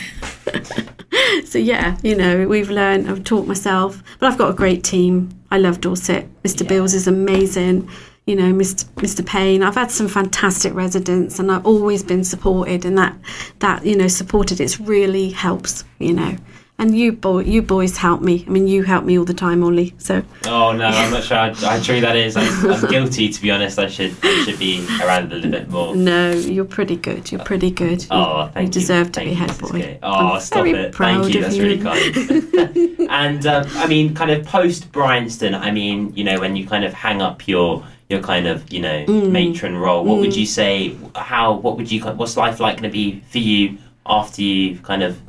so 1.45 1.57
yeah, 1.57 1.97
you 2.03 2.15
know, 2.15 2.47
we've 2.47 2.69
learned. 2.69 3.09
I've 3.09 3.23
taught 3.23 3.47
myself, 3.47 4.03
but 4.19 4.31
I've 4.31 4.37
got 4.37 4.49
a 4.49 4.53
great 4.53 4.83
team. 4.83 5.29
I 5.51 5.57
love 5.57 5.81
Dorset. 5.81 6.27
Mr. 6.43 6.63
Yeah. 6.63 6.69
Bills 6.69 6.93
is 6.93 7.07
amazing. 7.07 7.89
You 8.25 8.35
know, 8.35 8.53
Mr. 8.53 8.85
Mr. 8.95 9.25
Payne. 9.25 9.63
I've 9.63 9.75
had 9.75 9.91
some 9.91 10.07
fantastic 10.07 10.73
residents, 10.73 11.39
and 11.39 11.51
I've 11.51 11.65
always 11.65 12.03
been 12.03 12.23
supported, 12.23 12.85
and 12.85 12.97
that 12.97 13.15
that 13.59 13.85
you 13.85 13.95
know 13.95 14.07
supported. 14.07 14.59
It's 14.59 14.79
really 14.79 15.29
helps. 15.29 15.83
You 15.99 16.13
know, 16.13 16.37
and 16.81 16.97
you 16.97 17.11
boy, 17.11 17.39
you 17.43 17.61
boys 17.61 17.95
help 17.97 18.21
me. 18.21 18.43
I 18.47 18.49
mean, 18.49 18.67
you 18.67 18.81
help 18.83 19.05
me 19.05 19.17
all 19.19 19.23
the 19.25 19.33
time, 19.35 19.63
Ollie. 19.63 19.93
So 19.99 20.23
Oh 20.45 20.71
no, 20.73 20.85
I'm 20.87 21.11
not 21.11 21.23
sure 21.23 21.37
how, 21.37 21.53
how 21.53 21.79
true 21.81 22.01
that 22.01 22.15
is. 22.15 22.35
I'm, 22.35 22.71
I'm 22.71 22.89
guilty 22.89 23.29
to 23.29 23.41
be 23.41 23.51
honest. 23.51 23.77
I 23.77 23.87
should 23.87 24.13
I 24.23 24.43
should 24.43 24.57
be 24.59 24.85
around 25.03 25.31
a 25.31 25.35
little 25.35 25.51
bit 25.51 25.69
more. 25.69 25.95
no, 25.95 26.31
you're 26.31 26.65
pretty 26.65 26.95
good. 26.95 27.31
You're 27.31 27.43
pretty 27.43 27.69
good. 27.71 28.05
Oh, 28.09 28.49
thank 28.53 28.67
you. 28.67 28.73
deserve 28.73 29.11
to 29.13 29.19
Thank 29.19 29.29
be 29.29 29.31
you, 29.35 29.37
head 29.37 29.57
boy. 29.59 29.99
Oh, 30.03 30.33
I'm 30.33 30.41
stop 30.41 30.65
it. 30.65 30.91
proud 30.91 31.21
Thank 31.23 31.35
you. 31.35 31.41
That's 31.41 31.59
really 31.59 31.79
kind. 31.79 32.99
and 33.11 33.45
um, 33.45 33.65
I 33.75 33.87
mean, 33.87 34.13
kind 34.15 34.31
of 34.31 34.43
post 34.45 34.91
Bryanston. 34.91 35.53
I 35.55 35.69
mean, 35.71 36.13
you 36.15 36.23
know, 36.23 36.39
when 36.39 36.55
you 36.55 36.65
kind 36.67 36.83
of 36.83 36.93
hang 36.93 37.21
up 37.21 37.47
your 37.47 37.83
your 38.09 38.21
kind 38.21 38.47
of 38.47 38.73
you 38.73 38.81
know 38.81 39.05
Mm. 39.05 39.31
matron 39.31 39.77
role, 39.77 40.03
what 40.03 40.17
would 40.19 40.35
you 40.35 40.45
say? 40.47 40.95
How? 41.15 41.53
What 41.53 41.77
would 41.77 41.91
you? 41.91 42.01
What's 42.03 42.35
life 42.37 42.59
like 42.59 42.77
going 42.77 42.89
to 42.89 42.93
be 42.93 43.21
for 43.29 43.37
you 43.37 43.77
after 44.05 44.41
you've 44.41 44.81
kind 44.83 45.03
of 45.03 45.19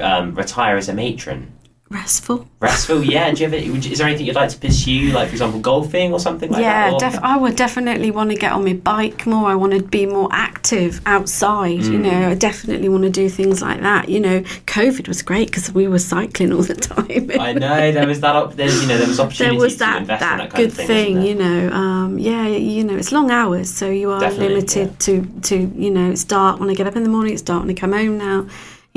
um, 0.00 0.34
retire 0.34 0.76
as 0.76 0.88
a 0.88 0.94
matron? 0.94 1.52
Restful. 1.90 2.46
Restful, 2.60 3.02
yeah. 3.02 3.30
Do 3.32 3.40
you 3.40 3.46
have? 3.46 3.54
Any, 3.54 3.70
would 3.70 3.82
you- 3.82 3.92
is 3.92 3.96
there 3.98 4.06
anything 4.06 4.26
you'd 4.26 4.36
like 4.36 4.50
to 4.50 4.58
pursue, 4.58 5.10
like 5.12 5.28
for 5.28 5.32
example, 5.32 5.58
golfing 5.58 6.12
or 6.12 6.20
something 6.20 6.50
like 6.50 6.60
yeah, 6.60 6.90
that? 6.90 7.00
Yeah, 7.00 7.10
def- 7.12 7.20
I 7.22 7.38
would 7.38 7.56
definitely 7.56 8.10
want 8.10 8.28
to 8.28 8.36
get 8.36 8.52
on 8.52 8.62
my 8.62 8.74
bike 8.74 9.26
more. 9.26 9.48
I 9.48 9.54
want 9.54 9.72
to 9.72 9.82
be 9.82 10.04
more 10.04 10.28
active 10.30 11.00
outside. 11.06 11.78
Mm. 11.80 11.92
You 11.92 11.98
know, 11.98 12.28
I 12.28 12.34
definitely 12.34 12.90
want 12.90 13.04
to 13.04 13.10
do 13.10 13.30
things 13.30 13.62
like 13.62 13.80
that. 13.80 14.10
You 14.10 14.20
know, 14.20 14.40
COVID 14.66 15.08
was 15.08 15.22
great 15.22 15.48
because 15.48 15.72
we 15.72 15.88
were 15.88 15.98
cycling 15.98 16.52
all 16.52 16.60
the 16.60 16.74
time. 16.94 17.30
I 17.40 17.54
know 17.54 17.90
there 17.90 18.06
was 18.06 18.20
that. 18.20 18.36
Op- 18.36 18.52
there, 18.52 18.68
you 18.68 18.86
know, 18.86 18.98
there 18.98 19.08
was 19.08 19.16
there 19.16 19.24
opportunities 19.24 19.62
was 19.62 19.72
to 19.74 19.78
that 19.78 20.00
invest 20.02 20.20
that, 20.20 20.32
in 20.32 20.38
that 20.40 20.50
kind 20.50 20.56
good 20.56 20.68
of 20.68 20.74
thing. 20.76 20.86
thing, 21.16 21.22
you 21.22 21.34
know. 21.36 21.70
Um, 21.70 22.18
yeah, 22.18 22.46
you 22.48 22.84
know, 22.84 22.96
it's 22.96 23.12
long 23.12 23.30
hours, 23.30 23.72
so 23.72 23.88
you 23.88 24.10
are 24.10 24.20
Definitely, 24.20 24.56
limited 24.56 25.00
to 25.00 25.24
to 25.44 25.56
you 25.56 25.90
know. 25.90 26.10
It's 26.10 26.24
dark 26.24 26.60
when 26.60 26.68
I 26.68 26.74
get 26.74 26.86
up 26.86 26.96
in 26.96 27.02
the 27.02 27.08
morning. 27.08 27.32
It's 27.32 27.40
dark 27.40 27.62
when 27.62 27.70
I 27.70 27.74
come 27.74 27.92
home 27.92 28.18
now. 28.18 28.46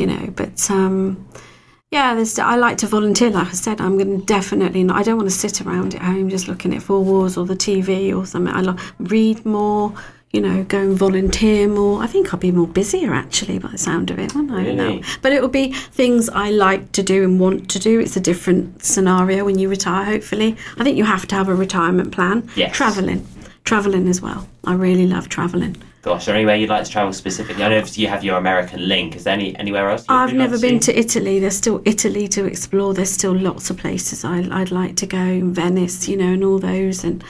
You 0.02 0.08
know, 0.08 0.34
but 0.36 0.72
um, 0.72 1.28
yeah, 1.92 2.16
there's, 2.16 2.40
I 2.40 2.56
like 2.56 2.78
to 2.80 2.88
volunteer. 2.88 3.30
Like 3.30 3.50
I 3.50 3.52
said, 3.52 3.80
I'm 3.80 4.00
going 4.00 4.20
to 4.22 4.26
definitely 4.26 4.84
not. 4.84 4.98
I 4.98 5.04
don't 5.04 5.16
want 5.16 5.30
to 5.30 5.36
sit 5.36 5.62
around 5.62 5.94
at 5.94 6.02
home 6.02 6.28
just 6.28 6.48
looking 6.48 6.74
at 6.74 6.82
four 6.82 7.04
walls 7.04 7.38
or 7.38 7.46
the 7.46 7.54
TV 7.54 8.12
or 8.18 8.26
something. 8.26 8.52
I 8.52 8.62
like 8.62 8.80
read 8.98 9.46
more. 9.46 9.94
You 10.32 10.42
know, 10.42 10.64
go 10.64 10.80
and 10.80 10.98
volunteer 10.98 11.68
more. 11.68 12.02
I 12.02 12.08
think 12.08 12.34
I'll 12.34 12.40
be 12.40 12.52
more 12.52 12.66
busier 12.66 13.14
actually 13.14 13.60
by 13.60 13.68
the 13.68 13.78
sound 13.78 14.10
of 14.10 14.18
it, 14.18 14.34
won't 14.34 14.50
I? 14.50 14.64
Really? 14.64 14.76
No. 14.76 15.02
But 15.22 15.34
it 15.34 15.42
will 15.42 15.50
be 15.50 15.72
things 15.74 16.30
I 16.30 16.50
like 16.50 16.94
to 16.94 17.04
do 17.04 17.24
and 17.24 17.40
want 17.40 17.70
to 17.70 17.78
do. 17.78 18.00
It's 18.00 18.18
a 18.18 18.22
different 18.22 18.84
scenario 18.84 19.46
when 19.46 19.60
you 19.60 19.70
retire, 19.70 20.06
hopefully. 20.06 20.58
I 20.78 20.84
think 20.84 20.98
you 20.98 21.04
have 21.04 21.28
to 21.28 21.36
have 21.36 21.48
a 21.48 21.54
retirement 21.54 22.12
plan. 22.12 22.50
Yes. 22.56 22.76
Travelling. 22.76 23.28
Travelling 23.66 24.08
as 24.08 24.20
well. 24.20 24.48
I 24.64 24.74
really 24.74 25.06
love 25.06 25.30
travelling. 25.30 25.76
Gosh, 26.02 26.26
there 26.26 26.36
anywhere 26.36 26.56
you'd 26.56 26.70
like 26.70 26.84
to 26.84 26.90
travel 26.90 27.14
specifically? 27.14 27.64
I 27.64 27.70
know 27.70 27.84
you 27.94 28.08
have 28.08 28.24
your 28.24 28.38
American 28.38 28.88
link. 28.88 29.16
Is 29.16 29.26
there 29.26 29.36
any 29.36 29.56
anywhere 29.58 29.88
else? 29.90 30.04
I've 30.10 30.30
like 30.30 30.38
never 30.38 30.56
to 30.56 30.62
been 30.62 30.82
see? 30.82 30.94
to 30.94 31.00
Italy. 31.00 31.40
There's 31.40 31.56
still 31.56 31.82
Italy 31.86 32.28
to 32.30 32.46
explore. 32.46 32.96
There's 32.96 33.12
still 33.12 33.36
lots 33.36 33.70
of 33.70 33.78
places 33.78 34.26
I, 34.26 34.48
I'd 34.52 34.72
like 34.72 34.96
to 34.98 35.06
go. 35.06 35.42
Venice, 35.44 36.08
you 36.08 36.18
know, 36.18 36.34
and 36.34 36.44
all 36.44 36.58
those. 36.58 37.04
And 37.04 37.24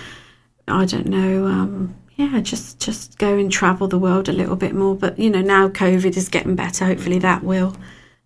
I 0.70 0.86
don't 0.86 1.08
know. 1.08 1.48
Um, 1.48 1.96
yeah, 2.16 2.40
just 2.40 2.80
just 2.80 3.18
go 3.18 3.38
and 3.38 3.52
travel 3.52 3.90
the 3.90 4.00
world 4.00 4.30
a 4.30 4.34
little 4.34 4.56
bit 4.56 4.74
more. 4.74 4.96
But 4.96 5.20
you 5.20 5.30
know, 5.30 5.42
now 5.42 5.68
COVID 5.68 6.16
is 6.16 6.30
getting 6.30 6.56
better. 6.56 6.86
Hopefully 6.86 7.20
that 7.20 7.44
will 7.44 7.76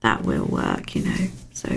that 0.01 0.23
will 0.23 0.45
work. 0.45 0.95
You 0.95 1.05
know. 1.05 1.27
So 1.53 1.69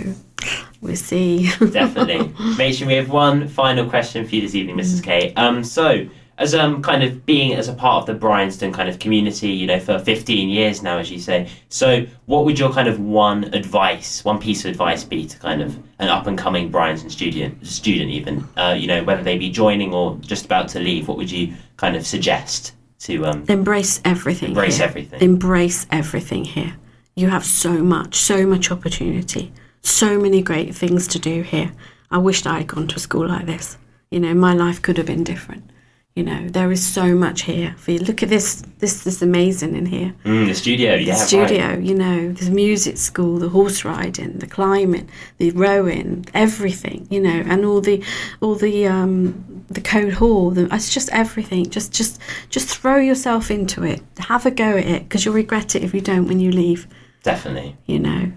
we'll 0.81 0.95
see. 0.95 1.49
Definitely. 1.71 2.31
Make 2.55 2.79
we 2.81 2.93
have 2.93 3.09
one 3.09 3.47
final 3.47 3.89
question 3.89 4.27
for 4.27 4.35
you 4.35 4.41
this 4.41 4.53
evening, 4.53 4.77
Mrs. 4.77 5.01
K. 5.01 5.33
Um, 5.33 5.63
so 5.63 6.07
as 6.39 6.55
um 6.55 6.81
kind 6.81 7.03
of 7.03 7.25
being 7.25 7.53
as 7.53 7.67
a 7.67 7.73
part 7.73 8.01
of 8.01 8.05
the 8.07 8.13
Bryanston 8.13 8.73
kind 8.73 8.89
of 8.89 8.97
community, 8.97 9.49
you 9.49 9.67
know, 9.67 9.79
for 9.79 9.99
15 9.99 10.49
years 10.49 10.81
now, 10.81 10.97
as 10.97 11.11
you 11.11 11.19
say. 11.19 11.49
So, 11.67 12.05
what 12.25 12.45
would 12.45 12.57
your 12.57 12.71
kind 12.71 12.87
of 12.87 12.99
one 12.99 13.43
advice, 13.53 14.25
one 14.25 14.39
piece 14.39 14.65
of 14.65 14.71
advice 14.71 15.03
be 15.03 15.27
to 15.27 15.37
kind 15.37 15.61
of 15.61 15.77
an 15.99 16.07
up 16.07 16.25
and 16.27 16.37
coming 16.37 16.71
Bryanston 16.71 17.09
student, 17.09 17.67
student 17.67 18.09
even, 18.09 18.47
uh, 18.57 18.75
you 18.77 18.87
know, 18.87 19.03
whether 19.03 19.21
they 19.21 19.37
be 19.37 19.49
joining 19.49 19.93
or 19.93 20.17
just 20.21 20.45
about 20.45 20.69
to 20.69 20.79
leave? 20.79 21.07
What 21.07 21.17
would 21.17 21.29
you 21.29 21.53
kind 21.77 21.95
of 21.95 22.07
suggest 22.07 22.73
to 22.99 23.25
um 23.25 23.45
Embrace 23.47 24.01
everything. 24.05 24.49
Embrace 24.49 24.77
here. 24.77 24.87
everything. 24.87 25.21
Embrace 25.21 25.87
everything 25.91 26.45
here. 26.45 26.75
You 27.15 27.29
have 27.29 27.45
so 27.45 27.73
much, 27.83 28.15
so 28.15 28.45
much 28.45 28.71
opportunity, 28.71 29.51
so 29.81 30.17
many 30.17 30.41
great 30.41 30.73
things 30.73 31.07
to 31.09 31.19
do 31.19 31.41
here. 31.41 31.73
I 32.11 32.17
wished 32.17 32.47
I 32.47 32.59
had 32.59 32.67
gone 32.67 32.87
to 32.87 32.95
a 32.95 32.99
school 32.99 33.27
like 33.27 33.45
this. 33.45 33.77
You 34.09 34.19
know, 34.21 34.33
my 34.33 34.53
life 34.53 34.81
could 34.81 34.97
have 34.97 35.05
been 35.05 35.23
different. 35.23 35.69
You 36.15 36.23
know, 36.25 36.49
there 36.49 36.69
is 36.71 36.85
so 36.85 37.15
much 37.15 37.43
here 37.43 37.75
for 37.77 37.91
you. 37.91 37.99
Look 37.99 38.23
at 38.23 38.29
this. 38.29 38.61
This 38.79 39.07
is 39.07 39.21
amazing 39.21 39.75
in 39.75 39.85
here. 39.85 40.13
mm, 40.25 40.47
the 40.47 40.53
studio? 40.55 40.95
Yeah, 40.95 41.05
the 41.05 41.11
right. 41.11 41.27
studio, 41.27 41.77
you 41.77 41.95
know, 41.95 42.33
the 42.33 42.51
music 42.51 42.97
school, 42.97 43.37
the 43.37 43.47
horse 43.49 43.85
riding, 43.85 44.39
the 44.39 44.47
climbing, 44.47 45.07
the 45.37 45.51
rowing, 45.51 46.25
everything, 46.33 47.07
you 47.09 47.21
know, 47.21 47.43
and 47.45 47.63
all 47.63 47.79
the 47.79 48.03
all 48.41 48.55
the 48.55 48.87
um 48.87 49.63
the 49.69 49.79
Coade 49.81 50.13
Hall, 50.13 50.49
the, 50.49 50.67
it's 50.73 50.93
just 50.93 51.09
everything. 51.13 51.69
Just 51.69 51.93
just 51.93 52.19
just 52.49 52.67
throw 52.67 52.97
yourself 52.97 53.49
into 53.49 53.83
it. 53.83 54.01
Have 54.17 54.45
a 54.45 54.51
go 54.51 54.75
at 54.77 54.85
it 54.85 55.03
because 55.03 55.23
you'll 55.23 55.35
regret 55.35 55.75
it 55.75 55.83
if 55.83 55.93
you 55.93 56.01
don't 56.01 56.27
when 56.27 56.39
you 56.41 56.51
leave, 56.51 56.87
Definitely. 57.23 57.77
you 57.85 57.99
know. 57.99 58.31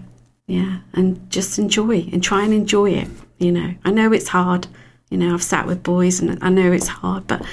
Yeah, 0.47 0.79
and 0.93 1.29
just 1.29 1.57
enjoy 1.57 2.07
and 2.13 2.21
try 2.23 2.43
and 2.43 2.53
enjoy 2.53 2.91
it, 2.91 3.07
you 3.39 3.51
know. 3.51 3.73
I 3.83 3.91
know 3.91 4.13
it's 4.13 4.27
hard. 4.29 4.67
You 5.13 5.19
know, 5.19 5.35
I've 5.35 5.43
sat 5.43 5.67
with 5.67 5.83
boys 5.83 6.19
and 6.19 6.43
I 6.43 6.49
know 6.49 6.71
it's 6.71 6.87
hard, 6.87 7.27
but 7.27 7.45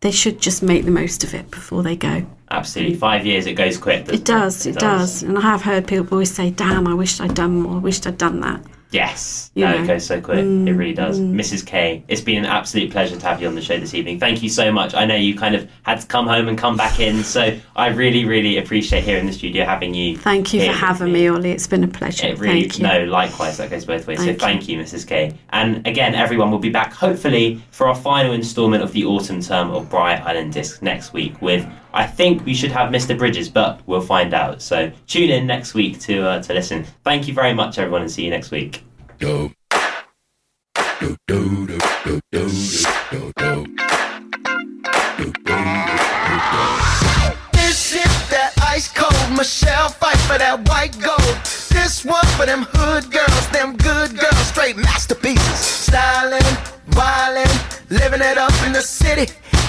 they 0.00 0.10
should 0.10 0.40
just 0.40 0.62
make 0.62 0.86
the 0.86 0.90
most 0.90 1.24
of 1.24 1.34
it 1.34 1.50
before 1.50 1.82
they 1.82 1.94
go. 1.94 2.24
Absolutely. 2.50 2.94
Five 2.94 3.26
years, 3.26 3.44
it 3.44 3.52
goes 3.52 3.76
quick. 3.76 4.08
It 4.08 4.24
does, 4.24 4.64
it, 4.64 4.78
does. 4.78 5.22
And 5.22 5.36
I 5.36 5.42
have 5.42 5.60
heard 5.60 5.86
people 5.86 6.08
always 6.12 6.32
say, 6.32 6.48
damn, 6.48 6.88
I 6.88 6.94
wished 6.94 7.20
I'd 7.20 7.34
done 7.34 7.60
more, 7.60 7.74
I 7.74 7.80
wished 7.80 8.06
I'd 8.06 8.16
done 8.16 8.40
that. 8.40 8.62
Yes, 8.92 9.50
You 9.54 9.64
no, 9.64 9.72
know. 9.72 9.82
it 9.82 9.86
goes 9.86 10.04
so 10.04 10.20
quick. 10.20 10.38
it 10.38 10.42
really 10.42 10.92
mm, 10.92 10.96
does. 10.96 11.18
Mm. 11.18 11.34
Mrs. 11.34 11.64
K, 11.66 12.04
it's 12.08 12.20
been 12.20 12.36
an 12.38 12.44
absolute 12.44 12.90
pleasure 12.90 13.16
to 13.16 13.26
have 13.26 13.40
you 13.40 13.48
on 13.48 13.54
the 13.54 13.62
show 13.62 13.78
this 13.78 13.94
evening. 13.94 14.20
Thank 14.20 14.42
you 14.42 14.50
so 14.50 14.70
much. 14.70 14.94
I 14.94 15.06
know 15.06 15.14
you 15.14 15.34
kind 15.34 15.54
of 15.54 15.68
had 15.82 16.00
to 16.02 16.06
come 16.06 16.26
home 16.26 16.46
and 16.48 16.58
come 16.58 16.76
back 16.76 17.00
in, 17.00 17.24
so 17.24 17.58
I 17.74 17.88
really, 17.88 18.26
really 18.26 18.58
appreciate 18.58 19.04
here 19.04 19.16
in 19.16 19.26
the 19.26 19.32
studio 19.32 19.64
having 19.64 19.94
you. 19.94 20.18
Thank 20.18 20.52
you 20.52 20.66
for 20.66 20.72
having 20.72 21.10
me, 21.12 21.26
Ollie. 21.28 21.52
It's 21.52 21.66
been 21.66 21.84
a 21.84 21.88
pleasure. 21.88 22.26
It 22.26 22.38
really, 22.38 22.68
Thank 22.68 22.78
you. 22.78 22.86
no, 22.86 23.04
likewise, 23.06 23.56
that 23.56 23.70
goes 23.70 23.86
both 23.86 24.06
ways. 24.06 24.18
Thank 24.18 24.38
so 24.38 24.46
thank 24.46 24.68
you. 24.68 24.78
Mrs. 24.78 25.06
K. 25.06 25.34
And 25.50 25.86
again, 25.86 26.14
everyone 26.14 26.50
will 26.50 26.58
be 26.58 26.70
back 26.70 26.92
hopefully 26.92 27.62
for 27.70 27.88
our 27.88 27.94
final 27.94 28.32
instalment 28.32 28.82
of 28.82 28.92
the 28.92 29.04
autumn 29.06 29.40
term 29.40 29.70
of 29.70 29.88
Bry 29.88 30.16
Island 30.16 30.52
Discs 30.52 30.82
next 30.82 31.14
week 31.14 31.40
with, 31.40 31.66
I 31.94 32.06
think 32.06 32.44
we 32.46 32.54
should 32.54 32.72
have 32.72 32.90
Mr. 32.90 33.16
Bridges, 33.16 33.48
but 33.48 33.80
we'll 33.86 34.00
find 34.00 34.32
out. 34.32 34.62
So 34.62 34.90
tune 35.06 35.30
in 35.30 35.46
next 35.46 35.74
week 35.74 36.00
to, 36.00 36.26
uh, 36.26 36.42
to 36.42 36.54
listen. 36.54 36.84
Thank 37.04 37.28
you 37.28 37.34
very 37.34 37.52
much, 37.52 37.78
everyone, 37.78 38.02
and 38.02 38.10
see 38.10 38.24
you 38.24 38.30
next 38.30 38.50
week. 38.50 38.82
This 47.52 47.94
is 47.94 48.30
that 48.30 48.52
ice 48.62 48.88
cold 48.92 49.36
Michelle 49.36 49.90
Pfeiffer 49.90 50.38
that 50.38 50.66
white 50.68 50.98
gold. 50.98 51.44
This 51.68 52.04
one 52.04 52.24
for 52.38 52.46
them 52.46 52.64
hood 52.70 53.10
girls, 53.10 53.48
them 53.50 53.76
good 53.76 54.18
girls, 54.18 54.46
straight 54.46 54.76
masterpieces. 54.76 55.58
Styling, 55.58 56.40
wildin', 56.92 57.90
living 57.90 58.22
it 58.22 58.38
up 58.38 58.54
in 58.64 58.72
the 58.72 58.80
city. 58.80 59.32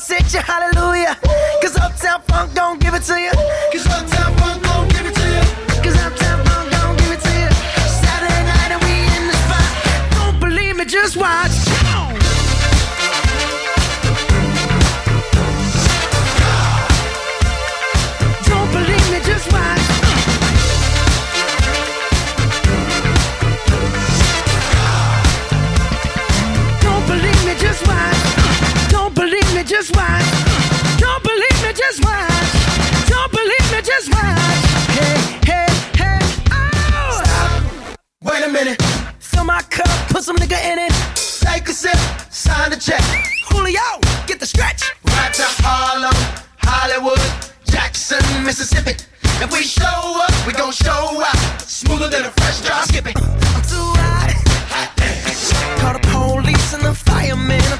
Girls 0.00 0.08
hit 0.08 0.34
you, 0.34 0.40
hallelujah. 0.40 1.14
Cause 1.60 1.76
Uptown 1.76 2.22
Funk 2.22 2.54
don't 2.54 2.80
give 2.80 2.94
it 2.94 3.02
to 3.02 3.20
you. 3.20 3.32
Cause 3.70 3.86
Uptown 3.86 4.39
just 29.80 29.96
watch. 29.96 30.98
Don't 30.98 31.22
believe 31.22 31.58
me, 31.64 31.72
just 31.72 32.04
watch. 32.04 33.08
Don't 33.08 33.32
believe 33.32 33.66
me, 33.72 33.80
just 33.80 34.12
watch. 34.12 34.60
Hey, 34.92 35.16
hey, 35.48 35.68
hey, 35.96 36.18
oh! 36.52 37.22
Stop. 37.24 37.98
Wait 38.22 38.44
a 38.44 38.48
minute. 38.48 38.82
Fill 39.18 39.44
my 39.44 39.62
cup, 39.62 39.88
put 40.10 40.22
some 40.22 40.36
nigga 40.36 40.60
in 40.70 40.78
it. 40.78 40.92
Take 41.40 41.66
a 41.68 41.72
sip, 41.72 41.96
sign 42.30 42.70
the 42.70 42.76
check. 42.76 43.02
Julio, 43.48 43.80
get 44.26 44.38
the 44.38 44.44
stretch. 44.44 44.82
Right 45.16 45.32
to 45.32 45.46
Harlem, 45.64 46.12
Hollywood, 46.58 47.18
Jackson, 47.64 48.22
Mississippi. 48.44 49.02
If 49.42 49.50
we 49.50 49.62
show 49.62 50.20
up, 50.20 50.46
we 50.46 50.52
gon' 50.52 50.72
show 50.72 51.22
out. 51.24 51.60
Smoother 51.62 52.08
than 52.10 52.26
a 52.26 52.30
fresh 52.32 52.60
drop 52.60 52.84
skipping. 52.84 53.16
I'm 53.16 53.62
too 53.62 53.88
hot. 53.96 54.36
Call 55.80 55.94
the 55.94 56.00
police 56.12 56.74
and 56.74 56.82
the 56.82 56.94
fireman. 56.94 57.79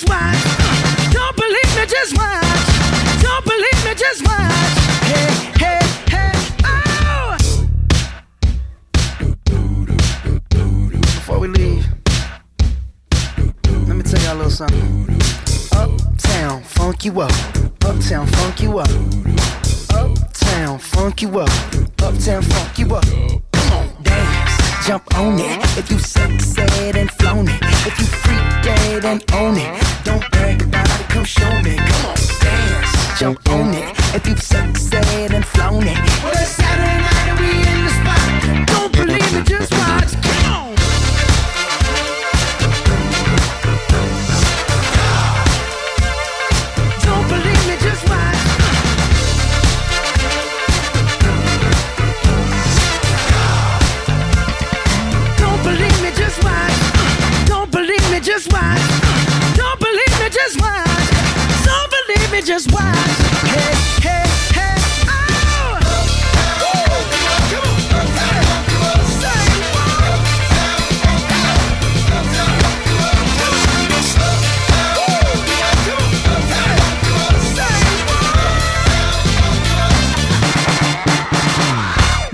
just 0.00 0.08
watch. 0.08 1.12
Don't 1.12 1.36
believe 1.36 1.76
me, 1.76 1.86
just 1.86 2.16
watch. 2.16 3.22
Don't 3.22 3.44
believe 3.44 3.84
me, 3.84 3.94
just 3.94 4.24
watch. 4.24 4.78
Hey, 5.04 5.28
hey, 5.58 5.80
hey, 6.08 6.32
oh! 6.64 7.36
Before 11.00 11.38
we 11.38 11.48
leave, 11.48 11.86
let 13.86 13.96
me 13.96 14.02
tell 14.02 14.20
y'all 14.22 14.34
a 14.34 14.36
little 14.36 14.50
something. 14.50 15.08
Uptown, 15.72 16.62
funk 16.62 17.04
you 17.04 17.20
up. 17.20 17.32
Uptown, 17.84 18.26
funk 18.26 18.60
you 18.62 18.78
up. 18.78 18.88
Uptown, 19.90 20.78
funk 20.78 21.22
you 21.22 21.40
up. 21.40 21.50
Uptown, 22.02 22.42
funk 22.42 22.78
you 22.78 22.94
up. 22.94 23.04
Come 23.52 23.72
on, 23.72 24.02
dance, 24.02 24.86
jump 24.86 25.14
on 25.16 25.38
it. 25.38 25.78
If 25.78 25.90
you 25.90 25.98
sexed 25.98 26.58
and 26.58 27.10
flown 27.10 27.48
it, 27.48 27.69
you 29.02 29.08
and 29.08 29.24
own 29.34 29.56
it, 29.56 30.04
don't 30.04 30.30
brag 30.30 30.62
about 30.62 30.88
it. 30.88 31.08
Come 31.08 31.24
show 31.24 31.62
me. 31.62 31.76
Come 31.76 32.06
on, 32.06 32.16
dance, 32.40 33.18
jump 33.18 33.48
on 33.48 33.74
it. 33.74 33.96
If 34.14 34.26
you 34.26 34.36
sexed 34.36 34.94
and 34.94 35.44
just 62.42 62.72
watch. 62.72 62.96
Hey, 63.44 63.99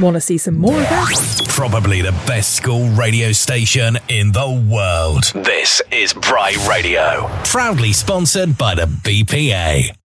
Want 0.06 0.14
to 0.14 0.20
see 0.20 0.38
some 0.38 0.54
more 0.54 0.72
of 0.72 0.88
that? 0.88 1.46
Probably 1.48 2.00
the 2.00 2.12
best 2.28 2.54
school 2.54 2.88
radio 2.90 3.32
station 3.32 3.98
in 4.08 4.30
the 4.30 4.64
world. 4.70 5.24
This 5.44 5.82
is 5.90 6.14
Bry 6.14 6.54
Radio. 6.68 7.28
Proudly 7.42 7.92
sponsored 7.92 8.56
by 8.56 8.76
the 8.76 8.82
BPA. 8.82 10.05